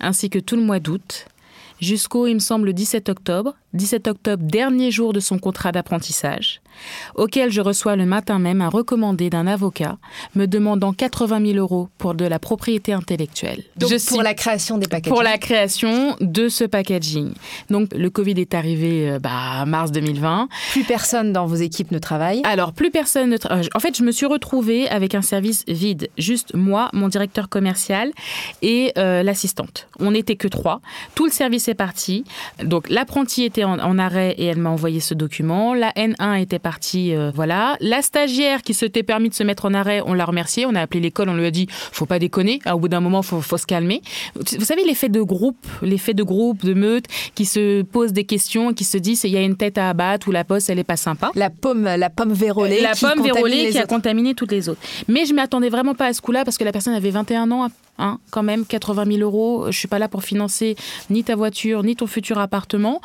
ainsi 0.00 0.30
que 0.30 0.38
tout 0.38 0.56
le 0.56 0.62
mois 0.62 0.80
d'août, 0.80 1.26
jusqu'au, 1.82 2.26
il 2.26 2.34
me 2.34 2.40
semble, 2.40 2.64
le 2.64 2.72
17 2.72 3.10
octobre, 3.10 3.54
17 3.74 4.08
octobre, 4.08 4.42
dernier 4.44 4.90
jour 4.90 5.12
de 5.12 5.20
son 5.20 5.38
contrat 5.38 5.72
d'apprentissage, 5.72 6.60
auquel 7.14 7.50
je 7.50 7.60
reçois 7.60 7.96
le 7.96 8.06
matin 8.06 8.38
même 8.38 8.60
un 8.60 8.68
recommandé 8.68 9.30
d'un 9.30 9.46
avocat 9.46 9.98
me 10.34 10.46
demandant 10.46 10.92
80 10.92 11.52
000 11.52 11.58
euros 11.58 11.88
pour 11.98 12.14
de 12.14 12.24
la 12.24 12.38
propriété 12.38 12.92
intellectuelle. 12.92 13.62
Donc 13.76 13.90
pour 14.08 14.22
la 14.22 14.34
création 14.34 14.78
des 14.78 14.86
packaging. 14.86 15.12
Pour 15.12 15.22
la 15.22 15.38
création 15.38 16.16
de 16.20 16.48
ce 16.48 16.64
packaging. 16.64 17.32
Donc 17.70 17.88
le 17.94 18.10
Covid 18.10 18.34
est 18.40 18.54
arrivé 18.54 19.10
euh, 19.10 19.18
bah, 19.18 19.64
mars 19.66 19.90
2020. 19.92 20.48
Plus 20.72 20.84
personne 20.84 21.32
dans 21.32 21.46
vos 21.46 21.56
équipes 21.56 21.90
ne 21.90 21.98
travaille. 21.98 22.42
Alors 22.44 22.72
plus 22.72 22.90
personne 22.90 23.30
ne 23.30 23.36
travaille. 23.36 23.68
En 23.74 23.80
fait, 23.80 23.96
je 23.96 24.02
me 24.02 24.12
suis 24.12 24.26
retrouvée 24.26 24.88
avec 24.88 25.14
un 25.14 25.22
service 25.22 25.64
vide. 25.68 26.10
Juste 26.18 26.54
moi, 26.54 26.90
mon 26.92 27.08
directeur 27.08 27.48
commercial 27.48 28.12
et 28.60 28.92
euh, 28.98 29.22
l'assistante. 29.22 29.88
On 29.98 30.10
n'était 30.10 30.36
que 30.36 30.48
trois. 30.48 30.80
Tout 31.14 31.24
le 31.24 31.32
service 31.32 31.68
est 31.68 31.74
parti. 31.74 32.24
Donc 32.62 32.88
l'apprenti 32.88 33.44
était 33.44 33.61
en, 33.64 33.98
arrêt 33.98 34.34
et 34.38 34.46
elle 34.46 34.58
m'a 34.58 34.70
envoyé 34.70 35.00
ce 35.00 35.14
document. 35.14 35.74
La 35.74 35.90
N1 35.92 36.40
était 36.40 36.58
partie, 36.58 37.14
euh, 37.14 37.30
voilà. 37.34 37.76
La 37.80 38.02
stagiaire 38.02 38.62
qui 38.62 38.74
s'était 38.74 39.02
permis 39.02 39.28
de 39.28 39.34
se 39.34 39.42
mettre 39.42 39.64
en 39.64 39.74
arrêt, 39.74 40.02
on 40.06 40.14
l'a 40.14 40.24
remerciée. 40.24 40.66
On 40.66 40.74
a 40.74 40.80
appelé 40.80 41.00
l'école, 41.00 41.28
on 41.28 41.34
lui 41.34 41.46
a 41.46 41.50
dit, 41.50 41.66
faut 41.70 42.06
pas 42.06 42.18
déconner. 42.18 42.60
au 42.72 42.78
bout 42.78 42.88
d'un 42.88 43.00
moment, 43.00 43.22
faut, 43.22 43.40
faut 43.40 43.58
se 43.58 43.66
calmer. 43.66 44.02
Vous 44.34 44.64
savez, 44.64 44.84
l'effet 44.84 45.08
de 45.08 45.22
groupe, 45.22 45.66
l'effet 45.82 46.14
de 46.14 46.22
groupe, 46.22 46.64
de 46.64 46.74
meute, 46.74 47.06
qui 47.34 47.44
se 47.44 47.82
posent 47.82 48.12
des 48.12 48.24
questions, 48.24 48.72
qui 48.72 48.84
se 48.84 48.98
disent, 48.98 49.24
il 49.24 49.30
y 49.30 49.36
a 49.36 49.42
une 49.42 49.56
tête 49.56 49.78
à 49.78 49.88
abattre 49.88 50.28
ou 50.28 50.32
la 50.32 50.44
poste, 50.44 50.70
elle 50.70 50.78
est 50.78 50.84
pas 50.84 50.96
sympa. 50.96 51.30
La 51.34 51.50
pomme, 51.50 51.84
la 51.84 52.10
pomme 52.10 52.32
vérolée. 52.32 52.80
La 52.80 52.92
qui 52.92 53.04
pomme 53.04 53.22
vérolée 53.22 53.70
qui 53.70 53.78
a 53.78 53.86
contaminé 53.86 54.34
toutes 54.34 54.52
les 54.52 54.68
autres. 54.68 54.80
Mais 55.08 55.26
je 55.26 55.34
m'attendais 55.34 55.68
vraiment 55.68 55.94
pas 55.94 56.06
à 56.06 56.12
ce 56.12 56.20
coup-là 56.20 56.44
parce 56.44 56.58
que 56.58 56.64
la 56.64 56.72
personne 56.72 56.94
avait 56.94 57.10
21 57.10 57.50
ans 57.50 57.68
Hein, 57.98 58.18
quand 58.30 58.42
même, 58.42 58.64
80 58.64 59.04
000 59.04 59.18
euros. 59.18 59.66
Je 59.70 59.78
suis 59.78 59.86
pas 59.86 59.98
là 59.98 60.08
pour 60.08 60.24
financer 60.24 60.76
ni 61.10 61.24
ta 61.24 61.36
voiture, 61.36 61.82
ni 61.82 61.94
ton 61.94 62.06
futur 62.06 62.38
appartement. 62.38 63.02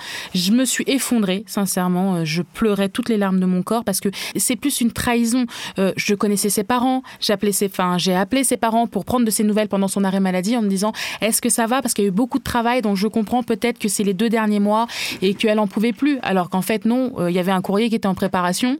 Je 0.47 0.53
me 0.53 0.63
suis 0.63 0.85
effondrée, 0.87 1.43
sincèrement. 1.45 2.15
Euh, 2.15 2.21
je 2.23 2.41
pleurais 2.41 2.87
toutes 2.87 3.09
les 3.09 3.17
larmes 3.17 3.41
de 3.41 3.45
mon 3.45 3.63
corps 3.63 3.83
parce 3.83 3.99
que 3.99 4.07
c'est 4.37 4.55
plus 4.55 4.79
une 4.79 4.93
trahison. 4.93 5.45
Euh, 5.77 5.91
je 5.97 6.15
connaissais 6.15 6.49
ses 6.49 6.63
parents, 6.63 7.03
j'appelais 7.19 7.51
ses, 7.51 7.65
enfin, 7.65 7.97
j'ai 7.97 8.15
appelé 8.15 8.45
ses 8.45 8.55
parents 8.55 8.87
pour 8.87 9.03
prendre 9.03 9.25
de 9.25 9.31
ses 9.31 9.43
nouvelles 9.43 9.67
pendant 9.67 9.89
son 9.89 10.05
arrêt 10.05 10.21
maladie 10.21 10.55
en 10.55 10.61
me 10.61 10.69
disant 10.69 10.93
est-ce 11.19 11.41
que 11.41 11.49
ça 11.49 11.65
va? 11.65 11.81
Parce 11.81 11.93
qu'il 11.93 12.05
y 12.05 12.07
a 12.07 12.09
eu 12.09 12.13
beaucoup 12.13 12.39
de 12.39 12.45
travail, 12.45 12.81
donc 12.81 12.95
je 12.95 13.07
comprends 13.07 13.43
peut-être 13.43 13.77
que 13.77 13.89
c'est 13.89 14.05
les 14.05 14.13
deux 14.13 14.29
derniers 14.29 14.61
mois 14.61 14.87
et 15.21 15.33
qu'elle 15.33 15.59
en 15.59 15.67
pouvait 15.67 15.91
plus. 15.91 16.17
Alors 16.21 16.49
qu'en 16.49 16.61
fait 16.61 16.85
non, 16.85 17.11
euh, 17.19 17.29
il 17.29 17.35
y 17.35 17.39
avait 17.39 17.51
un 17.51 17.61
courrier 17.61 17.89
qui 17.89 17.95
était 17.95 18.07
en 18.07 18.15
préparation 18.15 18.77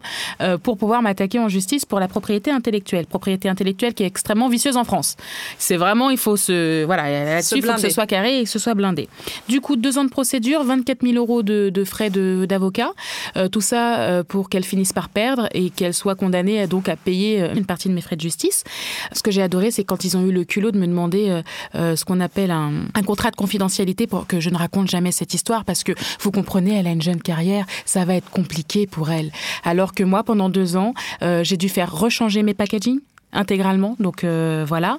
pour 0.63 0.77
pouvoir 0.77 1.01
m'attaquer 1.01 1.39
en 1.39 1.49
justice 1.49 1.83
pour 1.83 1.99
la 1.99 2.07
propriété 2.07 2.49
intellectuelle, 2.51 3.07
propriété 3.07 3.49
intellectuelle 3.49 3.93
qui 3.93 4.03
est 4.03 4.07
extrêmement 4.07 4.47
vicieuse 4.47 4.77
en 4.77 4.85
France. 4.85 5.17
C'est 5.57 5.77
vraiment 5.77 6.09
il 6.09 6.17
faut 6.17 6.37
se. 6.37 6.85
Voilà, 6.85 7.25
là-dessus, 7.25 7.55
il 7.57 7.63
faut 7.65 7.73
que 7.73 7.81
ce 7.81 7.89
soit 7.89 8.05
carré 8.05 8.39
et 8.39 8.43
que 8.43 8.49
ce 8.49 8.59
soit 8.59 8.73
blindé. 8.73 9.09
Du 9.49 9.59
coup, 9.59 9.75
deux 9.75 9.97
ans 9.97 10.05
de 10.05 10.09
procédure, 10.09 10.63
24 10.63 11.01
000 11.01 11.15
euros 11.15 11.43
de, 11.43 11.56
frais 11.85 12.09
d'avocat. 12.09 12.91
Euh, 13.35 13.47
tout 13.47 13.61
ça 13.61 13.99
euh, 13.99 14.23
pour 14.23 14.49
qu'elle 14.49 14.63
finisse 14.63 14.93
par 14.93 15.09
perdre 15.09 15.47
et 15.53 15.69
qu'elle 15.69 15.93
soit 15.93 16.15
condamnée 16.15 16.65
donc 16.67 16.89
à 16.89 16.95
payer 16.95 17.41
euh, 17.41 17.53
une 17.55 17.65
partie 17.65 17.89
de 17.89 17.93
mes 17.93 18.01
frais 18.01 18.15
de 18.15 18.21
justice. 18.21 18.63
Ce 19.11 19.21
que 19.21 19.31
j'ai 19.31 19.41
adoré, 19.41 19.71
c'est 19.71 19.83
quand 19.83 20.03
ils 20.03 20.17
ont 20.17 20.25
eu 20.25 20.31
le 20.31 20.43
culot 20.43 20.71
de 20.71 20.77
me 20.77 20.87
demander 20.87 21.41
ce 21.73 22.03
qu'on 22.05 22.19
appelle 22.19 22.51
un, 22.51 22.85
un, 22.93 23.03
contrat 23.03 23.31
de 23.31 23.35
confidentialité 23.35 24.07
pour 24.07 24.27
que 24.27 24.39
je 24.39 24.49
ne 24.49 24.57
raconte 24.57 24.89
jamais 24.89 25.11
cette 25.11 25.33
histoire 25.33 25.65
parce 25.65 25.83
que 25.83 25.93
vous 26.19 26.31
comprenez, 26.31 26.77
elle 26.77 26.87
a 26.87 26.91
une 26.91 27.01
jeune 27.01 27.21
carrière, 27.21 27.65
ça 27.85 28.05
va 28.05 28.15
être 28.15 28.29
compliqué 28.29 28.87
pour 28.87 29.11
elle. 29.11 29.31
Alors 29.63 29.93
que 29.93 30.03
moi, 30.03 30.23
pendant 30.23 30.49
deux 30.49 30.75
ans, 30.75 30.93
j'ai 31.21 31.57
dû 31.57 31.69
faire 31.69 31.93
rechanger 31.93 32.43
mes 32.43 32.53
packaging 32.53 32.99
intégralement. 33.33 33.95
Donc 33.99 34.23
euh, 34.23 34.65
voilà. 34.67 34.97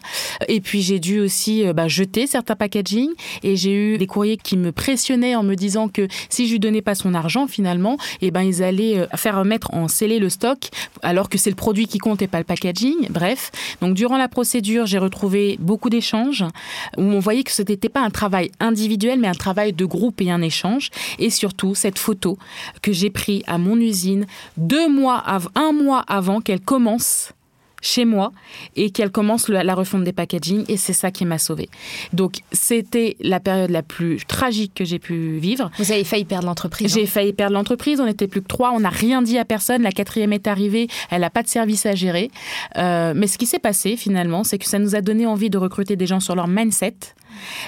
Et 0.48 0.60
puis 0.60 0.82
j'ai 0.82 0.98
dû 0.98 1.20
aussi 1.20 1.66
euh, 1.66 1.72
bah, 1.72 1.88
jeter 1.88 2.26
certains 2.26 2.56
packaging 2.56 3.10
et 3.42 3.56
j'ai 3.56 3.72
eu 3.72 3.98
des 3.98 4.06
courriers 4.06 4.36
qui 4.36 4.56
me 4.56 4.72
pressionnaient 4.72 5.34
en 5.34 5.42
me 5.42 5.54
disant 5.54 5.88
que 5.88 6.06
si 6.28 6.46
je 6.46 6.52
lui 6.52 6.60
donnais 6.60 6.82
pas 6.82 6.94
son 6.94 7.14
argent 7.14 7.46
finalement, 7.46 7.96
et 8.20 8.26
eh 8.26 8.30
ben 8.30 8.42
ils 8.42 8.62
allaient 8.62 8.98
euh, 8.98 9.06
faire 9.16 9.44
mettre 9.44 9.72
en 9.74 9.88
scellé 9.88 10.18
le 10.18 10.28
stock 10.28 10.58
alors 11.02 11.28
que 11.28 11.38
c'est 11.38 11.50
le 11.50 11.56
produit 11.56 11.86
qui 11.86 11.98
compte 11.98 12.22
et 12.22 12.26
pas 12.26 12.38
le 12.38 12.44
packaging. 12.44 13.08
Bref. 13.10 13.50
Donc 13.80 13.94
durant 13.94 14.18
la 14.18 14.28
procédure, 14.28 14.86
j'ai 14.86 14.98
retrouvé 14.98 15.56
beaucoup 15.60 15.90
d'échanges 15.90 16.44
où 16.96 17.02
on 17.02 17.18
voyait 17.18 17.44
que 17.44 17.52
ce 17.52 17.62
n'était 17.62 17.88
pas 17.88 18.00
un 18.00 18.10
travail 18.10 18.50
individuel 18.60 19.18
mais 19.18 19.28
un 19.28 19.34
travail 19.34 19.72
de 19.72 19.84
groupe 19.84 20.20
et 20.20 20.30
un 20.30 20.42
échange. 20.42 20.90
Et 21.18 21.30
surtout 21.30 21.74
cette 21.74 21.98
photo 21.98 22.38
que 22.82 22.92
j'ai 22.92 23.10
prise 23.10 23.42
à 23.46 23.58
mon 23.58 23.76
usine 23.80 24.26
deux 24.56 24.88
mois, 24.88 25.24
un 25.54 25.72
mois 25.72 26.04
avant 26.08 26.40
qu'elle 26.40 26.60
commence 26.60 27.32
chez 27.80 28.04
moi 28.04 28.32
et 28.76 28.90
qu'elle 28.90 29.10
commence 29.10 29.48
la 29.48 29.74
refonte 29.74 30.04
des 30.04 30.12
packaging 30.12 30.64
et 30.68 30.76
c'est 30.76 30.92
ça 30.92 31.10
qui 31.10 31.24
m'a 31.24 31.38
sauvée. 31.38 31.68
Donc 32.12 32.38
c'était 32.52 33.16
la 33.20 33.40
période 33.40 33.70
la 33.70 33.82
plus 33.82 34.24
tragique 34.26 34.72
que 34.74 34.84
j'ai 34.84 34.98
pu 34.98 35.38
vivre. 35.38 35.70
Vous 35.78 35.92
avez 35.92 36.04
failli 36.04 36.24
perdre 36.24 36.46
l'entreprise. 36.46 36.92
J'ai 36.92 37.02
hein. 37.02 37.06
failli 37.06 37.32
perdre 37.32 37.54
l'entreprise, 37.54 38.00
on 38.00 38.06
n'était 38.06 38.26
plus 38.26 38.42
que 38.42 38.48
trois, 38.48 38.72
on 38.72 38.80
n'a 38.80 38.88
rien 38.88 39.22
dit 39.22 39.38
à 39.38 39.44
personne, 39.44 39.82
la 39.82 39.92
quatrième 39.92 40.32
est 40.32 40.46
arrivée, 40.46 40.88
elle 41.10 41.20
n'a 41.20 41.30
pas 41.30 41.42
de 41.42 41.48
service 41.48 41.86
à 41.86 41.94
gérer. 41.94 42.30
Euh, 42.76 43.12
mais 43.14 43.26
ce 43.26 43.38
qui 43.38 43.46
s'est 43.46 43.58
passé 43.58 43.96
finalement, 43.96 44.44
c'est 44.44 44.58
que 44.58 44.66
ça 44.66 44.78
nous 44.78 44.94
a 44.94 45.00
donné 45.00 45.26
envie 45.26 45.50
de 45.50 45.58
recruter 45.58 45.96
des 45.96 46.06
gens 46.06 46.20
sur 46.20 46.34
leur 46.34 46.48
mindset 46.48 46.94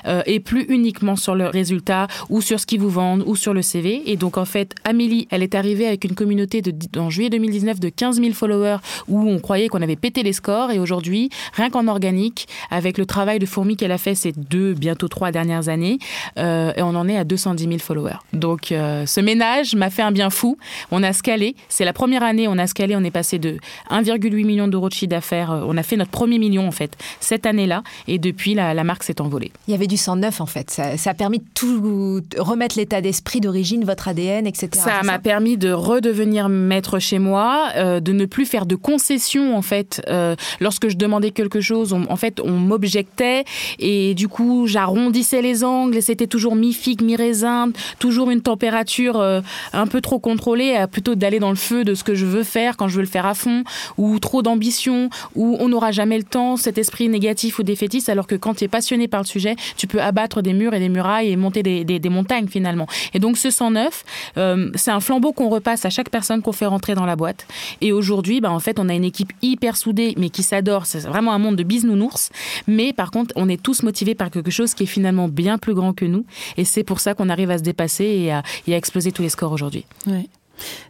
euh, 0.07 0.23
et 0.27 0.41
plus 0.41 0.65
uniquement 0.69 1.17
sur 1.17 1.35
le 1.35 1.47
résultat 1.47 2.07
ou 2.29 2.41
sur 2.41 2.61
ce 2.61 2.67
qu'ils 2.67 2.81
vous 2.81 2.91
vendent 2.91 3.25
ou 3.27 3.37
sur 3.37 3.55
le 3.55 3.63
CV. 3.63 4.03
Et 4.07 4.17
donc 4.17 4.39
en 4.39 4.45
fait, 4.45 4.75
Amélie, 4.85 5.27
elle 5.31 5.43
est 5.43 5.55
arrivée 5.55 5.87
avec 5.87 6.05
une 6.05 6.15
communauté 6.15 6.63
en 6.97 7.11
juillet 7.11 7.31
2019 7.31 7.81
de 7.81 7.89
15 7.89 8.21
000 8.21 8.33
followers 8.33 8.79
où 9.09 9.29
on 9.29 9.39
croyait 9.39 9.69
qu'on 9.69 9.83
avait 9.83 9.97
pété 9.97 10.23
les 10.23 10.33
scores 10.33 10.71
et 10.71 10.79
aujourd'hui, 10.79 11.31
rien 11.55 11.71
qu'en 11.71 11.89
organique, 11.89 12.49
avec 12.71 12.99
le 12.99 13.07
travail 13.07 13.39
de 13.39 13.47
fourmi 13.47 13.77
qu'elle 13.77 13.93
a 13.93 13.99
fait 13.99 14.15
ces 14.15 14.33
deux, 14.33 14.75
bientôt 14.75 15.09
trois 15.09 15.31
dernières 15.31 15.69
années, 15.69 15.99
euh, 16.39 16.73
et 16.77 16.83
on 16.83 16.89
en 16.89 17.09
est 17.09 17.17
à 17.17 17.25
210 17.25 17.65
000 17.65 17.79
followers. 17.79 18.19
Donc 18.33 18.73
euh, 18.73 19.07
ce 19.07 19.21
ménage 19.21 19.75
m'a 19.75 19.91
fait 19.91 20.03
un 20.03 20.13
bien 20.13 20.31
fou. 20.31 20.59
On 20.91 21.03
a 21.03 21.13
scalé. 21.13 21.55
C'est 21.69 21.85
la 21.85 21.93
première 21.93 22.23
année, 22.23 22.49
on 22.49 22.59
a 22.59 22.67
scalé, 22.67 22.97
on 22.97 23.05
est 23.05 23.11
passé 23.11 23.39
de 23.39 23.59
1,8 23.91 24.45
million 24.45 24.69
d'euros 24.69 24.89
de 24.89 24.95
chiffre 24.95 25.11
d'affaires. 25.11 25.51
On 25.67 25.77
a 25.77 25.83
fait 25.83 25.97
notre 25.97 26.11
premier 26.11 26.39
million 26.39 26.67
en 26.67 26.73
fait 26.73 26.97
cette 27.21 27.47
année-là 27.47 27.83
et 28.09 28.19
depuis 28.19 28.55
la 28.55 28.85
marque 28.85 29.03
s'est 29.03 29.21
envolée. 29.21 29.53
Il 29.71 29.75
y 29.75 29.77
avait 29.77 29.87
du 29.87 29.97
sang 29.97 30.17
neuf 30.17 30.41
en 30.41 30.47
fait. 30.47 30.69
Ça, 30.69 30.97
ça 30.97 31.11
a 31.11 31.15
permis 31.15 31.39
de 31.39 31.45
tout 31.55 32.21
remettre 32.37 32.77
l'état 32.77 33.01
d'esprit 33.01 33.41
d'origine, 33.41 33.85
votre 33.85 34.09
ADN, 34.09 34.45
etc. 34.45 34.69
Ça 34.73 35.05
m'a 35.05 35.21
permis 35.21 35.57
de 35.57 35.71
redevenir 35.71 36.49
maître 36.49 36.99
chez 36.99 37.21
moi, 37.21 37.69
euh, 37.77 38.01
de 38.01 38.13
ne 38.13 38.25
plus 38.25 38.47
faire 38.47 38.67
de 38.67 38.75
concessions 38.75 39.57
en 39.57 39.63
fait. 39.63 40.03
Euh, 40.09 40.35
lorsque 40.59 40.89
je 40.89 40.97
demandais 40.97 41.31
quelque 41.31 41.61
chose, 41.61 41.93
on, 41.93 42.05
en 42.11 42.17
fait, 42.17 42.41
on 42.41 42.51
m'objectait 42.51 43.45
et 43.79 44.15
du 44.15 44.27
coup, 44.27 44.67
j'arrondissais 44.67 45.41
les 45.41 45.63
angles 45.63 45.97
et 45.97 46.01
c'était 46.01 46.27
toujours 46.27 46.57
mi-figue, 46.57 47.03
mi-raisin, 47.03 47.71
toujours 48.01 48.31
une 48.31 48.41
température 48.41 49.21
euh, 49.21 49.41
un 49.73 49.87
peu 49.87 50.01
trop 50.01 50.19
contrôlée, 50.19 50.85
plutôt 50.91 51.15
d'aller 51.15 51.39
dans 51.39 51.51
le 51.51 51.55
feu 51.55 51.85
de 51.85 51.95
ce 51.95 52.03
que 52.03 52.17
je 52.17 52.27
veux 52.27 52.43
faire 52.43 52.77
quand 52.77 52.89
je 52.89 52.97
veux 52.97 53.03
le 53.03 53.07
faire 53.07 53.27
à 53.27 53.35
fond, 53.35 53.63
ou 53.99 54.19
trop 54.19 54.43
d'ambition, 54.43 55.11
ou 55.37 55.57
on 55.61 55.69
n'aura 55.69 55.93
jamais 55.93 56.19
le 56.19 56.25
temps, 56.25 56.57
cet 56.57 56.77
esprit 56.77 57.09
négatif 57.09 57.61
ou 57.61 57.63
défaitiste, 57.63 58.09
alors 58.09 58.27
que 58.27 58.35
quand 58.35 58.55
tu 58.55 58.65
es 58.65 58.69
passionné 58.69 59.07
par 59.07 59.21
le 59.21 59.27
sujet, 59.27 59.55
tu 59.77 59.87
peux 59.87 60.01
abattre 60.01 60.43
des 60.43 60.53
murs 60.53 60.75
et 60.75 60.79
des 60.79 60.89
murailles 60.89 61.31
et 61.31 61.37
monter 61.37 61.63
des, 61.63 61.85
des, 61.85 62.09
montagnes 62.09 62.49
finalement. 62.49 62.87
Et 63.15 63.19
donc 63.19 63.39
ce 63.39 63.51
109, 63.51 64.05
euh, 64.37 64.71
c'est 64.75 64.91
un 64.91 65.01
flambeau 65.01 65.33
qu'on 65.33 65.49
repasse 65.49 65.85
à 65.85 65.91
chaque 65.91 66.11
personne 66.11 66.43
qu'on 66.43 66.53
fait 66.53 66.67
rentrer 66.67 66.95
dans 66.95 67.07
la 67.07 67.17
boîte. 67.17 67.47
Et 67.81 67.93
aujourd'hui, 67.93 68.41
bah, 68.41 68.51
en 68.51 68.61
fait, 68.61 68.79
on 68.79 68.89
a 68.89 68.95
une 68.95 69.05
équipe 69.05 69.33
hyper 69.43 69.77
soudée, 69.77 70.15
mais 70.17 70.31
qui 70.31 70.43
s'adore. 70.43 70.87
C'est 70.87 71.01
vraiment 71.01 71.33
un 71.33 71.39
monde 71.39 71.57
de 71.57 71.63
bisounours. 71.63 72.31
Mais 72.67 72.93
par 72.93 73.11
contre, 73.11 73.33
on 73.37 73.49
est 73.49 73.63
tous 73.63 73.83
motivés 73.83 74.15
par 74.15 74.31
quelque 74.31 74.51
chose 74.51 74.75
qui 74.75 74.85
est 74.85 74.87
finalement 74.87 75.29
bien 75.29 75.59
plus 75.59 75.75
grand 75.75 75.93
que 75.93 76.05
nous. 76.05 76.25
Et 76.57 76.65
c'est 76.65 76.85
pour 76.85 77.01
ça 77.01 77.15
qu'on 77.15 77.29
arrive 77.29 77.51
à 77.51 77.59
se 77.59 77.63
dépasser 77.63 78.05
et 78.05 78.33
à, 78.33 78.39
à 78.69 78.77
exploser 78.77 79.13
tous 79.13 79.23
les 79.23 79.29
scores 79.29 79.53
aujourd'hui. 79.53 79.85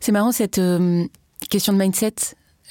C'est 0.01 0.13
marrant 0.13 0.33
cette 0.33 0.59
euh, 0.59 1.05
question 1.49 1.73
de 1.73 1.79
mindset 1.79 2.15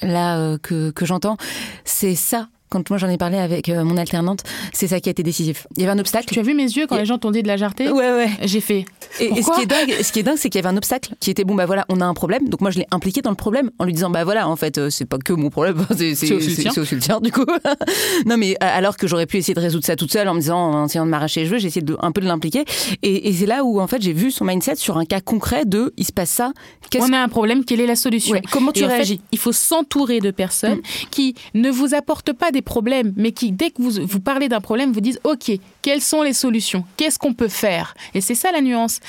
là 0.02 0.38
euh, 0.38 0.58
que, 0.58 0.90
que 0.90 1.04
j'entends. 1.04 1.36
C'est 1.84 2.14
ça 2.14 2.48
quand 2.70 2.88
moi 2.88 2.98
j'en 2.98 3.08
ai 3.08 3.18
parlé 3.18 3.36
avec 3.36 3.68
euh, 3.68 3.84
mon 3.84 3.96
alternante, 3.96 4.42
c'est 4.72 4.88
ça 4.88 5.00
qui 5.00 5.08
a 5.08 5.12
été 5.12 5.22
décisif. 5.22 5.66
Il 5.76 5.82
y 5.82 5.84
avait 5.84 5.92
un 5.92 5.98
obstacle. 5.98 6.32
Tu 6.32 6.38
as 6.38 6.42
vu 6.42 6.54
mes 6.54 6.62
yeux 6.64 6.86
quand 6.86 6.96
les 6.96 7.04
gens 7.04 7.18
t'ont 7.18 7.32
dit 7.32 7.42
de 7.42 7.48
la 7.48 7.56
jarreté 7.56 7.90
Ouais, 7.90 8.12
ouais. 8.12 8.30
J'ai 8.44 8.60
fait. 8.60 8.84
Et, 9.18 9.24
et 9.24 9.42
ce 9.42 9.50
qui 9.50 9.62
est 9.62 9.66
dingue, 9.66 9.94
ce 10.02 10.12
qui 10.12 10.20
est 10.20 10.22
dingue, 10.22 10.36
c'est 10.36 10.48
qu'il 10.48 10.60
y 10.60 10.64
avait 10.64 10.72
un 10.72 10.76
obstacle 10.76 11.14
qui 11.18 11.30
était 11.30 11.44
bon, 11.44 11.54
bah 11.54 11.66
voilà, 11.66 11.84
on 11.88 12.00
a 12.00 12.04
un 12.06 12.14
problème. 12.14 12.48
Donc 12.48 12.60
moi 12.60 12.70
je 12.70 12.78
l'ai 12.78 12.86
impliqué 12.90 13.22
dans 13.22 13.30
le 13.30 13.36
problème 13.36 13.70
en 13.78 13.84
lui 13.84 13.92
disant, 13.92 14.08
bah 14.08 14.24
voilà, 14.24 14.48
en 14.48 14.56
fait, 14.56 14.78
euh, 14.78 14.88
c'est 14.88 15.04
pas 15.04 15.18
que 15.18 15.32
mon 15.32 15.50
problème, 15.50 15.84
c'est 15.96 16.12
aussi 16.12 16.50
le 16.50 16.54
tien. 16.54 16.70
c'est 16.72 16.80
aussi 16.80 16.94
le 16.94 17.00
tien 17.00 17.20
du 17.20 17.32
coup. 17.32 17.44
non 18.26 18.36
mais 18.36 18.52
euh, 18.52 18.56
alors 18.60 18.96
que 18.96 19.08
j'aurais 19.08 19.26
pu 19.26 19.38
essayer 19.38 19.54
de 19.54 19.60
résoudre 19.60 19.84
ça 19.84 19.96
toute 19.96 20.12
seule 20.12 20.28
en 20.28 20.34
me 20.34 20.40
disant, 20.40 20.58
en 20.58 20.86
essayant 20.86 21.04
de 21.04 21.10
m'arracher 21.10 21.40
les 21.40 21.46
cheveux, 21.46 21.58
j'ai 21.58 21.66
essayé 21.66 21.82
de, 21.82 21.96
un 22.00 22.12
peu 22.12 22.20
de 22.20 22.26
l'impliquer. 22.26 22.64
Et, 23.02 23.28
et 23.28 23.32
c'est 23.32 23.46
là 23.46 23.64
où 23.64 23.80
en 23.80 23.86
fait 23.88 24.00
j'ai 24.00 24.12
vu 24.12 24.30
son 24.30 24.44
mindset 24.44 24.76
sur 24.76 24.96
un 24.96 25.04
cas 25.04 25.20
concret 25.20 25.64
de, 25.64 25.92
il 25.96 26.04
se 26.04 26.12
passe 26.12 26.30
ça. 26.30 26.52
Qu'est-ce 26.90 27.04
On 27.04 27.12
a 27.12 27.18
un 27.18 27.28
problème, 27.28 27.64
quelle 27.64 27.80
est 27.80 27.86
la 27.86 27.96
solution 27.96 28.32
Ouais, 28.32 28.42
comment 28.50 28.72
tu 28.72 28.80
fait, 28.80 28.86
réagis 28.86 29.20
Il 29.32 29.38
faut 29.38 29.52
s'entourer 29.52 30.20
de 30.20 30.30
personnes 30.30 30.80
qui 31.10 31.34
ne 31.54 31.70
vous 31.70 31.94
apportent 31.94 32.32
pas 32.32 32.50
des 32.52 32.59
problèmes, 32.62 33.12
mais 33.16 33.32
qui, 33.32 33.52
dès 33.52 33.70
que 33.70 33.82
vous, 33.82 34.06
vous 34.06 34.20
parlez 34.20 34.48
d'un 34.48 34.60
problème, 34.60 34.92
vous 34.92 35.00
disent 35.00 35.20
OK, 35.24 35.50
quelles 35.82 36.02
sont 36.02 36.22
les 36.22 36.32
solutions? 36.32 36.84
Qu'est-ce 36.96 37.18
qu'on 37.18 37.34
peut 37.34 37.48
faire? 37.48 37.94
Et 38.14 38.20
c'est 38.20 38.34
ça 38.34 38.52
la 38.52 38.60
nuance. 38.60 39.00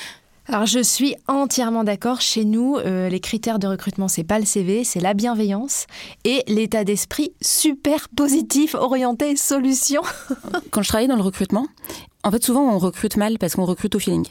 Alors 0.47 0.65
je 0.65 0.79
suis 0.79 1.15
entièrement 1.27 1.83
d'accord. 1.83 2.19
Chez 2.19 2.45
nous, 2.45 2.77
euh, 2.77 3.09
les 3.09 3.19
critères 3.19 3.59
de 3.59 3.67
recrutement, 3.67 4.07
c'est 4.07 4.23
pas 4.23 4.39
le 4.39 4.45
CV, 4.45 4.83
c'est 4.83 4.99
la 4.99 5.13
bienveillance 5.13 5.85
et 6.25 6.43
l'état 6.47 6.83
d'esprit 6.83 7.31
super 7.41 8.09
positif, 8.09 8.75
orienté 8.75 9.35
solution. 9.35 10.01
quand 10.71 10.81
je 10.81 10.89
travaillais 10.89 11.07
dans 11.07 11.15
le 11.15 11.21
recrutement, 11.21 11.67
en 12.23 12.31
fait, 12.31 12.43
souvent, 12.43 12.73
on 12.73 12.77
recrute 12.79 13.17
mal 13.17 13.37
parce 13.37 13.55
qu'on 13.55 13.65
recrute 13.65 13.95
au 13.95 13.99
feeling. 13.99 14.25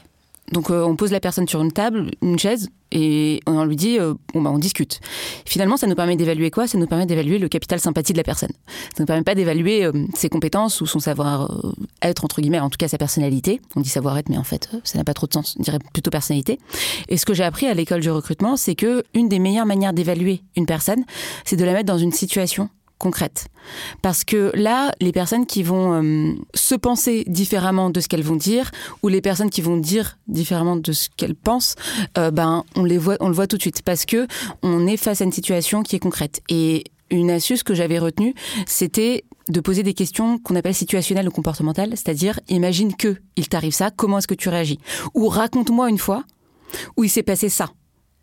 Donc, 0.51 0.69
euh, 0.69 0.83
on 0.83 0.95
pose 0.95 1.11
la 1.11 1.19
personne 1.19 1.47
sur 1.47 1.61
une 1.61 1.71
table, 1.71 2.11
une 2.21 2.37
chaise, 2.37 2.69
et 2.91 3.39
on 3.47 3.63
lui 3.63 3.75
dit, 3.75 3.99
euh, 3.99 4.13
bon, 4.33 4.41
bah, 4.41 4.51
on 4.53 4.59
discute. 4.59 4.99
Finalement, 5.45 5.77
ça 5.77 5.87
nous 5.87 5.95
permet 5.95 6.15
d'évaluer 6.15 6.51
quoi? 6.51 6.67
Ça 6.67 6.77
nous 6.77 6.87
permet 6.87 7.05
d'évaluer 7.05 7.39
le 7.39 7.47
capital 7.47 7.79
sympathie 7.79 8.13
de 8.13 8.17
la 8.17 8.23
personne. 8.23 8.51
Ça 8.67 8.97
ne 8.99 9.03
nous 9.03 9.05
permet 9.05 9.23
pas 9.23 9.35
d'évaluer 9.35 9.85
euh, 9.85 9.91
ses 10.13 10.29
compétences 10.29 10.81
ou 10.81 10.85
son 10.85 10.99
savoir-être, 10.99 12.25
entre 12.25 12.41
guillemets, 12.41 12.59
en 12.59 12.69
tout 12.69 12.77
cas 12.77 12.87
sa 12.87 12.97
personnalité. 12.97 13.61
On 13.75 13.81
dit 13.81 13.89
savoir-être, 13.89 14.29
mais 14.29 14.37
en 14.37 14.43
fait, 14.43 14.69
euh, 14.73 14.79
ça 14.83 14.97
n'a 14.97 15.03
pas 15.03 15.13
trop 15.13 15.27
de 15.27 15.33
sens. 15.33 15.55
On 15.59 15.63
dirait 15.63 15.79
plutôt 15.93 16.11
personnalité. 16.11 16.59
Et 17.07 17.17
ce 17.17 17.25
que 17.25 17.33
j'ai 17.33 17.43
appris 17.43 17.67
à 17.67 17.73
l'école 17.73 18.01
du 18.01 18.11
recrutement, 18.11 18.57
c'est 18.57 18.75
que 18.75 19.03
une 19.13 19.29
des 19.29 19.39
meilleures 19.39 19.65
manières 19.65 19.93
d'évaluer 19.93 20.41
une 20.55 20.65
personne, 20.65 21.03
c'est 21.45 21.55
de 21.55 21.65
la 21.65 21.73
mettre 21.73 21.87
dans 21.87 21.97
une 21.97 22.11
situation 22.11 22.69
concrète. 23.01 23.47
Parce 24.01 24.23
que 24.23 24.51
là, 24.53 24.91
les 25.01 25.11
personnes 25.11 25.45
qui 25.45 25.63
vont 25.63 26.01
euh, 26.01 26.33
se 26.53 26.75
penser 26.75 27.23
différemment 27.27 27.89
de 27.89 27.99
ce 27.99 28.07
qu'elles 28.07 28.23
vont 28.23 28.35
dire, 28.35 28.69
ou 29.01 29.07
les 29.07 29.21
personnes 29.21 29.49
qui 29.49 29.61
vont 29.61 29.77
dire 29.77 30.19
différemment 30.27 30.75
de 30.75 30.91
ce 30.91 31.09
qu'elles 31.17 31.35
pensent, 31.35 31.75
euh, 32.17 32.29
ben 32.31 32.63
on 32.75 32.83
les 32.83 32.99
voit, 32.99 33.17
on 33.19 33.27
le 33.27 33.33
voit 33.33 33.47
tout 33.47 33.57
de 33.57 33.61
suite, 33.61 33.81
parce 33.81 34.05
que 34.05 34.27
on 34.61 34.85
est 34.87 34.97
face 34.97 35.21
à 35.21 35.25
une 35.25 35.31
situation 35.31 35.81
qui 35.81 35.95
est 35.95 35.99
concrète. 35.99 36.41
Et 36.47 36.83
une 37.09 37.31
astuce 37.31 37.63
que 37.63 37.73
j'avais 37.73 37.99
retenue, 37.99 38.35
c'était 38.67 39.25
de 39.49 39.59
poser 39.59 39.83
des 39.83 39.95
questions 39.95 40.37
qu'on 40.37 40.55
appelle 40.55 40.75
situationnelles 40.75 41.27
ou 41.27 41.31
comportementales, 41.31 41.89
c'est-à-dire 41.89 42.39
imagine 42.47 42.95
que 42.95 43.17
il 43.35 43.49
t'arrive 43.49 43.73
ça, 43.73 43.89
comment 43.89 44.19
est-ce 44.19 44.27
que 44.27 44.35
tu 44.35 44.49
réagis? 44.49 44.79
Ou 45.15 45.27
raconte-moi 45.27 45.89
une 45.89 45.97
fois 45.97 46.23
où 46.95 47.03
il 47.03 47.09
s'est 47.09 47.23
passé 47.23 47.49
ça. 47.49 47.69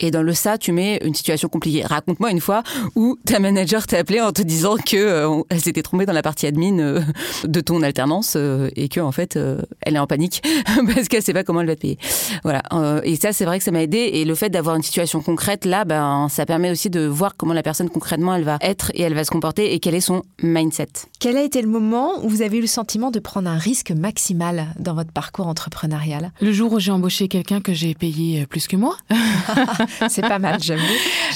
Et 0.01 0.11
dans 0.11 0.23
le 0.23 0.33
ça, 0.33 0.59
tu 0.59 0.73
mets 0.73 1.01
une 1.05 1.15
situation 1.15 1.49
compliquée. 1.49 1.85
Raconte-moi 1.85 2.31
une 2.31 2.41
fois 2.41 2.63
où 2.95 3.17
ta 3.27 3.39
manager 3.41 3.87
t'a 3.87 3.99
appelé 3.99 4.21
en 4.21 4.33
te 4.33 4.43
disant 4.43 4.77
que 4.77 4.97
euh, 4.97 5.29
on- 5.29 5.45
elle 5.49 5.61
s'était 5.61 5.83
trompée 5.83 6.07
dans 6.07 6.13
la 6.13 6.23
partie 6.23 6.47
admin 6.47 6.79
euh, 6.79 7.01
de 7.45 7.61
ton 7.61 7.83
alternance 7.83 8.35
euh, 8.37 8.69
et 8.77 8.89
que 8.89 9.01
en 9.01 9.13
fait 9.13 9.37
euh, 9.37 9.61
elle 9.83 9.97
est 9.97 9.99
en 9.99 10.07
panique 10.07 10.43
parce 10.95 11.09
qu'elle 11.09 11.23
sait 11.23 11.33
pas 11.33 11.43
comment 11.45 11.61
elle 11.61 11.67
va 11.67 11.75
te 11.77 11.81
payer. 11.81 11.99
Voilà. 12.45 12.63
Euh, 12.73 13.01
et 13.05 13.17
ça, 13.17 13.33
c'est 13.33 13.45
vrai 13.45 13.59
que 13.59 13.65
ça 13.65 13.71
m'a 13.71 13.83
aidé. 13.83 13.99
Et 13.99 14.25
le 14.25 14.35
fait 14.35 14.51
d'avoir 14.51 14.77
une 14.77 14.83
situation 14.83 15.21
concrète 15.21 15.65
là, 15.65 15.85
ben 15.85 16.29
ça 16.31 16.47
permet 16.47 16.71
aussi 16.71 16.91
de 16.91 17.05
voir 17.07 17.37
comment 17.37 17.53
la 17.55 17.63
personne 17.63 17.91
concrètement 17.91 18.35
elle 18.35 18.45
va 18.45 18.59
être 18.61 18.91
et 18.95 19.03
elle 19.03 19.15
va 19.15 19.25
se 19.25 19.31
comporter 19.31 19.75
et 19.75 19.81
quel 19.81 19.95
est 19.95 20.01
son 20.01 20.23
mindset. 20.43 20.89
Quel 21.19 21.37
a 21.37 21.43
été 21.43 21.61
le 21.63 21.69
moment 21.69 22.13
où 22.23 22.29
vous 22.29 22.43
avez 22.43 22.59
eu 22.59 22.61
le 22.61 22.67
sentiment 22.67 23.11
de 23.11 23.19
prendre 23.19 23.49
un 23.51 23.59
risque 23.59 23.91
maximal 23.91 24.67
dans 24.79 24.95
votre 24.95 25.13
parcours 25.13 25.47
entrepreneurial? 25.49 26.33
Le 26.41 26.53
jour 26.53 26.73
où 26.73 26.79
j'ai 26.79 26.93
embauché 26.93 27.29
quelqu'un 27.29 27.61
que 27.61 27.73
j'ai 27.75 27.95
payé 27.95 28.47
plus 28.47 28.67
que 28.69 28.77
moi, 28.77 28.97
C'est 30.09 30.23
pas 30.23 30.39
mal, 30.39 30.63
j'avoue. 30.63 30.83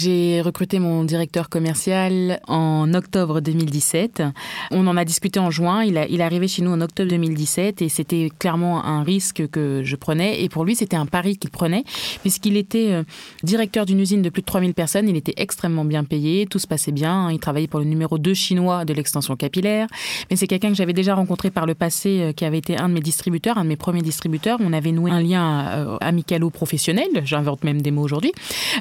J'ai 0.00 0.40
recruté 0.42 0.78
mon 0.78 1.04
directeur 1.04 1.48
commercial 1.48 2.40
en 2.48 2.92
octobre 2.94 3.40
2017. 3.40 4.22
On 4.70 4.86
en 4.86 4.96
a 4.96 5.04
discuté 5.04 5.40
en 5.40 5.50
juin. 5.50 5.84
Il, 5.84 5.98
a, 5.98 6.08
est 6.08 6.20
arrivé 6.20 6.48
chez 6.48 6.62
nous 6.62 6.70
en 6.70 6.80
octobre 6.80 7.10
2017 7.10 7.82
et 7.82 7.88
c'était 7.88 8.30
clairement 8.38 8.84
un 8.84 9.02
risque 9.02 9.48
que 9.48 9.82
je 9.84 9.96
prenais. 9.96 10.42
Et 10.42 10.48
pour 10.48 10.64
lui, 10.64 10.76
c'était 10.76 10.96
un 10.96 11.06
pari 11.06 11.36
qu'il 11.36 11.50
prenait 11.50 11.84
puisqu'il 12.20 12.56
était 12.56 12.92
euh, 12.92 13.02
directeur 13.42 13.86
d'une 13.86 14.00
usine 14.00 14.22
de 14.22 14.30
plus 14.30 14.42
de 14.42 14.46
3000 14.46 14.74
personnes. 14.74 15.08
Il 15.08 15.16
était 15.16 15.34
extrêmement 15.36 15.84
bien 15.84 16.04
payé. 16.04 16.46
Tout 16.46 16.58
se 16.58 16.66
passait 16.66 16.92
bien. 16.92 17.30
Il 17.30 17.38
travaillait 17.38 17.68
pour 17.68 17.80
le 17.80 17.86
numéro 17.86 18.18
2 18.18 18.34
chinois 18.34 18.84
de 18.84 18.94
l'extension 18.94 19.36
capillaire. 19.36 19.86
Mais 20.30 20.36
c'est 20.36 20.46
quelqu'un 20.46 20.68
que 20.68 20.76
j'avais 20.76 20.92
déjà 20.92 21.14
rencontré 21.14 21.50
par 21.50 21.66
le 21.66 21.74
passé 21.74 22.20
euh, 22.20 22.32
qui 22.32 22.44
avait 22.44 22.58
été 22.58 22.76
un 22.76 22.88
de 22.88 22.94
mes 22.94 23.00
distributeurs, 23.00 23.58
un 23.58 23.64
de 23.64 23.68
mes 23.68 23.76
premiers 23.76 24.02
distributeurs. 24.02 24.58
On 24.60 24.72
avait 24.72 24.92
noué 24.92 25.10
un 25.10 25.20
lien 25.20 25.66
euh, 25.68 25.96
amicalo-professionnel. 26.00 27.08
J'invente 27.24 27.64
même 27.64 27.82
des 27.82 27.90
mots 27.90 28.02
aujourd'hui. 28.02 28.32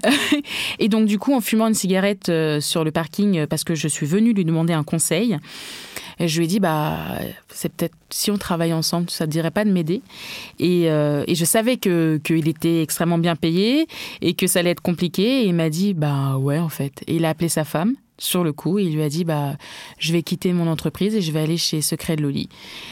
Et 0.79 0.89
donc, 0.89 1.05
du 1.05 1.19
coup, 1.19 1.33
en 1.33 1.41
fumant 1.41 1.67
une 1.67 1.73
cigarette 1.73 2.29
euh, 2.29 2.59
sur 2.59 2.83
le 2.83 2.91
parking, 2.91 3.39
euh, 3.39 3.47
parce 3.47 3.63
que 3.63 3.75
je 3.75 3.87
suis 3.87 4.05
venue 4.05 4.33
lui 4.33 4.45
demander 4.45 4.73
un 4.73 4.83
conseil, 4.83 5.37
je 6.19 6.37
lui 6.37 6.45
ai 6.45 6.47
dit, 6.47 6.59
bah, 6.59 6.97
c'est 7.49 7.71
peut-être 7.71 7.95
si 8.09 8.31
on 8.31 8.37
travaille 8.37 8.73
ensemble, 8.73 9.09
ça 9.09 9.25
te 9.25 9.31
dirait 9.31 9.51
pas 9.51 9.65
de 9.65 9.71
m'aider? 9.71 10.01
Et, 10.59 10.89
euh, 10.89 11.23
je 11.27 11.45
savais 11.45 11.77
qu'il 11.77 12.47
était 12.47 12.81
extrêmement 12.81 13.17
bien 13.17 13.35
payé 13.35 13.87
et 14.21 14.33
que 14.33 14.47
ça 14.47 14.59
allait 14.59 14.71
être 14.71 14.81
compliqué. 14.81 15.43
Et 15.43 15.45
il 15.45 15.55
m'a 15.55 15.69
dit, 15.69 15.93
bah 15.93 16.37
ouais, 16.37 16.59
en 16.59 16.69
fait. 16.69 17.03
Et 17.07 17.15
il 17.15 17.25
a 17.25 17.29
appelé 17.29 17.49
sa 17.49 17.63
femme 17.63 17.95
sur 18.21 18.43
le 18.43 18.53
coup 18.53 18.79
il 18.79 18.93
lui 18.93 19.01
a 19.01 19.09
dit, 19.09 19.23
bah, 19.23 19.55
je 19.97 20.13
vais 20.13 20.21
quitter 20.21 20.53
mon 20.53 20.67
entreprise 20.67 21.15
et 21.15 21.21
je 21.21 21.31
vais 21.31 21.39
aller 21.39 21.57
chez 21.57 21.81
Secret 21.81 22.15
de 22.15 22.21
Loli. 22.21 22.49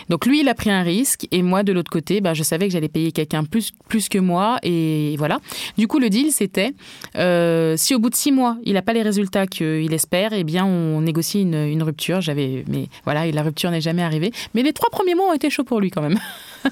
Donc 0.10 0.26
lui, 0.26 0.42
il 0.42 0.50
a 0.50 0.56
pris 0.56 0.72
un 0.72 0.82
risque 0.82 1.28
et 1.32 1.42
moi, 1.42 1.64
de 1.64 1.72
l'autre 1.72 1.92
côté, 1.92 2.20
bah, 2.20 2.34
je 2.34 2.44
savais 2.44 2.68
que 2.68 2.74
j'allais 2.74 2.90
payer 2.90 3.12
quelqu'un 3.12 3.44
plus, 3.44 3.72
plus 3.88 4.10
que 4.10 4.18
moi 4.18 4.58
et 4.64 5.16
voilà. 5.18 5.40
Du 5.78 5.88
coup, 5.88 6.00
le 6.00 6.10
deal, 6.10 6.32
c'était 6.32 6.74
euh, 7.16 7.76
si 7.78 7.96
au 7.96 8.00
bout 8.00 8.10
de 8.10 8.16
six 8.16 8.32
mois, 8.32 8.58
il 8.64 8.74
n'a 8.74 8.82
pas 8.82 8.94
les 8.94 9.04
résultats 9.04 9.48
qu'il 9.48 9.94
espère, 9.94 10.34
eh 10.34 10.44
bien, 10.44 10.66
on 10.66 11.02
négocie 11.02 11.42
une, 11.42 11.56
une 11.56 11.84
rupture. 11.84 12.22
J'avais, 12.22 12.66
mais 12.68 12.88
voilà, 13.04 13.28
et 13.28 13.32
la 13.32 13.44
rupture 13.44 13.72
n'est 13.72 13.82
jamais 13.82 14.04
arrivée. 14.04 14.32
Mais 14.54 14.64
les 14.64 14.74
trois 14.74 14.90
premiers 14.90 15.16
mois 15.16 15.30
ont 15.30 15.34
été 15.34 15.50
chauds 15.50 15.64
pour 15.64 15.80
lui 15.80 15.92
quand 15.92 16.02
même. 16.02 16.20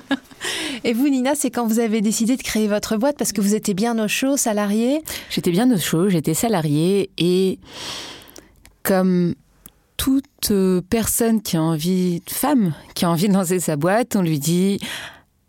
Et 0.83 0.93
vous, 0.93 1.09
Nina, 1.09 1.33
c'est 1.35 1.49
quand 1.49 1.65
vous 1.65 1.79
avez 1.79 2.01
décidé 2.01 2.37
de 2.37 2.43
créer 2.43 2.67
votre 2.67 2.97
boîte 2.97 3.17
parce 3.17 3.31
que 3.31 3.41
vous 3.41 3.55
étiez 3.55 3.73
bien 3.73 3.97
au 4.03 4.07
chaud, 4.07 4.37
salarié? 4.37 5.01
J'étais 5.29 5.51
bien 5.51 5.69
au 5.71 5.77
chaud, 5.77 6.09
j'étais 6.09 6.33
salariée 6.33 7.09
et 7.17 7.59
comme 8.87 9.35
toute 9.97 10.51
euh, 10.51 10.81
personne 10.89 11.41
qui 11.41 11.57
a 11.57 11.61
envie, 11.61 12.21
femme 12.29 12.73
qui 12.95 13.03
a 13.03 13.09
envie 13.09 13.27
de 13.27 13.33
lancer 13.33 13.59
sa 13.59 13.75
boîte, 13.75 14.15
on 14.15 14.21
lui 14.21 14.39
dit 14.39 14.79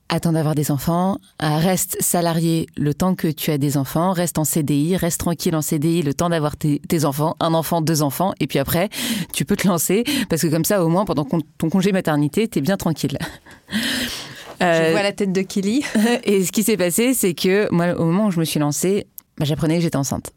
attends 0.09 0.32
d'avoir 0.32 0.57
des 0.57 0.72
enfants, 0.72 1.18
reste 1.39 1.99
salarié 2.01 2.66
le 2.76 2.95
temps 2.95 3.14
que 3.14 3.28
tu 3.28 3.53
as 3.53 3.59
des 3.59 3.76
enfants, 3.76 4.12
reste 4.12 4.39
en 4.39 4.45
CDI, 4.45 4.97
reste 4.97 5.20
tranquille 5.20 5.55
en 5.55 5.62
CDI 5.62 6.03
le 6.03 6.14
temps 6.14 6.30
d'avoir 6.30 6.57
tes, 6.57 7.05
enfants, 7.05 7.36
un 7.39 7.55
enfant, 7.55 7.80
deux 7.80 8.03
enfants, 8.03 8.32
et 8.41 8.49
puis 8.49 8.59
après, 8.59 8.89
tu 9.32 9.45
peux 9.45 9.55
te 9.55 9.68
lancer, 9.68 10.03
parce 10.28 10.43
que 10.43 10.49
comme 10.49 10.64
ça, 10.64 10.82
au 10.82 10.89
moins, 10.89 11.05
pendant 11.05 11.26
ton 11.26 11.70
congé 11.70 11.93
maternité, 11.93 12.49
tu 12.49 12.59
es 12.59 12.62
bien 12.62 12.78
tranquille. 12.78 13.18
Je 14.61 14.91
vois 14.91 15.03
la 15.05 15.12
tête 15.12 15.30
de 15.30 15.43
Kelly. 15.43 15.84
et 16.24 16.45
ce 16.45 16.51
qui 16.51 16.64
s'est 16.64 16.76
passé, 16.76 17.14
c'est 17.14 17.34
que 17.34 17.72
moi, 17.72 17.93
au 17.93 18.05
moment 18.05 18.26
où 18.26 18.30
je 18.32 18.41
me 18.41 18.45
suis 18.45 18.59
lancée, 18.59 19.07
bah, 19.36 19.45
j'apprenais 19.45 19.76
que 19.76 19.82
j'étais 19.82 19.97
enceinte. 19.97 20.32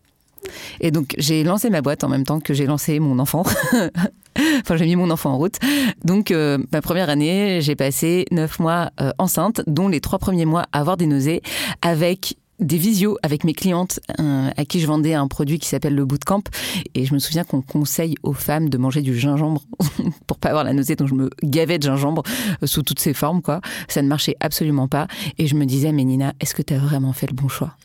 Et 0.80 0.92
donc 0.92 1.14
j'ai 1.18 1.44
lancé 1.44 1.70
ma 1.70 1.82
boîte 1.82 2.04
en 2.04 2.10
même 2.10 2.26
temps 2.26 2.40
que 2.40 2.54
j'ai 2.54 2.66
lancé 2.66 3.00
mon 3.00 3.20
enfant. 3.20 3.44
enfin, 4.62 4.76
j'ai 4.76 4.86
mis 4.86 4.96
mon 4.96 5.10
enfant 5.10 5.32
en 5.32 5.38
route. 5.38 5.58
Donc 6.04 6.32
euh, 6.32 6.58
ma 6.72 6.82
première 6.82 7.10
année, 7.10 7.60
j'ai 7.62 7.76
passé 7.76 8.26
neuf 8.32 8.60
mois 8.60 8.92
euh, 9.00 9.12
enceinte, 9.18 9.62
dont 9.68 9.88
les 9.88 10.02
trois 10.02 10.20
premiers 10.20 10.46
mois 10.46 10.66
à 10.72 10.80
avoir 10.80 10.98
des 10.98 11.06
nausées, 11.06 11.42
avec 11.82 12.36
des 12.62 12.78
visios 12.78 13.18
avec 13.24 13.44
mes 13.44 13.54
clientes 13.54 14.00
euh, 14.20 14.50
à 14.56 14.66
qui 14.66 14.80
je 14.80 14.88
vendais 14.88 15.16
un 15.16 15.28
produit 15.28 15.60
qui 15.60 15.68
s'appelle 15.68 15.96
le 15.96 16.06
bootcamp. 16.06 16.44
Et 16.94 17.06
je 17.06 17.14
me 17.14 17.20
souviens 17.20 17.44
qu'on 17.44 17.62
conseille 17.62 18.16
aux 18.24 18.34
femmes 18.34 18.70
de 18.70 18.78
manger 18.78 19.02
du 19.02 19.18
gingembre 19.18 19.64
pour 20.28 20.38
pas 20.38 20.50
avoir 20.50 20.64
la 20.64 20.74
nausée. 20.74 20.96
Donc 20.96 21.08
je 21.08 21.16
me 21.16 21.30
gavais 21.44 21.80
de 21.80 21.84
gingembre 21.84 22.24
sous 22.64 22.84
toutes 22.84 23.00
ses 23.00 23.14
formes 23.14 23.42
quoi. 23.42 23.62
Ça 23.88 24.02
ne 24.02 24.08
marchait 24.08 24.36
absolument 24.40 24.88
pas. 24.88 25.08
Et 25.40 25.48
je 25.48 25.56
me 25.56 25.66
disais 25.66 25.92
mais 25.92 26.04
Nina 26.04 26.34
est-ce 26.40 26.54
que 26.54 26.62
tu 26.62 26.74
as 26.74 26.80
vraiment 26.80 27.14
fait 27.14 27.28
le 27.28 27.36
bon 27.36 27.48
choix? 27.48 27.76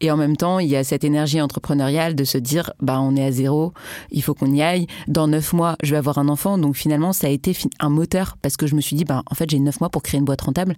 Et 0.00 0.10
en 0.10 0.16
même 0.16 0.36
temps, 0.36 0.58
il 0.58 0.68
y 0.68 0.76
a 0.76 0.84
cette 0.84 1.04
énergie 1.04 1.40
entrepreneuriale 1.40 2.14
de 2.14 2.24
se 2.24 2.38
dire, 2.38 2.72
bah, 2.80 3.00
on 3.00 3.16
est 3.16 3.24
à 3.24 3.32
zéro, 3.32 3.72
il 4.10 4.22
faut 4.22 4.34
qu'on 4.34 4.52
y 4.52 4.62
aille. 4.62 4.86
Dans 5.08 5.28
neuf 5.28 5.52
mois, 5.52 5.76
je 5.82 5.90
vais 5.92 5.96
avoir 5.96 6.18
un 6.18 6.28
enfant. 6.28 6.58
Donc 6.58 6.76
finalement, 6.76 7.12
ça 7.12 7.26
a 7.26 7.30
été 7.30 7.56
un 7.80 7.88
moteur 7.88 8.36
parce 8.42 8.56
que 8.56 8.66
je 8.66 8.74
me 8.74 8.80
suis 8.80 8.96
dit, 8.96 9.04
bah, 9.04 9.22
en 9.30 9.34
fait, 9.34 9.48
j'ai 9.50 9.58
neuf 9.58 9.80
mois 9.80 9.90
pour 9.90 10.02
créer 10.02 10.18
une 10.18 10.24
boîte 10.24 10.42
rentable. 10.42 10.76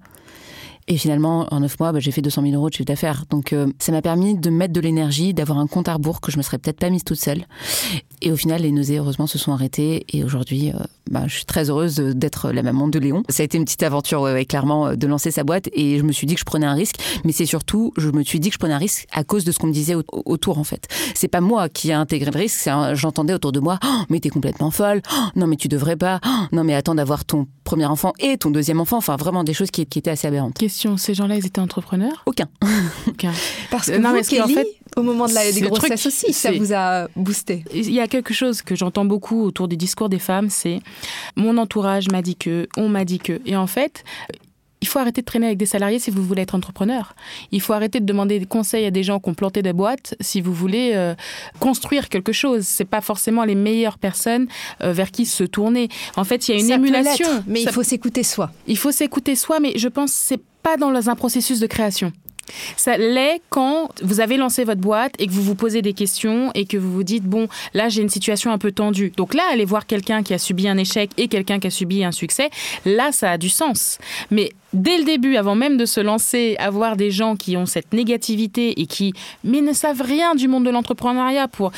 Et 0.88 0.98
finalement, 0.98 1.48
en 1.50 1.60
neuf 1.60 1.80
mois, 1.80 1.90
bah, 1.90 1.98
j'ai 1.98 2.12
fait 2.12 2.22
200 2.22 2.42
000 2.42 2.54
euros 2.54 2.68
de 2.68 2.74
chiffre 2.74 2.86
d'affaires. 2.86 3.24
Donc, 3.28 3.52
euh, 3.52 3.66
ça 3.80 3.90
m'a 3.90 4.02
permis 4.02 4.36
de 4.36 4.50
mettre 4.50 4.72
de 4.72 4.80
l'énergie, 4.80 5.34
d'avoir 5.34 5.58
un 5.58 5.66
compte 5.66 5.88
à 5.88 5.94
rebours 5.94 6.20
que 6.20 6.30
je 6.30 6.36
me 6.36 6.42
serais 6.42 6.58
peut-être 6.58 6.78
pas 6.78 6.90
mise 6.90 7.02
toute 7.02 7.18
seule. 7.18 7.44
Et 8.22 8.30
au 8.30 8.36
final, 8.36 8.62
les 8.62 8.70
nausées, 8.70 8.98
heureusement, 8.98 9.26
se 9.26 9.36
sont 9.36 9.52
arrêtées. 9.52 10.06
Et 10.12 10.22
aujourd'hui, 10.22 10.70
euh, 10.70 10.78
bah, 11.10 11.24
je 11.26 11.34
suis 11.34 11.44
très 11.44 11.70
heureuse 11.70 11.96
d'être 11.96 12.52
la 12.52 12.62
maman 12.62 12.86
de 12.86 13.00
Léon. 13.00 13.24
Ça 13.28 13.42
a 13.42 13.44
été 13.44 13.58
une 13.58 13.64
petite 13.64 13.82
aventure, 13.82 14.28
clairement, 14.48 14.88
euh, 14.88 14.94
de 14.94 15.06
lancer 15.08 15.32
sa 15.32 15.42
boîte. 15.42 15.68
Et 15.72 15.98
je 15.98 16.04
me 16.04 16.12
suis 16.12 16.26
dit 16.26 16.34
que 16.34 16.40
je 16.40 16.44
prenais 16.44 16.66
un 16.66 16.74
risque. 16.74 16.96
Mais 17.24 17.32
c'est 17.32 17.46
surtout, 17.46 17.92
je 17.96 18.08
me 18.10 18.22
suis 18.22 18.38
dit 18.38 18.50
que 18.50 18.54
je 18.54 18.58
prenais 18.60 18.74
un 18.74 18.78
risque 18.78 19.08
à 19.12 19.24
cause 19.24 19.44
de 19.44 19.50
ce 19.50 19.58
qu'on 19.58 19.66
me 19.66 19.72
disait 19.72 19.96
autour, 20.12 20.58
en 20.58 20.64
fait. 20.64 20.86
C'est 21.14 21.28
pas 21.28 21.40
moi 21.40 21.68
qui 21.68 21.90
ai 21.90 21.94
intégré 21.94 22.30
le 22.30 22.38
risque. 22.38 22.70
J'entendais 22.92 23.34
autour 23.34 23.50
de 23.50 23.58
moi, 23.58 23.80
oh, 23.84 24.02
mais 24.08 24.20
t'es 24.20 24.28
complètement 24.28 24.70
folle. 24.70 25.02
Oh, 25.12 25.24
non, 25.34 25.48
mais 25.48 25.56
tu 25.56 25.66
devrais 25.66 25.96
pas. 25.96 26.20
Oh, 26.24 26.46
non, 26.52 26.62
mais 26.62 26.74
attends 26.74 26.94
d'avoir 26.94 27.24
ton 27.24 27.48
premier 27.64 27.86
enfant 27.86 28.12
et 28.20 28.38
ton 28.38 28.50
deuxième 28.50 28.80
enfant. 28.80 28.98
Enfin, 28.98 29.16
vraiment 29.16 29.42
des 29.42 29.52
choses 29.52 29.72
qui 29.72 29.82
étaient 29.82 30.08
assez 30.08 30.28
aberrantes. 30.28 30.54
Question, 30.76 30.98
ces 30.98 31.14
gens-là, 31.14 31.36
ils 31.36 31.46
étaient 31.46 31.62
entrepreneurs? 31.62 32.22
Aucun. 32.26 32.50
Aucun. 33.08 33.32
Parce 33.70 33.86
que 33.86 33.96
non, 33.96 34.10
vous, 34.10 34.16
mais 34.16 34.22
Kelly, 34.22 34.42
en 34.42 34.48
fait, 34.48 34.66
au 34.94 35.02
moment 35.02 35.26
de 35.26 35.32
la, 35.32 35.50
des 35.50 35.62
grossesses 35.62 36.04
aussi, 36.04 36.34
ça 36.34 36.52
vous 36.52 36.74
a 36.74 37.08
boosté. 37.16 37.64
Il 37.72 37.90
y 37.90 38.00
a 38.00 38.06
quelque 38.06 38.34
chose 38.34 38.60
que 38.60 38.76
j'entends 38.76 39.06
beaucoup 39.06 39.42
autour 39.42 39.68
des 39.68 39.76
discours 39.76 40.10
des 40.10 40.18
femmes, 40.18 40.50
c'est 40.50 40.80
mon 41.34 41.56
entourage 41.56 42.10
m'a 42.10 42.20
dit 42.20 42.36
que, 42.36 42.68
on 42.76 42.90
m'a 42.90 43.06
dit 43.06 43.20
que. 43.20 43.40
Et 43.46 43.56
en 43.56 43.66
fait, 43.66 44.04
il 44.82 44.86
faut 44.86 44.98
arrêter 44.98 45.22
de 45.22 45.24
traîner 45.24 45.46
avec 45.46 45.56
des 45.56 45.64
salariés 45.64 45.98
si 45.98 46.10
vous 46.10 46.22
voulez 46.22 46.42
être 46.42 46.54
entrepreneur. 46.54 47.14
Il 47.52 47.62
faut 47.62 47.72
arrêter 47.72 48.00
de 48.00 48.04
demander 48.04 48.38
des 48.38 48.44
conseils 48.44 48.84
à 48.84 48.90
des 48.90 49.02
gens 49.02 49.18
qui 49.18 49.30
ont 49.30 49.34
planté 49.34 49.62
des 49.62 49.72
boîtes 49.72 50.14
si 50.20 50.42
vous 50.42 50.52
voulez 50.52 50.92
euh, 50.94 51.14
construire 51.58 52.10
quelque 52.10 52.32
chose. 52.32 52.66
C'est 52.66 52.84
pas 52.84 53.00
forcément 53.00 53.44
les 53.44 53.54
meilleures 53.54 53.96
personnes 53.96 54.46
euh, 54.82 54.92
vers 54.92 55.10
qui 55.10 55.24
se 55.24 55.44
tourner. 55.44 55.88
En 56.16 56.24
fait, 56.24 56.48
il 56.48 56.54
y 56.54 56.58
a 56.58 56.60
une 56.62 56.70
émulation. 56.70 57.42
mais 57.46 57.62
il 57.62 57.70
faut 57.70 57.82
s'écouter 57.82 58.22
soi. 58.22 58.50
Il 58.66 58.76
faut 58.76 58.92
s'écouter 58.92 59.36
soi, 59.36 59.58
mais 59.58 59.72
je 59.78 59.88
pense 59.88 60.12
que 60.12 60.18
c'est 60.18 60.40
pas 60.66 60.76
dans 60.76 61.08
un 61.08 61.14
processus 61.14 61.60
de 61.60 61.68
création. 61.68 62.12
Ça 62.76 62.96
l'est 62.96 63.40
quand 63.50 63.88
vous 64.02 64.18
avez 64.18 64.36
lancé 64.36 64.64
votre 64.64 64.80
boîte 64.80 65.14
et 65.20 65.28
que 65.28 65.32
vous 65.32 65.42
vous 65.42 65.54
posez 65.54 65.80
des 65.80 65.92
questions 65.92 66.50
et 66.54 66.64
que 66.64 66.76
vous 66.76 66.92
vous 66.92 67.04
dites 67.04 67.22
bon 67.22 67.46
là 67.72 67.88
j'ai 67.88 68.02
une 68.02 68.08
situation 68.08 68.50
un 68.50 68.58
peu 68.58 68.72
tendue. 68.72 69.12
Donc 69.16 69.34
là 69.34 69.44
aller 69.52 69.64
voir 69.64 69.86
quelqu'un 69.86 70.24
qui 70.24 70.34
a 70.34 70.38
subi 70.38 70.66
un 70.66 70.76
échec 70.76 71.10
et 71.18 71.28
quelqu'un 71.28 71.60
qui 71.60 71.68
a 71.68 71.70
subi 71.70 72.02
un 72.02 72.10
succès, 72.10 72.50
là 72.84 73.12
ça 73.12 73.30
a 73.30 73.38
du 73.38 73.48
sens. 73.48 73.98
Mais 74.32 74.50
dès 74.76 74.98
le 74.98 75.04
début, 75.04 75.36
avant 75.36 75.54
même 75.54 75.76
de 75.76 75.84
se 75.84 76.00
lancer, 76.00 76.56
avoir 76.58 76.96
des 76.96 77.10
gens 77.10 77.36
qui 77.36 77.56
ont 77.56 77.66
cette 77.66 77.92
négativité 77.92 78.80
et 78.80 78.86
qui 78.86 79.12
mais 79.44 79.60
ne 79.60 79.72
savent 79.72 80.02
rien 80.02 80.34
du 80.34 80.48
monde 80.48 80.64
de 80.64 80.70
l'entrepreneuriat 80.70 81.48
pour 81.48 81.72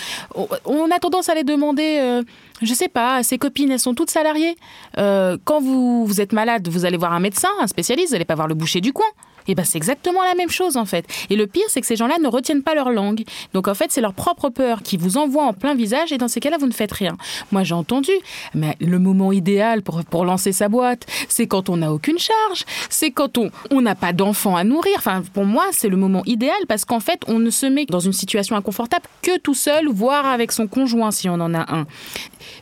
on 0.65 0.91
a 0.91 0.99
tendance 0.99 1.29
à 1.29 1.35
les 1.35 1.45
demander 1.45 1.99
euh, 2.01 2.23
je 2.63 2.75
sais 2.75 2.89
pas, 2.89 3.23
ses 3.23 3.39
copines, 3.39 3.71
elles 3.71 3.79
sont 3.79 3.95
toutes 3.95 4.11
salariées. 4.11 4.57
Euh, 4.99 5.37
quand 5.45 5.61
vous, 5.61 6.05
vous 6.05 6.21
êtes 6.21 6.33
malade, 6.33 6.69
vous 6.69 6.85
allez 6.85 6.97
voir 6.97 7.13
un 7.13 7.21
médecin, 7.21 7.49
un 7.61 7.67
spécialiste, 7.67 8.09
vous 8.09 8.15
n'allez 8.15 8.25
pas 8.25 8.35
voir 8.35 8.49
le 8.49 8.55
boucher 8.55 8.81
du 8.81 8.93
coin. 8.93 9.07
Et 9.51 9.55
ben 9.55 9.65
c'est 9.65 9.79
exactement 9.79 10.23
la 10.23 10.35
même 10.35 10.51
chose 10.51 10.77
en 10.77 10.85
fait. 10.85 11.07
Et 11.31 11.37
le 11.37 11.47
pire, 11.47 11.65
c'est 11.69 11.81
que 11.81 11.87
ces 11.87 11.97
gens-là 11.97 12.19
ne 12.23 12.29
retiennent 12.29 12.63
pas 12.63 12.75
leur 12.75 12.91
langue. 12.91 13.25
Donc 13.55 13.67
en 13.67 13.75
fait, 13.75 13.91
c'est 13.91 14.03
leur 14.03 14.13
propre 14.13 14.51
peur 14.51 14.83
qui 14.83 14.99
vous 14.99 15.17
envoie 15.17 15.45
en 15.45 15.55
plein 15.55 15.75
visage 15.75 16.13
et 16.13 16.19
dans 16.19 16.29
ces 16.29 16.39
cas-là, 16.39 16.59
vous 16.59 16.67
ne 16.67 16.73
faites 16.73 16.93
rien. 16.93 17.17
Moi, 17.51 17.65
j'ai 17.65 17.75
entendu, 17.75 18.13
mais 18.55 18.77
le 18.79 18.99
moment 18.99 19.33
idéal 19.33 19.81
pour, 19.81 20.05
pour 20.05 20.27
lancer 20.27 20.53
sa 20.53 20.69
boîte, 20.69 21.07
c'est 21.31 21.47
quand 21.47 21.71
on 21.71 21.79
n'a 21.79 21.93
aucune 21.93 22.19
charge, 22.19 22.67
c'est 22.89 23.11
quand 23.11 23.39
on 23.39 23.81
n'a 23.81 23.95
pas 23.95 24.13
d'enfants 24.13 24.57
à 24.57 24.65
nourrir. 24.65 24.95
Enfin, 24.97 25.23
pour 25.33 25.45
moi, 25.45 25.67
c'est 25.73 25.89
le 25.89 25.97
moment 25.97 26.23
idéal 26.27 26.57
parce 26.69 26.85
qu'en 26.85 27.01
fait, 27.01 27.21
on 27.27 27.39
ne 27.39 27.51
se 27.51 27.67
met 27.67 27.87
dans 27.87 28.01
une 28.01 28.13
situation 28.13 28.57
inconfortable 28.57 29.05
que 29.23 29.39
tout 29.39 29.55
seul, 29.55 29.89
voire 29.89 30.27
avec 30.27 30.53
son 30.53 30.67
conjoint 30.67 31.11
si 31.11 31.29
on 31.29 31.35
en 31.35 31.55
a 31.55 31.75
un. 31.75 31.87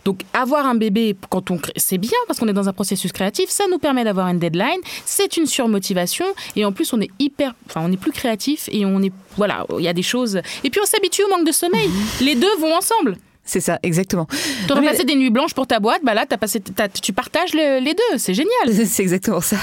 Donc 0.05 0.21
avoir 0.33 0.67
un 0.67 0.75
bébé 0.75 1.17
quand 1.31 1.51
on 1.51 1.59
c'est 1.77 1.99
bien 1.99 2.19
parce 2.27 2.39
qu'on 2.39 2.49
est 2.49 2.53
dans 2.53 2.69
un 2.69 2.73
processus 2.73 3.13
créatif, 3.13 3.49
ça 3.51 3.65
nous 3.71 3.79
permet 3.79 4.05
d'avoir 4.05 4.29
une 4.29 4.39
deadline, 4.39 4.81
c'est 5.05 5.37
une 5.37 5.47
surmotivation 5.47 6.27
et 6.55 6.65
en 6.65 6.73
plus 6.73 6.93
on 6.93 7.01
est 7.01 7.11
hyper 7.19 7.55
enfin 7.67 7.83
on 7.85 7.93
est 7.93 7.97
plus 7.97 8.13
créatif 8.13 8.69
et 8.73 8.85
on 8.85 9.03
est 9.03 9.13
voilà, 9.37 9.67
il 9.79 9.85
y 9.85 9.89
a 9.89 9.93
des 9.93 10.03
choses 10.03 10.41
et 10.65 10.71
puis 10.71 10.81
on 10.83 10.87
s'habitue 10.87 11.23
au 11.25 11.29
manque 11.29 11.47
de 11.47 11.53
sommeil. 11.53 11.89
Les 12.21 12.35
deux 12.35 12.55
vont 12.59 12.75
ensemble. 12.75 13.17
C'est 13.47 13.61
ça, 13.61 13.79
exactement. 13.83 14.27
Tu 14.67 14.73
aurais 14.73 14.85
passé 14.85 15.05
des 15.05 15.15
nuits 15.15 15.31
blanches 15.31 15.55
pour 15.55 15.67
ta 15.67 15.81
boîte, 15.81 16.01
bah 16.03 16.15
là, 16.15 16.25
as 16.29 16.37
passé, 16.37 16.61
tu 17.01 17.13
partages 17.13 17.55
les 17.55 17.95
deux, 17.95 18.19
c'est 18.19 18.35
génial. 18.35 18.53
C'est 18.87 19.03
exactement 19.03 19.41
ça. 19.41 19.57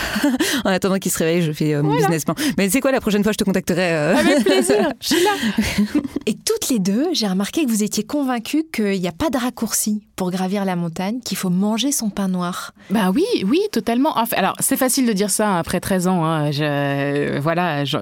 en 0.64 0.70
attendant 0.70 0.98
qu'il 0.98 1.12
se 1.12 1.20
réveille, 1.20 1.42
je 1.42 1.52
fais 1.52 1.74
euh, 1.74 1.84
mon 1.84 1.96
business 1.96 2.26
plan. 2.26 2.36
Mais 2.58 2.70
c'est 2.70 2.82
quoi, 2.82 2.92
la 2.92 3.02
prochaine 3.02 3.24
fois, 3.24 3.32
je 3.32 3.38
te 3.38 3.44
contacterai. 3.44 3.94
Euh. 3.94 4.16
Avec 4.16 4.44
plaisir, 4.44 4.92
je 5.02 5.08
suis 5.08 5.24
là. 5.24 5.32
Et 6.26 6.36
toutes 6.36 6.70
les 6.70 6.80
deux, 6.80 7.08
j'ai 7.14 7.28
remarqué 7.28 7.66
que 7.66 7.70
vous 7.70 7.84
étiez 7.84 8.04
convaincues 8.04 8.64
qu'il 8.72 9.00
n'y 9.00 9.08
a 9.08 9.12
pas 9.12 9.30
de 9.30 9.38
raccourci 9.38 10.02
pour 10.16 10.32
gravir 10.32 10.64
la 10.66 10.76
montagne, 10.76 11.20
qu'il 11.20 11.38
faut 11.38 11.50
manger 11.50 11.92
son 11.92 12.10
pain 12.10 12.28
noir. 12.28 12.74
Bah 12.90 13.12
oui, 13.14 13.26
oui, 13.46 13.60
totalement. 13.72 14.14
Alors, 14.34 14.56
c'est 14.60 14.78
facile 14.78 15.06
de 15.06 15.14
dire 15.14 15.30
ça 15.30 15.58
après 15.58 15.80
13 15.80 16.08
ans. 16.08 16.24
Hein. 16.24 16.52
Je, 16.52 17.40
voilà, 17.40 17.84
je, 17.84 17.98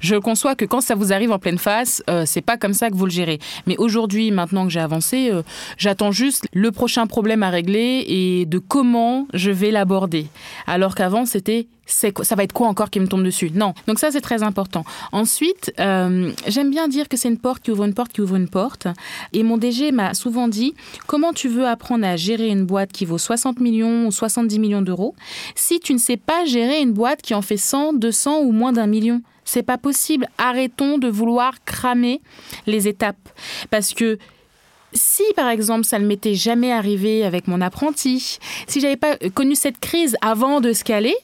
je, 0.00 0.16
conçois 0.16 0.54
que 0.54 0.64
quand 0.64 0.80
ça 0.80 0.94
vous 0.94 1.12
arrive 1.12 1.32
en 1.32 1.38
pleine 1.38 1.58
face, 1.58 2.02
euh, 2.08 2.24
c'est 2.26 2.42
pas 2.42 2.56
comme 2.56 2.74
ça 2.74 2.90
que 2.90 2.94
vous 2.94 3.06
le 3.06 3.10
gérez. 3.10 3.38
Mais 3.66 3.76
aujourd'hui, 3.76 4.30
maintenant 4.30 4.64
que 4.64 4.72
j'ai 4.72 4.80
avancé, 4.80 5.17
euh, 5.30 5.42
j'attends 5.76 6.12
juste 6.12 6.46
le 6.52 6.70
prochain 6.72 7.06
problème 7.06 7.42
à 7.42 7.50
régler 7.50 8.04
et 8.06 8.46
de 8.46 8.58
comment 8.58 9.26
je 9.34 9.50
vais 9.50 9.70
l'aborder. 9.70 10.26
Alors 10.66 10.94
qu'avant, 10.94 11.26
c'était 11.26 11.66
ça 11.88 12.34
va 12.34 12.44
être 12.44 12.52
quoi 12.52 12.68
encore 12.68 12.90
qui 12.90 13.00
me 13.00 13.06
tombe 13.06 13.24
dessus? 13.24 13.50
Non. 13.54 13.74
Donc 13.86 13.98
ça, 13.98 14.10
c'est 14.10 14.20
très 14.20 14.42
important. 14.42 14.84
Ensuite, 15.12 15.72
euh, 15.80 16.32
j'aime 16.46 16.70
bien 16.70 16.88
dire 16.88 17.08
que 17.08 17.16
c'est 17.16 17.28
une 17.28 17.38
porte 17.38 17.62
qui 17.62 17.70
ouvre 17.70 17.84
une 17.84 17.94
porte 17.94 18.12
qui 18.12 18.20
ouvre 18.20 18.36
une 18.36 18.48
porte. 18.48 18.86
Et 19.32 19.42
mon 19.42 19.56
DG 19.56 19.90
m'a 19.92 20.14
souvent 20.14 20.48
dit, 20.48 20.74
comment 21.06 21.32
tu 21.32 21.48
veux 21.48 21.66
apprendre 21.66 22.06
à 22.06 22.16
gérer 22.16 22.48
une 22.48 22.64
boîte 22.64 22.92
qui 22.92 23.04
vaut 23.04 23.18
60 23.18 23.60
millions 23.60 24.06
ou 24.06 24.12
70 24.12 24.58
millions 24.58 24.82
d'euros 24.82 25.14
si 25.54 25.80
tu 25.80 25.94
ne 25.94 25.98
sais 25.98 26.16
pas 26.16 26.44
gérer 26.44 26.80
une 26.80 26.92
boîte 26.92 27.22
qui 27.22 27.34
en 27.34 27.42
fait 27.42 27.56
100, 27.56 27.94
200 27.94 28.40
ou 28.40 28.52
moins 28.52 28.72
d'un 28.72 28.86
million? 28.86 29.22
C'est 29.44 29.62
pas 29.62 29.78
possible. 29.78 30.28
Arrêtons 30.36 30.98
de 30.98 31.08
vouloir 31.08 31.64
cramer 31.64 32.20
les 32.66 32.86
étapes. 32.86 33.16
Parce 33.70 33.94
que 33.94 34.18
si 34.92 35.22
par 35.36 35.48
exemple 35.48 35.84
ça 35.84 35.98
ne 35.98 36.06
m'était 36.06 36.34
jamais 36.34 36.72
arrivé 36.72 37.24
avec 37.24 37.48
mon 37.48 37.60
apprenti, 37.60 38.38
si 38.66 38.80
j'avais 38.80 38.96
pas 38.96 39.16
connu 39.34 39.54
cette 39.54 39.78
crise 39.78 40.16
avant 40.20 40.60
de 40.60 40.72
scaler, 40.72 41.14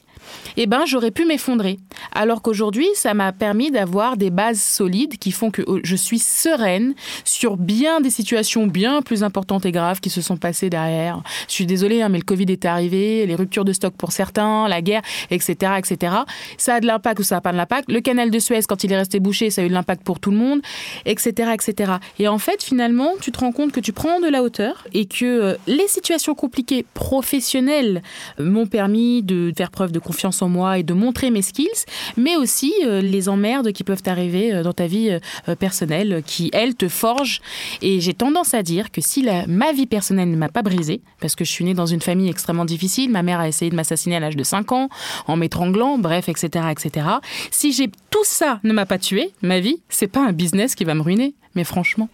eh 0.57 0.67
ben 0.67 0.85
j'aurais 0.85 1.11
pu 1.11 1.25
m'effondrer. 1.25 1.77
Alors 2.13 2.41
qu'aujourd'hui, 2.41 2.87
ça 2.95 3.13
m'a 3.13 3.31
permis 3.31 3.71
d'avoir 3.71 4.17
des 4.17 4.29
bases 4.29 4.61
solides 4.61 5.17
qui 5.17 5.31
font 5.31 5.51
que 5.51 5.61
oh, 5.67 5.79
je 5.83 5.95
suis 5.95 6.19
sereine 6.19 6.93
sur 7.23 7.57
bien 7.57 8.01
des 8.01 8.09
situations 8.09 8.67
bien 8.67 9.01
plus 9.01 9.23
importantes 9.23 9.65
et 9.65 9.71
graves 9.71 9.99
qui 9.99 10.09
se 10.09 10.21
sont 10.21 10.37
passées 10.37 10.69
derrière. 10.69 11.21
Je 11.47 11.53
suis 11.53 11.65
désolée, 11.65 12.01
hein, 12.01 12.09
mais 12.09 12.17
le 12.17 12.23
Covid 12.23 12.45
est 12.49 12.65
arrivé, 12.65 13.25
les 13.25 13.35
ruptures 13.35 13.65
de 13.65 13.73
stock 13.73 13.93
pour 13.95 14.11
certains, 14.11 14.67
la 14.67 14.81
guerre, 14.81 15.01
etc., 15.29 15.73
etc. 15.77 16.15
Ça 16.57 16.75
a 16.75 16.79
de 16.79 16.87
l'impact 16.87 17.19
ou 17.19 17.23
ça 17.23 17.35
n'a 17.35 17.41
pas 17.41 17.51
de 17.51 17.57
l'impact. 17.57 17.91
Le 17.91 18.01
canal 18.01 18.31
de 18.31 18.39
Suez, 18.39 18.61
quand 18.67 18.83
il 18.83 18.91
est 18.91 18.97
resté 18.97 19.19
bouché, 19.19 19.49
ça 19.49 19.61
a 19.61 19.65
eu 19.65 19.69
de 19.69 19.73
l'impact 19.73 20.03
pour 20.03 20.19
tout 20.19 20.31
le 20.31 20.37
monde, 20.37 20.61
etc., 21.05 21.51
etc. 21.53 21.93
Et 22.19 22.27
en 22.27 22.39
fait, 22.39 22.63
finalement, 22.63 23.11
tu 23.21 23.31
te 23.31 23.39
rends 23.39 23.51
compte 23.51 23.71
que 23.71 23.79
tu 23.79 23.93
prends 23.93 24.19
de 24.19 24.27
la 24.27 24.43
hauteur 24.43 24.87
et 24.93 25.05
que 25.05 25.25
euh, 25.25 25.55
les 25.67 25.87
situations 25.87 26.35
compliquées 26.35 26.85
professionnelles 26.93 28.01
m'ont 28.39 28.67
permis 28.67 29.23
de 29.23 29.53
faire 29.55 29.71
preuve 29.71 29.91
de 29.91 29.99
confiance 29.99 30.14
confiance 30.15 30.41
en 30.41 30.47
moi 30.47 30.79
et 30.79 30.83
de 30.83 30.93
montrer 30.93 31.29
mes 31.29 31.41
skills, 31.41 31.85
mais 32.15 32.37
aussi 32.37 32.73
les 32.85 33.27
emmerdes 33.27 33.73
qui 33.73 33.83
peuvent 33.83 34.03
arriver 34.05 34.63
dans 34.63 34.71
ta 34.71 34.87
vie 34.87 35.17
personnelle, 35.59 36.23
qui, 36.25 36.49
elles, 36.53 36.75
te 36.75 36.87
forgent. 36.87 37.41
Et 37.81 37.99
j'ai 37.99 38.13
tendance 38.13 38.53
à 38.53 38.63
dire 38.63 38.91
que 38.91 39.01
si 39.01 39.27
ma 39.47 39.73
vie 39.73 39.87
personnelle 39.87 40.31
ne 40.31 40.37
m'a 40.37 40.47
pas 40.47 40.61
brisée, 40.61 41.01
parce 41.19 41.35
que 41.35 41.43
je 41.43 41.51
suis 41.51 41.65
née 41.65 41.73
dans 41.73 41.85
une 41.85 42.01
famille 42.01 42.29
extrêmement 42.29 42.63
difficile, 42.63 43.09
ma 43.09 43.23
mère 43.23 43.41
a 43.41 43.47
essayé 43.49 43.69
de 43.69 43.75
m'assassiner 43.75 44.15
à 44.15 44.19
l'âge 44.21 44.37
de 44.37 44.43
5 44.43 44.71
ans, 44.71 44.89
en 45.27 45.35
m'étranglant, 45.35 45.97
bref, 45.97 46.29
etc., 46.29 46.67
etc. 46.71 47.07
Si 47.51 47.73
j'ai 47.73 47.89
tout 48.09 48.23
ça 48.23 48.59
ne 48.63 48.71
m'a 48.71 48.85
pas 48.85 48.97
tué, 48.97 49.31
ma 49.41 49.59
vie, 49.59 49.81
c'est 49.89 50.07
pas 50.07 50.25
un 50.25 50.31
business 50.31 50.75
qui 50.75 50.85
va 50.85 50.93
me 50.93 51.01
ruiner. 51.01 51.33
Mais 51.55 51.63
franchement, 51.63 52.09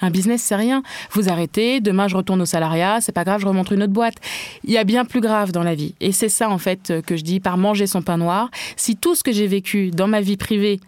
un 0.00 0.10
business, 0.10 0.42
c'est 0.42 0.56
rien. 0.56 0.82
Vous 1.12 1.28
arrêtez, 1.28 1.80
demain 1.80 2.08
je 2.08 2.16
retourne 2.16 2.40
au 2.42 2.46
salariat, 2.46 3.00
c'est 3.00 3.12
pas 3.12 3.24
grave, 3.24 3.40
je 3.40 3.46
remonte 3.46 3.70
une 3.70 3.82
autre 3.82 3.92
boîte. 3.92 4.16
Il 4.64 4.70
y 4.70 4.78
a 4.78 4.84
bien 4.84 5.04
plus 5.04 5.20
grave 5.20 5.52
dans 5.52 5.62
la 5.62 5.74
vie. 5.74 5.94
Et 6.00 6.12
c'est 6.12 6.28
ça, 6.28 6.50
en 6.50 6.58
fait, 6.58 6.92
que 7.06 7.16
je 7.16 7.22
dis 7.22 7.40
par 7.40 7.56
manger 7.56 7.86
son 7.86 8.02
pain 8.02 8.16
noir. 8.16 8.50
Si 8.76 8.96
tout 8.96 9.14
ce 9.14 9.22
que 9.22 9.32
j'ai 9.32 9.46
vécu 9.46 9.90
dans 9.90 10.08
ma 10.08 10.20
vie 10.20 10.36
privée 10.36 10.80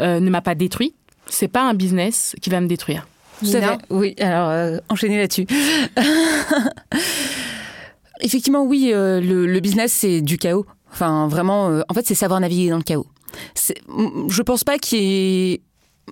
euh, 0.00 0.20
ne 0.20 0.30
m'a 0.30 0.40
pas 0.40 0.54
détruit, 0.54 0.94
c'est 1.26 1.48
pas 1.48 1.62
un 1.62 1.74
business 1.74 2.36
qui 2.40 2.50
va 2.50 2.60
me 2.60 2.66
détruire. 2.66 3.06
Oui, 3.90 4.14
alors 4.20 4.48
euh, 4.48 4.78
enchaîner 4.88 5.18
là-dessus. 5.18 5.46
Effectivement, 8.20 8.62
oui, 8.62 8.90
euh, 8.92 9.20
le, 9.20 9.60
business, 9.60 9.92
c'est 9.92 10.20
du 10.20 10.38
chaos. 10.38 10.64
Enfin, 10.92 11.28
vraiment, 11.28 11.80
en 11.88 11.94
fait, 11.94 12.06
c'est 12.06 12.14
savoir 12.14 12.40
naviguer 12.40 12.70
dans 12.70 12.76
le 12.76 12.82
chaos. 12.82 13.06
Je 14.28 14.42
pense 14.42 14.64
pas 14.64 14.78
qu'il 14.78 15.02
y 15.02 15.52
ait 15.52 15.60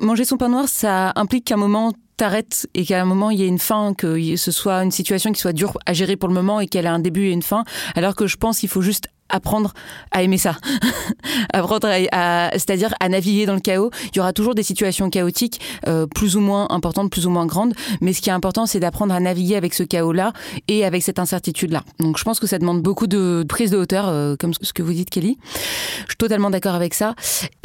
manger 0.01 0.25
son 0.25 0.37
pain 0.37 0.49
noir, 0.49 0.69
ça 0.69 1.13
implique 1.17 1.45
qu'à 1.45 1.55
un 1.55 1.59
moment 1.59 1.93
t'arrêtes 2.17 2.69
et 2.75 2.85
qu'à 2.85 3.01
un 3.01 3.05
moment 3.05 3.31
il 3.31 3.41
y 3.41 3.45
ait 3.45 3.49
une 3.49 3.59
fin, 3.59 3.95
que 3.95 4.37
ce 4.37 4.51
soit 4.51 4.83
une 4.83 4.91
situation 4.91 5.33
qui 5.33 5.41
soit 5.41 5.53
dure 5.53 5.79
à 5.87 5.93
gérer 5.93 6.17
pour 6.17 6.29
le 6.29 6.35
moment 6.35 6.61
et 6.61 6.67
qu'elle 6.67 6.87
a 6.87 6.93
un 6.93 6.99
début 6.99 7.27
et 7.27 7.33
une 7.33 7.43
fin, 7.43 7.65
alors 7.95 8.15
que 8.15 8.27
je 8.27 8.37
pense 8.37 8.61
qu'il 8.61 8.69
faut 8.69 8.83
juste 8.83 9.09
apprendre 9.29 9.73
à 10.11 10.23
aimer 10.23 10.39
ça, 10.39 10.57
apprendre 11.53 11.89
à, 12.13 12.51
c'est-à-dire 12.53 12.95
à 13.01 13.09
naviguer 13.09 13.47
dans 13.47 13.55
le 13.55 13.61
chaos. 13.61 13.91
Il 14.13 14.19
y 14.19 14.21
aura 14.21 14.33
toujours 14.33 14.55
des 14.55 14.63
situations 14.63 15.11
chaotiques, 15.11 15.61
euh, 15.87 16.07
plus 16.07 16.37
ou 16.37 16.41
moins 16.41 16.67
importantes, 16.71 17.11
plus 17.11 17.27
ou 17.27 17.31
moins 17.31 17.47
grandes, 17.47 17.75
mais 18.01 18.13
ce 18.13 18.21
qui 18.21 18.31
est 18.31 18.33
important, 18.33 18.67
c'est 18.67 18.81
d'apprendre 18.81 19.15
à 19.15 19.21
naviguer 19.21 19.57
avec 19.57 19.75
ce 19.75 19.83
chaos-là 19.83 20.33
et 20.69 20.85
avec 20.85 21.03
cette 21.03 21.19
incertitude-là. 21.19 21.83
Donc, 21.99 22.19
je 22.19 22.25
pense 22.25 22.41
que 22.41 22.47
ça 22.47 22.59
demande 22.59 22.83
beaucoup 22.83 23.07
de 23.07 23.45
prise 23.49 23.71
de 23.71 23.79
hauteur, 23.79 24.09
euh, 24.09 24.37
comme 24.39 24.53
ce 24.61 24.73
que 24.73 24.83
vous 24.83 24.93
dites, 24.93 25.11
Kelly. 25.11 25.39
Je 26.03 26.11
suis 26.11 26.17
totalement 26.17 26.51
d'accord 26.51 26.75
avec 26.75 26.95
ça. 26.95 27.15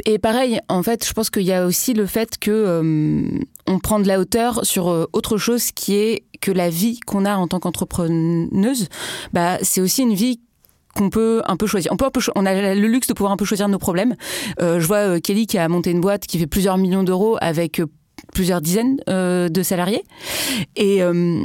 Et 0.06 0.18
pareil, 0.18 0.60
en 0.68 0.82
fait, 0.82 1.06
je 1.06 1.12
pense 1.12 1.30
qu'il 1.30 1.42
y 1.42 1.52
a 1.52 1.66
aussi 1.66 1.92
le 1.92 2.06
fait 2.06 2.38
que 2.38 2.50
euh, 2.50 3.28
on 3.66 3.78
prend 3.78 4.00
de 4.00 4.08
la 4.08 4.18
hauteur 4.18 4.64
sur 4.64 4.86
autre 5.12 5.36
chose 5.36 5.72
qui 5.72 5.94
est 5.94 6.24
que 6.40 6.50
la 6.50 6.70
vie 6.70 7.00
qu'on 7.00 7.24
a 7.24 7.36
en 7.36 7.48
tant 7.48 7.60
qu'entrepreneuse, 7.60 8.88
bah, 9.32 9.58
c'est 9.62 9.80
aussi 9.80 10.02
une 10.02 10.14
vie 10.14 10.40
qu'on 10.98 11.10
peut 11.10 11.42
un 11.46 11.56
peu 11.56 11.66
choisir. 11.66 11.92
On, 11.92 11.96
on 12.34 12.46
a 12.46 12.74
le 12.74 12.88
luxe 12.88 13.06
de 13.06 13.14
pouvoir 13.14 13.32
un 13.32 13.36
peu 13.36 13.44
choisir 13.44 13.68
nos 13.68 13.78
problèmes. 13.78 14.16
Euh, 14.60 14.80
je 14.80 14.86
vois 14.86 14.98
euh, 14.98 15.20
Kelly 15.20 15.46
qui 15.46 15.56
a 15.56 15.68
monté 15.68 15.90
une 15.90 16.00
boîte 16.00 16.26
qui 16.26 16.38
fait 16.38 16.46
plusieurs 16.46 16.76
millions 16.76 17.04
d'euros 17.04 17.38
avec 17.40 17.80
euh, 17.80 17.86
plusieurs 18.32 18.60
dizaines 18.60 18.98
euh, 19.08 19.48
de 19.48 19.62
salariés. 19.62 20.04
Et, 20.76 21.02
euh, 21.02 21.42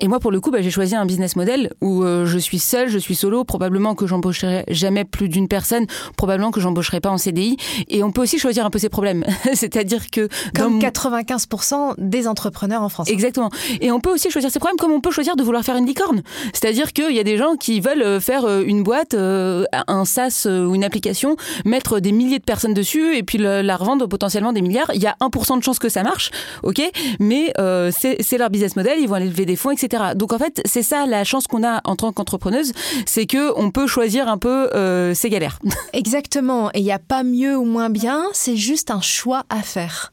et, 0.00 0.08
moi, 0.08 0.20
pour 0.20 0.30
le 0.30 0.40
coup, 0.40 0.50
bah, 0.50 0.60
j'ai 0.60 0.70
choisi 0.70 0.94
un 0.94 1.06
business 1.06 1.36
model 1.36 1.72
où 1.80 2.02
euh, 2.02 2.26
je 2.26 2.38
suis 2.38 2.58
seule, 2.58 2.88
je 2.88 2.98
suis 2.98 3.14
solo, 3.14 3.44
probablement 3.44 3.94
que 3.94 4.06
j'embaucherai 4.06 4.64
jamais 4.68 5.04
plus 5.04 5.28
d'une 5.28 5.48
personne, 5.48 5.86
probablement 6.16 6.50
que 6.50 6.60
j'embaucherai 6.60 7.00
pas 7.00 7.10
en 7.10 7.18
CDI. 7.18 7.56
Et 7.88 8.02
on 8.02 8.12
peut 8.12 8.22
aussi 8.22 8.38
choisir 8.38 8.66
un 8.66 8.70
peu 8.70 8.78
ses 8.78 8.88
problèmes. 8.88 9.24
C'est-à-dire 9.54 10.10
que... 10.10 10.28
Comme 10.54 10.78
95% 10.78 11.94
des 11.98 12.28
entrepreneurs 12.28 12.82
en 12.82 12.88
France. 12.88 13.08
Exactement. 13.08 13.50
Et 13.80 13.90
on 13.90 14.00
peut 14.00 14.12
aussi 14.12 14.30
choisir 14.30 14.50
ses 14.50 14.58
problèmes 14.58 14.76
comme 14.76 14.92
on 14.92 15.00
peut 15.00 15.10
choisir 15.10 15.36
de 15.36 15.42
vouloir 15.42 15.64
faire 15.64 15.76
une 15.76 15.86
licorne. 15.86 16.22
C'est-à-dire 16.52 16.92
qu'il 16.92 17.14
y 17.14 17.20
a 17.20 17.24
des 17.24 17.36
gens 17.36 17.56
qui 17.56 17.80
veulent 17.80 18.20
faire 18.20 18.46
une 18.60 18.82
boîte, 18.82 19.14
un 19.14 20.04
SaaS 20.04 20.46
ou 20.46 20.74
une 20.74 20.84
application, 20.84 21.36
mettre 21.64 22.00
des 22.00 22.12
milliers 22.12 22.38
de 22.38 22.44
personnes 22.44 22.74
dessus 22.74 23.16
et 23.16 23.22
puis 23.22 23.38
la 23.38 23.76
revendre 23.76 24.08
potentiellement 24.08 24.52
des 24.52 24.62
milliards. 24.62 24.90
Il 24.94 25.02
y 25.02 25.06
a 25.06 25.16
1% 25.20 25.58
de 25.58 25.62
chance 25.62 25.78
que 25.78 25.88
ça 25.88 26.02
marche 26.02 26.23
ok, 26.62 26.82
mais 27.20 27.52
euh, 27.58 27.90
c'est 27.92 28.38
leur 28.38 28.50
business 28.50 28.76
model, 28.76 28.98
ils 29.00 29.08
vont 29.08 29.14
aller 29.14 29.28
lever 29.28 29.46
des 29.46 29.56
fonds, 29.56 29.70
etc. 29.70 30.12
Donc 30.14 30.32
en 30.32 30.38
fait, 30.38 30.60
c'est 30.64 30.82
ça 30.82 31.06
la 31.06 31.24
chance 31.24 31.46
qu'on 31.46 31.64
a 31.64 31.80
en 31.84 31.96
tant 31.96 32.12
qu'entrepreneuse, 32.12 32.72
c'est 33.06 33.26
que 33.26 33.56
on 33.58 33.70
peut 33.70 33.86
choisir 33.86 34.28
un 34.28 34.38
peu 34.38 34.70
euh, 34.74 35.14
ses 35.14 35.30
galères. 35.30 35.58
Exactement, 35.92 36.70
et 36.74 36.80
il 36.80 36.84
n'y 36.84 36.92
a 36.92 36.98
pas 36.98 37.22
mieux 37.22 37.56
ou 37.56 37.64
moins 37.64 37.90
bien, 37.90 38.24
c'est 38.32 38.56
juste 38.56 38.90
un 38.90 39.00
choix 39.00 39.44
à 39.48 39.62
faire 39.62 40.10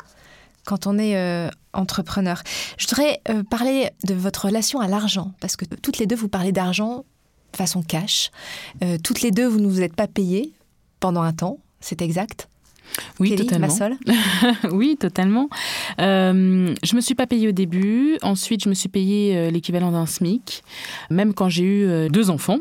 quand 0.65 0.85
on 0.85 0.99
est 0.99 1.17
euh, 1.17 1.49
entrepreneur. 1.73 2.41
Je 2.77 2.87
voudrais 2.87 3.21
parler 3.49 3.89
de 4.03 4.13
votre 4.13 4.45
relation 4.45 4.79
à 4.79 4.87
l'argent, 4.87 5.31
parce 5.39 5.55
que 5.55 5.65
toutes 5.65 5.97
les 5.97 6.05
deux, 6.05 6.15
vous 6.15 6.29
parlez 6.29 6.51
d'argent 6.51 7.05
façon 7.53 7.81
cash. 7.81 8.31
toutes 9.03 9.21
les 9.21 9.31
deux, 9.31 9.45
vous 9.45 9.59
ne 9.59 9.67
vous 9.67 9.81
êtes 9.81 9.93
pas 9.93 10.07
payées 10.07 10.53
pendant 11.01 11.21
un 11.21 11.33
temps, 11.33 11.59
c'est 11.81 12.01
exact 12.01 12.47
oui, 13.19 13.35
totalement. 13.35 13.67
oui, 14.71 14.97
totalement. 14.97 15.49
Euh, 15.99 16.73
je 16.83 16.95
me 16.95 17.01
suis 17.01 17.15
pas 17.15 17.27
payée 17.27 17.47
au 17.47 17.51
début. 17.51 18.17
Ensuite, 18.21 18.63
je 18.63 18.69
me 18.69 18.73
suis 18.73 18.89
payée 18.89 19.37
euh, 19.37 19.51
l'équivalent 19.51 19.91
d'un 19.91 20.05
SMIC, 20.05 20.63
même 21.09 21.33
quand 21.33 21.49
j'ai 21.49 21.63
eu 21.63 21.85
euh, 21.85 22.09
deux 22.09 22.29
enfants. 22.29 22.59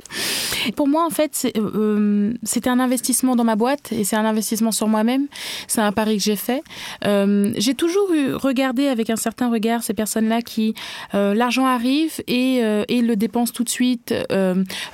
Pour 0.76 0.88
moi, 0.88 1.06
en 1.06 1.10
fait, 1.10 1.50
euh, 1.56 2.34
c'était 2.42 2.70
un 2.70 2.80
investissement 2.80 3.36
dans 3.36 3.44
ma 3.44 3.56
boîte 3.56 3.92
et 3.92 4.04
c'est 4.04 4.16
un 4.16 4.24
investissement 4.24 4.72
sur 4.72 4.88
moi-même. 4.88 5.26
C'est 5.66 5.80
un 5.80 5.92
pari 5.92 6.18
que 6.18 6.22
j'ai 6.22 6.36
fait. 6.36 6.62
j'ai 7.02 7.74
toujours 7.74 8.12
eu, 8.12 8.34
regardé 8.34 8.86
avec 8.86 9.10
un 9.10 9.16
certain 9.16 9.50
regard 9.50 9.82
ces 9.82 9.94
personnes-là 9.94 10.42
qui, 10.42 10.74
l'argent 11.12 11.66
arrive 11.66 12.20
et, 12.26 12.60
et 12.88 13.02
le 13.02 13.16
dépensent 13.16 13.52
tout 13.52 13.64
de 13.64 13.68
suite. 13.68 14.14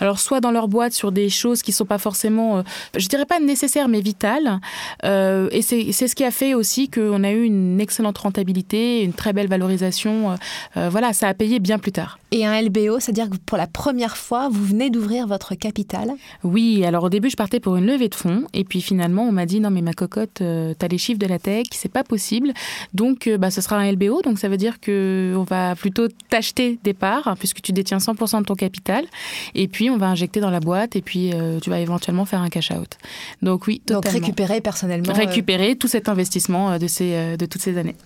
alors, 0.01 0.19
soit 0.19 0.41
dans 0.41 0.51
leur 0.51 0.69
boîte 0.69 0.93
sur 0.93 1.13
des 1.13 1.29
choses 1.29 1.63
qui 1.63 1.73
sont 1.73 1.85
pas 1.85 1.99
forcément, 1.99 2.63
je 2.97 3.09
dirais 3.09 3.27
pas 3.27 3.41
nécessaires, 3.41 3.89
mais 3.89 4.01
vitales. 4.01 4.61
Euh, 5.05 5.26
et 5.51 5.63
c'est 5.63 5.93
ce 5.93 6.15
qui 6.15 6.25
a 6.25 6.31
fait 6.31 6.55
aussi 6.55 6.89
qu'on 6.89 7.25
a 7.25 7.31
eu 7.31 7.45
une 7.45 7.81
excellente 7.81 8.19
rentabilité, 8.19 9.03
une 9.03 9.13
très 9.13 9.33
belle 9.33 9.49
valorisation. 9.49 10.33
Euh, 10.33 10.35
euh, 10.77 10.89
voilà, 10.91 11.13
ça 11.13 11.29
a 11.29 11.35
payé 11.35 11.59
bien 11.59 11.79
plus 11.79 11.93
tard. 11.93 12.19
Et 12.37 12.45
un 12.45 12.61
LBO, 12.61 13.01
c'est-à-dire 13.01 13.31
que 13.31 13.37
pour 13.37 13.57
la 13.57 13.67
première 13.67 14.17
fois, 14.17 14.51
vous 14.51 14.63
venez 14.63 14.91
d'ouvrir 14.91 15.27
votre 15.27 15.55
capital 15.55 16.13
Oui, 16.45 16.85
alors 16.85 17.05
au 17.05 17.09
début, 17.09 17.31
je 17.31 17.37
partais 17.37 17.61
pour 17.61 17.77
une 17.77 17.87
levée 17.87 18.11
de 18.11 18.15
fonds. 18.15 18.45
Et 18.53 18.65
puis 18.65 18.83
finalement, 18.83 19.23
on 19.23 19.33
m'a 19.33 19.47
dit 19.47 19.59
non, 19.59 19.71
mais 19.71 19.81
ma 19.81 19.95
cocotte, 19.95 20.35
tu 20.35 20.45
as 20.45 20.89
les 20.91 20.99
chiffres 20.99 21.19
de 21.19 21.27
la 21.27 21.39
tech, 21.39 21.67
c'est 21.73 21.91
pas 21.91 22.05
possible. 22.05 22.53
Donc, 22.93 23.29
bah, 23.39 23.51
ce 23.51 23.63
sera 23.63 23.77
un 23.77 23.91
LBO. 23.91 24.21
Donc, 24.21 24.39
ça 24.39 24.49
veut 24.49 24.59
dire 24.59 24.81
qu'on 24.81 25.47
va 25.49 25.75
plutôt 25.77 26.09
t'acheter 26.29 26.79
des 26.85 26.93
parts, 26.93 27.27
hein, 27.27 27.37
puisque 27.39 27.63
tu 27.63 27.73
détiens 27.73 27.99
100% 27.99 28.41
de 28.41 28.45
ton 28.45 28.55
capital. 28.55 29.07
Et 29.55 29.67
puis, 29.67 29.89
on 29.89 29.97
va 29.97 30.09
injecter 30.09 30.41
dans 30.41 30.51
la 30.51 30.61
boîte. 30.61 30.95
Et 30.95 31.01
puis, 31.01 31.33
tu 31.63 31.71
vas 31.71 31.81
éventuellement 31.81 32.27
faire 32.27 32.43
un 32.43 32.51
cash-out. 32.51 32.99
Donc, 33.41 33.67
oui, 33.67 33.81
totalement. 33.81 34.01
Donc, 34.03 34.13
récupérer 34.13 34.61
personnellement 34.61 35.15
récupérer 35.37 35.77
tout 35.77 35.89
cet 35.89 36.09
investissement 36.09 36.73
euh, 36.73 36.79
de, 36.79 36.87
ces, 36.87 37.15
euh, 37.15 37.37
de 37.37 37.47
toutes 37.47 37.63
ces 37.63 37.79
années. 37.79 37.97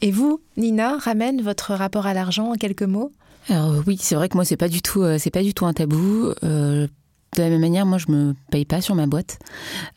Et 0.00 0.10
vous, 0.10 0.40
Nina, 0.56 0.96
ramène 0.98 1.42
votre 1.42 1.74
rapport 1.74 2.06
à 2.06 2.14
l'argent 2.14 2.52
en 2.52 2.54
quelques 2.54 2.82
mots? 2.82 3.12
Alors 3.48 3.74
oui, 3.86 3.98
c'est 4.00 4.14
vrai 4.14 4.28
que 4.28 4.36
moi 4.36 4.44
c'est 4.44 4.56
pas 4.56 4.68
du 4.68 4.82
tout 4.82 5.02
euh, 5.02 5.18
c'est 5.18 5.30
pas 5.30 5.42
du 5.42 5.54
tout 5.54 5.66
un 5.66 5.72
tabou. 5.72 6.32
de 6.42 6.88
la 7.36 7.48
même 7.48 7.60
manière, 7.60 7.86
moi 7.86 7.98
je 7.98 8.10
me 8.10 8.34
paye 8.50 8.64
pas 8.64 8.80
sur 8.80 8.94
ma 8.94 9.06
boîte. 9.06 9.38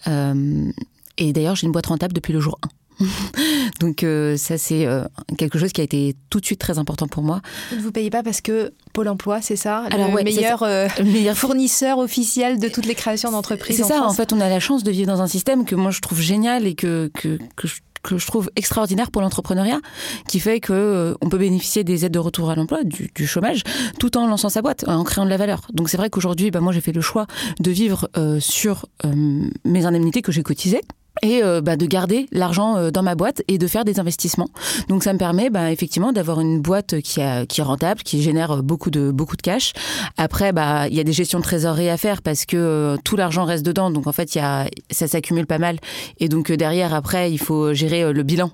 et 0.05 1.33
d'ailleurs, 1.33 1.55
j'ai 1.55 1.65
une 1.65 1.71
boîte 1.71 1.87
rentable 1.87 2.13
depuis 2.13 2.33
le 2.33 2.39
jour 2.39 2.59
1. 2.99 3.05
Donc 3.79 4.05
ça 4.37 4.57
c'est 4.57 4.85
quelque 5.37 5.57
chose 5.57 5.71
qui 5.71 5.81
a 5.81 5.83
été 5.83 6.15
tout 6.29 6.39
de 6.39 6.45
suite 6.45 6.59
très 6.59 6.77
important 6.77 7.07
pour 7.07 7.23
moi. 7.23 7.41
Vous 7.71 7.77
ne 7.77 7.81
vous 7.81 7.91
payez 7.91 8.09
pas 8.09 8.21
parce 8.21 8.41
que 8.41 8.73
Pôle 8.93 9.07
Emploi, 9.07 9.41
c'est 9.41 9.55
ça 9.55 9.85
Alors, 9.91 10.15
le 10.15 10.23
meilleur, 10.23 10.63
meilleur 11.03 11.35
fournisseur 11.37 11.97
officiel 11.97 12.59
de 12.59 12.67
toutes 12.67 12.85
les 12.85 12.95
créations 12.95 13.31
d'entreprises. 13.31 13.77
C'est 13.77 13.83
ça. 13.83 14.03
En 14.03 14.13
fait, 14.13 14.33
on 14.33 14.39
a 14.39 14.49
la 14.49 14.59
chance 14.59 14.83
de 14.83 14.91
vivre 14.91 15.07
dans 15.07 15.21
un 15.21 15.27
système 15.27 15.65
que 15.65 15.75
moi 15.75 15.91
je 15.91 16.01
trouve 16.01 16.21
génial 16.21 16.67
et 16.67 16.75
que 16.75 17.09
que, 17.15 17.39
que 17.55 17.67
je 17.67 17.75
que 18.03 18.17
je 18.17 18.25
trouve 18.25 18.49
extraordinaire 18.55 19.11
pour 19.11 19.21
l'entrepreneuriat, 19.21 19.79
qui 20.27 20.39
fait 20.39 20.59
que 20.59 20.73
euh, 20.73 21.13
on 21.21 21.29
peut 21.29 21.37
bénéficier 21.37 21.83
des 21.83 22.05
aides 22.05 22.13
de 22.13 22.19
retour 22.19 22.49
à 22.49 22.55
l'emploi, 22.55 22.83
du, 22.83 23.27
chômage, 23.27 23.63
tout 23.99 24.17
en 24.17 24.27
lançant 24.27 24.49
sa 24.49 24.61
boîte, 24.61 24.87
en 24.87 25.03
créant 25.03 25.25
de 25.25 25.29
la 25.29 25.37
valeur. 25.37 25.61
Donc 25.73 25.89
c'est 25.89 25.97
vrai 25.97 26.09
qu'aujourd'hui, 26.09 26.51
bah, 26.51 26.59
moi 26.59 26.73
j'ai 26.73 26.81
fait 26.81 26.91
le 26.91 27.01
choix 27.01 27.27
de 27.59 27.71
vivre 27.71 28.09
euh, 28.17 28.39
sur 28.39 28.85
euh, 29.05 29.49
mes 29.65 29.85
indemnités 29.85 30.21
que 30.21 30.31
j'ai 30.31 30.43
cotisées 30.43 30.81
et 31.21 31.43
euh, 31.43 31.61
bah, 31.61 31.75
de 31.75 31.85
garder 31.85 32.27
l'argent 32.31 32.77
euh, 32.77 32.91
dans 32.91 33.03
ma 33.03 33.15
boîte 33.15 33.41
et 33.47 33.57
de 33.57 33.67
faire 33.67 33.85
des 33.85 33.99
investissements. 33.99 34.49
Donc 34.87 35.03
ça 35.03 35.13
me 35.13 35.17
permet 35.17 35.49
bah, 35.49 35.71
effectivement 35.71 36.11
d'avoir 36.11 36.41
une 36.41 36.61
boîte 36.61 37.01
qui, 37.01 37.21
a, 37.21 37.45
qui 37.45 37.61
est 37.61 37.63
rentable, 37.63 38.01
qui 38.01 38.21
génère 38.21 38.63
beaucoup 38.63 38.89
de 38.91 39.11
beaucoup 39.11 39.37
de 39.37 39.41
cash. 39.41 39.73
Après, 40.17 40.51
bah 40.51 40.87
il 40.87 40.95
y 40.95 40.99
a 40.99 41.03
des 41.03 41.13
gestions 41.13 41.39
de 41.39 41.43
trésorerie 41.43 41.89
à 41.89 41.97
faire 41.97 42.21
parce 42.21 42.45
que 42.45 42.57
euh, 42.57 42.97
tout 43.03 43.15
l'argent 43.15 43.45
reste 43.45 43.65
dedans. 43.65 43.91
Donc 43.91 44.07
en 44.07 44.11
fait, 44.11 44.35
y 44.35 44.39
a, 44.39 44.67
ça 44.89 45.07
s'accumule 45.07 45.47
pas 45.47 45.59
mal. 45.59 45.77
Et 46.19 46.29
donc 46.29 46.51
derrière, 46.51 46.93
après, 46.93 47.31
il 47.31 47.39
faut 47.39 47.73
gérer 47.73 48.11
le 48.11 48.23
bilan 48.23 48.51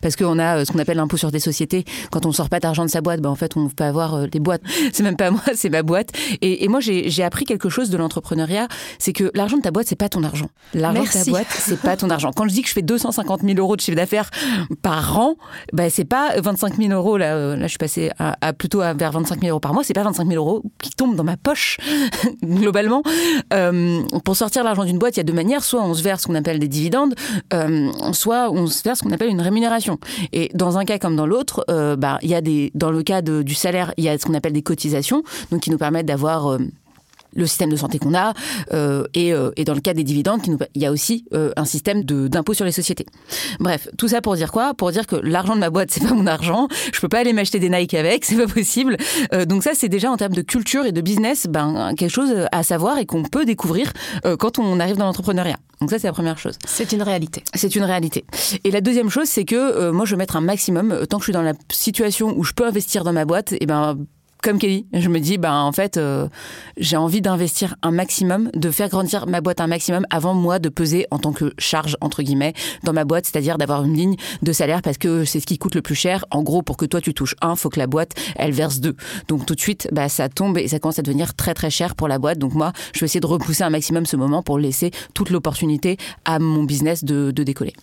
parce 0.00 0.16
qu'on 0.16 0.38
a 0.38 0.64
ce 0.64 0.72
qu'on 0.72 0.78
appelle 0.78 0.96
l'impôt 0.96 1.16
sur 1.16 1.30
des 1.30 1.40
sociétés. 1.40 1.84
Quand 2.10 2.26
on 2.26 2.32
sort 2.32 2.48
pas 2.48 2.60
d'argent 2.60 2.84
de 2.84 2.90
sa 2.90 3.00
boîte, 3.00 3.20
ben 3.20 3.30
en 3.30 3.34
fait, 3.34 3.56
on 3.56 3.68
peut 3.68 3.84
avoir 3.84 4.28
des 4.28 4.40
boîtes. 4.40 4.62
C'est 4.92 5.02
même 5.02 5.16
pas 5.16 5.30
moi, 5.30 5.42
c'est 5.54 5.70
ma 5.70 5.82
boîte. 5.82 6.10
Et, 6.40 6.64
et 6.64 6.68
moi, 6.68 6.80
j'ai 6.80 7.22
appris 7.22 7.44
quelque 7.44 7.68
chose 7.68 7.90
de 7.90 7.96
l'entrepreneuriat, 7.96 8.68
c'est 8.98 9.12
que 9.12 9.30
l'argent 9.34 9.56
de 9.56 9.62
ta 9.62 9.70
boîte, 9.70 9.86
c'est 9.88 9.96
pas 9.96 10.08
ton 10.08 10.22
argent. 10.22 10.48
L'argent 10.74 11.02
de 11.02 11.08
ta 11.08 11.24
boîte, 11.30 11.46
c'est 11.50 11.80
pas 11.80 11.96
ton 11.96 12.10
argent. 12.10 12.30
Quand 12.34 12.46
je 12.48 12.54
dis 12.54 12.62
que 12.62 12.68
je 12.68 12.74
fais 12.74 12.82
250 12.82 13.42
000 13.42 13.58
euros 13.58 13.76
de 13.76 13.80
chiffre 13.80 13.96
d'affaires 13.96 14.30
par 14.82 15.18
an, 15.18 15.36
ben 15.72 15.90
c'est 15.90 16.04
pas 16.04 16.40
25 16.40 16.76
000 16.76 16.90
euros. 16.92 17.16
Là, 17.16 17.56
là, 17.56 17.62
je 17.62 17.68
suis 17.68 17.78
passée 17.78 18.10
à, 18.18 18.52
plutôt 18.52 18.80
à 18.80 18.94
vers 18.94 19.12
25 19.12 19.40
000 19.40 19.50
euros 19.50 19.60
par 19.60 19.74
mois. 19.74 19.84
C'est 19.84 19.94
pas 19.94 20.02
25 20.02 20.28
000 20.28 20.44
euros 20.44 20.62
qui 20.82 20.90
tombent 20.90 21.16
dans 21.16 21.24
ma 21.24 21.36
poche 21.36 21.78
globalement. 22.42 23.02
Euh, 23.52 24.02
pour 24.24 24.36
sortir 24.36 24.64
l'argent 24.64 24.84
d'une 24.84 24.98
boîte, 24.98 25.16
il 25.16 25.20
y 25.20 25.20
a 25.20 25.24
deux 25.24 25.32
manières. 25.32 25.62
Soit 25.62 25.82
on 25.82 25.94
se 25.94 26.02
verse 26.02 26.22
ce 26.22 26.26
qu'on 26.26 26.34
appelle 26.34 26.58
des 26.58 26.68
dividendes, 26.68 27.14
euh, 27.52 27.90
soit 28.12 28.50
on 28.50 28.66
se 28.66 28.82
verse 28.82 28.98
ce 29.00 29.04
qu'on 29.04 29.12
appelle 29.12 29.30
une 29.30 29.40
rémunération. 29.40 29.67
Et 30.32 30.50
dans 30.54 30.78
un 30.78 30.84
cas 30.84 30.98
comme 30.98 31.16
dans 31.16 31.26
l'autre, 31.26 31.64
euh, 31.70 31.96
bah, 31.96 32.18
y 32.22 32.34
a 32.34 32.40
dans 32.74 32.90
le 32.90 33.02
cas 33.02 33.22
du 33.22 33.54
salaire, 33.54 33.92
il 33.96 34.04
y 34.04 34.08
a 34.08 34.18
ce 34.18 34.26
qu'on 34.26 34.34
appelle 34.34 34.52
des 34.52 34.62
cotisations, 34.62 35.22
donc 35.50 35.62
qui 35.62 35.70
nous 35.70 35.78
permettent 35.78 36.06
d'avoir 36.06 36.52
euh, 36.52 36.58
le 37.34 37.46
système 37.46 37.70
de 37.70 37.76
santé 37.76 37.98
qu'on 37.98 38.14
a, 38.14 38.34
euh, 38.72 39.04
et, 39.14 39.32
euh, 39.32 39.50
et, 39.56 39.64
dans 39.64 39.74
le 39.74 39.80
cas 39.80 39.94
des 39.94 40.04
dividendes, 40.04 40.40
il 40.74 40.82
y 40.82 40.86
a 40.86 40.92
aussi 40.92 41.24
euh, 41.34 41.52
un 41.56 41.64
système 41.64 42.04
d'impôt 42.04 42.54
sur 42.54 42.64
les 42.64 42.72
sociétés. 42.72 43.06
Bref, 43.60 43.88
tout 43.96 44.08
ça 44.08 44.20
pour 44.20 44.34
dire 44.36 44.52
quoi? 44.52 44.74
Pour 44.74 44.90
dire 44.90 45.06
que 45.06 45.16
l'argent 45.16 45.54
de 45.54 45.60
ma 45.60 45.70
boîte, 45.70 45.90
c'est 45.90 46.02
pas 46.02 46.14
mon 46.14 46.26
argent, 46.26 46.68
je 46.92 47.00
peux 47.00 47.08
pas 47.08 47.18
aller 47.18 47.32
m'acheter 47.32 47.58
des 47.58 47.68
Nike 47.68 47.94
avec, 47.94 48.24
c'est 48.24 48.36
pas 48.36 48.46
possible. 48.46 48.96
Donc 49.46 49.62
ça, 49.62 49.72
c'est 49.74 49.88
déjà 49.88 50.10
en 50.10 50.16
termes 50.16 50.32
de 50.32 50.42
culture 50.42 50.86
et 50.86 50.92
de 50.92 51.00
business, 51.00 51.46
ben, 51.48 51.94
quelque 51.96 52.10
chose 52.10 52.32
à 52.52 52.62
savoir 52.62 52.98
et 52.98 53.06
qu'on 53.06 53.22
peut 53.22 53.44
découvrir 53.44 53.92
quand 54.38 54.58
on 54.58 54.80
arrive 54.80 54.96
dans 54.96 55.06
l'entrepreneuriat. 55.06 55.56
Donc 55.80 55.90
ça, 55.90 55.98
c'est 55.98 56.08
la 56.08 56.12
première 56.12 56.38
chose. 56.38 56.56
C'est 56.66 56.92
une 56.92 57.02
réalité. 57.02 57.44
C'est 57.54 57.76
une 57.76 57.84
réalité. 57.84 58.24
Et 58.64 58.70
la 58.70 58.80
deuxième 58.80 59.10
chose, 59.10 59.28
c'est 59.28 59.44
que 59.44 59.90
moi, 59.90 60.04
je 60.04 60.12
veux 60.12 60.18
mettre 60.18 60.36
un 60.36 60.40
maximum, 60.40 61.06
tant 61.08 61.18
que 61.18 61.22
je 61.22 61.26
suis 61.26 61.32
dans 61.32 61.42
la 61.42 61.54
situation 61.70 62.34
où 62.36 62.44
je 62.44 62.52
peux 62.52 62.66
investir 62.66 63.04
dans 63.04 63.12
ma 63.12 63.24
boîte, 63.24 63.54
et 63.60 63.66
ben 63.66 63.96
comme 64.42 64.58
Kelly, 64.58 64.86
je 64.92 65.08
me 65.08 65.18
dis, 65.20 65.38
ben 65.38 65.54
en 65.54 65.72
fait, 65.72 65.96
euh, 65.96 66.28
j'ai 66.76 66.96
envie 66.96 67.20
d'investir 67.20 67.74
un 67.82 67.90
maximum, 67.90 68.50
de 68.54 68.70
faire 68.70 68.88
grandir 68.88 69.26
ma 69.26 69.40
boîte 69.40 69.60
un 69.60 69.66
maximum 69.66 70.06
avant 70.10 70.34
moi 70.34 70.58
de 70.58 70.68
peser 70.68 71.06
en 71.10 71.18
tant 71.18 71.32
que 71.32 71.52
charge 71.58 71.96
entre 72.00 72.22
guillemets 72.22 72.54
dans 72.84 72.92
ma 72.92 73.04
boîte, 73.04 73.26
c'est-à-dire 73.26 73.58
d'avoir 73.58 73.84
une 73.84 73.94
ligne 73.94 74.16
de 74.42 74.52
salaire 74.52 74.82
parce 74.82 74.98
que 74.98 75.24
c'est 75.24 75.40
ce 75.40 75.46
qui 75.46 75.58
coûte 75.58 75.74
le 75.74 75.82
plus 75.82 75.94
cher. 75.94 76.24
En 76.30 76.42
gros, 76.42 76.62
pour 76.62 76.76
que 76.76 76.86
toi 76.86 77.00
tu 77.00 77.14
touches 77.14 77.34
un, 77.40 77.56
faut 77.56 77.68
que 77.68 77.78
la 77.78 77.86
boîte 77.86 78.12
elle 78.36 78.52
verse 78.52 78.80
deux. 78.80 78.96
Donc 79.28 79.46
tout 79.46 79.54
de 79.54 79.60
suite, 79.60 79.88
bah, 79.92 80.08
ça 80.08 80.28
tombe 80.28 80.58
et 80.58 80.68
ça 80.68 80.78
commence 80.78 80.98
à 80.98 81.02
devenir 81.02 81.34
très 81.34 81.54
très 81.54 81.70
cher 81.70 81.94
pour 81.94 82.08
la 82.08 82.18
boîte. 82.18 82.38
Donc 82.38 82.54
moi, 82.54 82.72
je 82.94 83.00
vais 83.00 83.06
essayer 83.06 83.20
de 83.20 83.26
repousser 83.26 83.64
un 83.64 83.70
maximum 83.70 84.06
ce 84.06 84.16
moment 84.16 84.42
pour 84.42 84.58
laisser 84.58 84.90
toute 85.14 85.30
l'opportunité 85.30 85.96
à 86.24 86.38
mon 86.38 86.64
business 86.64 87.04
de, 87.04 87.30
de 87.30 87.42
décoller. 87.42 87.74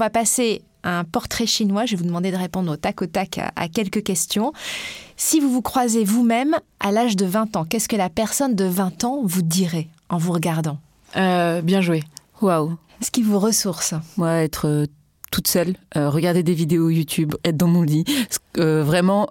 Va 0.00 0.10
passer 0.10 0.62
à 0.82 0.98
un 0.98 1.04
portrait 1.04 1.46
chinois. 1.46 1.84
Je 1.86 1.92
vais 1.92 1.98
vous 1.98 2.08
demander 2.08 2.32
de 2.32 2.36
répondre 2.36 2.72
au 2.72 2.76
tac 2.76 3.02
au 3.02 3.06
tac 3.06 3.38
à, 3.38 3.52
à 3.54 3.68
quelques 3.68 4.02
questions. 4.02 4.52
Si 5.16 5.38
vous 5.40 5.50
vous 5.50 5.62
croisez 5.62 6.04
vous-même 6.04 6.56
à 6.80 6.90
l'âge 6.90 7.16
de 7.16 7.26
20 7.26 7.56
ans, 7.56 7.64
qu'est-ce 7.64 7.88
que 7.88 7.96
la 7.96 8.08
personne 8.08 8.54
de 8.54 8.64
20 8.64 9.04
ans 9.04 9.20
vous 9.22 9.42
dirait 9.42 9.88
en 10.08 10.16
vous 10.16 10.32
regardant? 10.32 10.78
Euh, 11.16 11.60
Bien 11.60 11.82
joué. 11.82 12.02
Waouh. 12.40 12.76
Ce 13.02 13.10
qui 13.10 13.22
vous 13.22 13.38
ressource? 13.38 13.94
Moi, 14.16 14.30
être 14.30 14.66
euh, 14.66 14.86
toute 15.30 15.48
seule, 15.48 15.76
euh, 15.96 16.08
regarder 16.08 16.42
des 16.42 16.54
vidéos 16.54 16.88
YouTube, 16.90 17.34
être 17.44 17.56
dans 17.56 17.68
mon 17.68 17.82
lit, 17.82 18.04
euh, 18.58 18.82
vraiment 18.82 19.28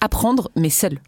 apprendre, 0.00 0.50
mais 0.56 0.70
seule. 0.70 0.98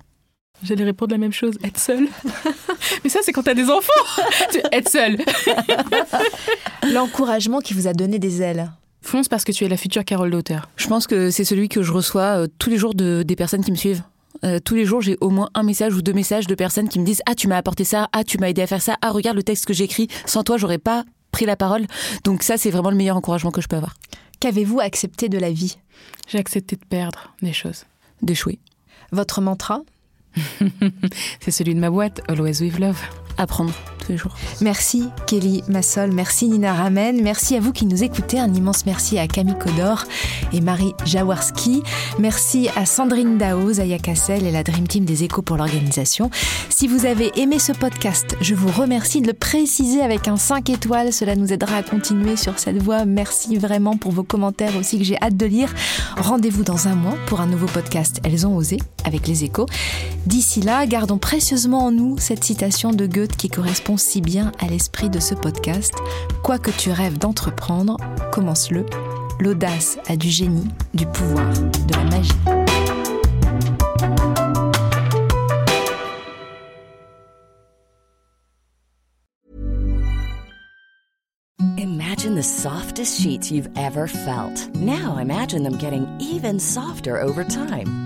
J'allais 0.63 0.85
répondre 0.85 1.13
la 1.13 1.19
même 1.19 1.33
chose, 1.33 1.55
être 1.63 1.79
seule. 1.79 2.09
Mais 3.05 3.11
ça, 3.11 3.21
c'est 3.23 3.33
quand 3.33 3.43
t'as 3.43 3.55
des 3.55 3.71
enfants. 3.71 3.93
être 4.73 4.89
seule. 4.89 5.19
L'encouragement 6.93 7.61
qui 7.61 7.75
vous 7.75 7.87
a 7.87 7.93
donné 7.93 8.19
des 8.19 8.43
ailes. 8.43 8.71
Fonce 9.03 9.29
parce 9.29 9.45
que 9.45 9.53
tu 9.53 9.65
es 9.65 9.69
la 9.69 9.77
future 9.77 10.05
Carole 10.05 10.31
d'auteur. 10.31 10.69
Je 10.77 10.89
pense 10.89 11.07
que 11.07 11.31
c'est 11.31 11.45
celui 11.45 11.69
que 11.69 11.83
je 11.83 11.93
reçois 11.93 12.43
euh, 12.43 12.47
tous 12.59 12.71
les 12.71 12.77
jours 12.77 12.95
de, 12.95 13.23
des 13.23 13.37
personnes 13.37 13.65
qui 13.65 13.71
me 13.71 13.77
suivent. 13.77 14.03
Euh, 14.45 14.59
tous 14.59 14.75
les 14.75 14.85
jours, 14.85 15.01
j'ai 15.01 15.17
au 15.21 15.31
moins 15.31 15.49
un 15.55 15.63
message 15.63 15.95
ou 15.95 16.03
deux 16.03 16.13
messages 16.13 16.47
de 16.47 16.55
personnes 16.55 16.89
qui 16.89 16.99
me 16.99 17.05
disent 17.05 17.23
Ah, 17.27 17.35
tu 17.35 17.49
m'as 17.49 17.57
apporté 17.57 17.85
ça, 17.85 18.09
ah, 18.13 18.25
tu 18.25 18.39
m'as 18.39 18.49
aidé 18.49 18.63
à 18.63 18.67
faire 18.67 18.83
ça, 18.83 18.97
ah, 19.03 19.11
regarde 19.11 19.37
le 19.37 19.43
texte 19.43 19.67
que 19.67 19.73
j'écris, 19.73 20.09
sans 20.27 20.43
toi, 20.43 20.57
j'aurais 20.57 20.79
pas 20.79 21.05
pris 21.33 21.47
la 21.47 21.57
parole. 21.57 21.87
Donc, 22.25 22.43
ça, 22.43 22.57
c'est 22.57 22.71
vraiment 22.71 22.91
le 22.91 22.97
meilleur 22.97 23.17
encouragement 23.17 23.51
que 23.51 23.61
je 23.61 23.69
peux 23.69 23.77
avoir. 23.77 23.95
Qu'avez-vous 24.41 24.81
accepté 24.81 25.29
de 25.29 25.39
la 25.39 25.51
vie? 25.51 25.79
J'ai 26.29 26.39
accepté 26.39 26.77
de 26.77 26.85
perdre 26.85 27.35
des 27.43 27.53
choses. 27.53 27.85
D'échouer. 28.23 28.59
Votre 29.13 29.41
mantra? 29.41 29.83
c'est 31.41 31.51
celui 31.51 31.75
de 31.75 31.81
ma 31.81 31.91
boîte, 31.91 32.23
Always 32.29 32.61
with 32.61 32.79
Love. 32.79 33.26
Apprendre 33.39 33.73
tous 33.99 34.13
les 34.13 34.19
jours. 34.19 34.33
Merci 34.61 35.09
Kelly 35.27 35.63
Massol, 35.69 36.13
merci 36.13 36.49
Nina 36.49 36.73
Ramen, 36.73 37.21
merci 37.23 37.57
à 37.57 37.61
vous 37.61 37.73
qui 37.73 37.87
nous 37.87 38.03
écoutez, 38.03 38.39
un 38.39 38.53
immense 38.53 38.87
merci 38.87 39.19
à 39.19 39.27
Camille 39.27 39.59
Codor 39.59 40.05
et 40.53 40.61
Marie 40.61 40.95
Jaworski, 41.05 41.83
merci 42.19 42.69
à 42.77 42.87
Sandrine 42.87 43.37
Dao, 43.39 43.73
Zaya 43.73 43.99
Cassel 43.99 44.47
et 44.47 44.53
la 44.53 44.63
Dream 44.63 44.87
Team 44.87 45.05
des 45.05 45.25
Échos 45.25 45.43
pour 45.43 45.57
l'organisation. 45.57 46.31
Si 46.69 46.87
vous 46.87 47.07
avez 47.07 47.33
aimé 47.41 47.59
ce 47.59 47.73
podcast, 47.73 48.37
je 48.41 48.55
vous 48.55 48.71
remercie 48.71 49.21
de 49.21 49.27
le 49.27 49.33
préciser 49.33 50.03
avec 50.03 50.29
un 50.29 50.37
5 50.37 50.71
étoiles, 50.71 51.13
cela 51.13 51.35
nous 51.37 51.53
aidera 51.53 51.77
à 51.77 51.83
continuer 51.83 52.37
sur 52.37 52.59
cette 52.59 52.83
voie. 52.83 53.05
Merci 53.05 53.57
vraiment 53.57 53.97
pour 53.97 54.13
vos 54.13 54.23
commentaires 54.23 54.77
aussi 54.77 54.99
que 54.99 55.05
j'ai 55.05 55.21
hâte 55.21 55.37
de 55.37 55.47
lire. 55.47 55.75
Rendez-vous 56.17 56.63
dans 56.63 56.89
un 56.89 56.95
mois 56.95 57.17
pour 57.27 57.41
un 57.41 57.47
nouveau 57.47 57.67
podcast 57.67 58.21
Elles 58.25 58.47
ont 58.47 58.57
osé 58.57 58.79
avec 59.05 59.27
les 59.27 59.45
Échos. 59.45 59.67
D'ici 60.27 60.61
là, 60.61 60.87
gardons 60.87 61.19
précieusement 61.19 61.87
en 61.87 61.93
nous 61.93 62.19
cette 62.19 62.45
citation 62.45 62.91
de 62.91 63.07
Goethe 63.07 63.26
qui 63.35 63.49
correspond 63.49 63.97
si 63.97 64.21
bien 64.21 64.53
à 64.61 64.67
l'esprit 64.67 65.11
de 65.11 65.19
ce 65.19 65.35
podcast. 65.35 65.95
Quoi 66.43 66.59
que 66.59 66.71
tu 66.71 66.91
rêves 66.91 67.19
d'entreprendre, 67.19 67.97
commence-le. 68.31 68.87
L'audace 69.41 69.99
a 70.09 70.17
du 70.17 70.29
génie, 70.29 70.69
du 70.95 71.07
pouvoir, 71.07 71.51
de 71.53 71.95
la 71.95 72.05
magie. 72.05 72.33
Imagine 81.79 82.35
the 82.35 82.43
softest 82.43 83.21
sheets 83.21 83.51
you've 83.51 83.69
ever 83.77 84.07
felt. 84.07 84.75
Now 84.75 85.19
imagine 85.19 85.63
them 85.63 85.77
getting 85.77 86.07
even 86.19 86.59
softer 86.59 87.21
over 87.21 87.45
time. 87.45 88.06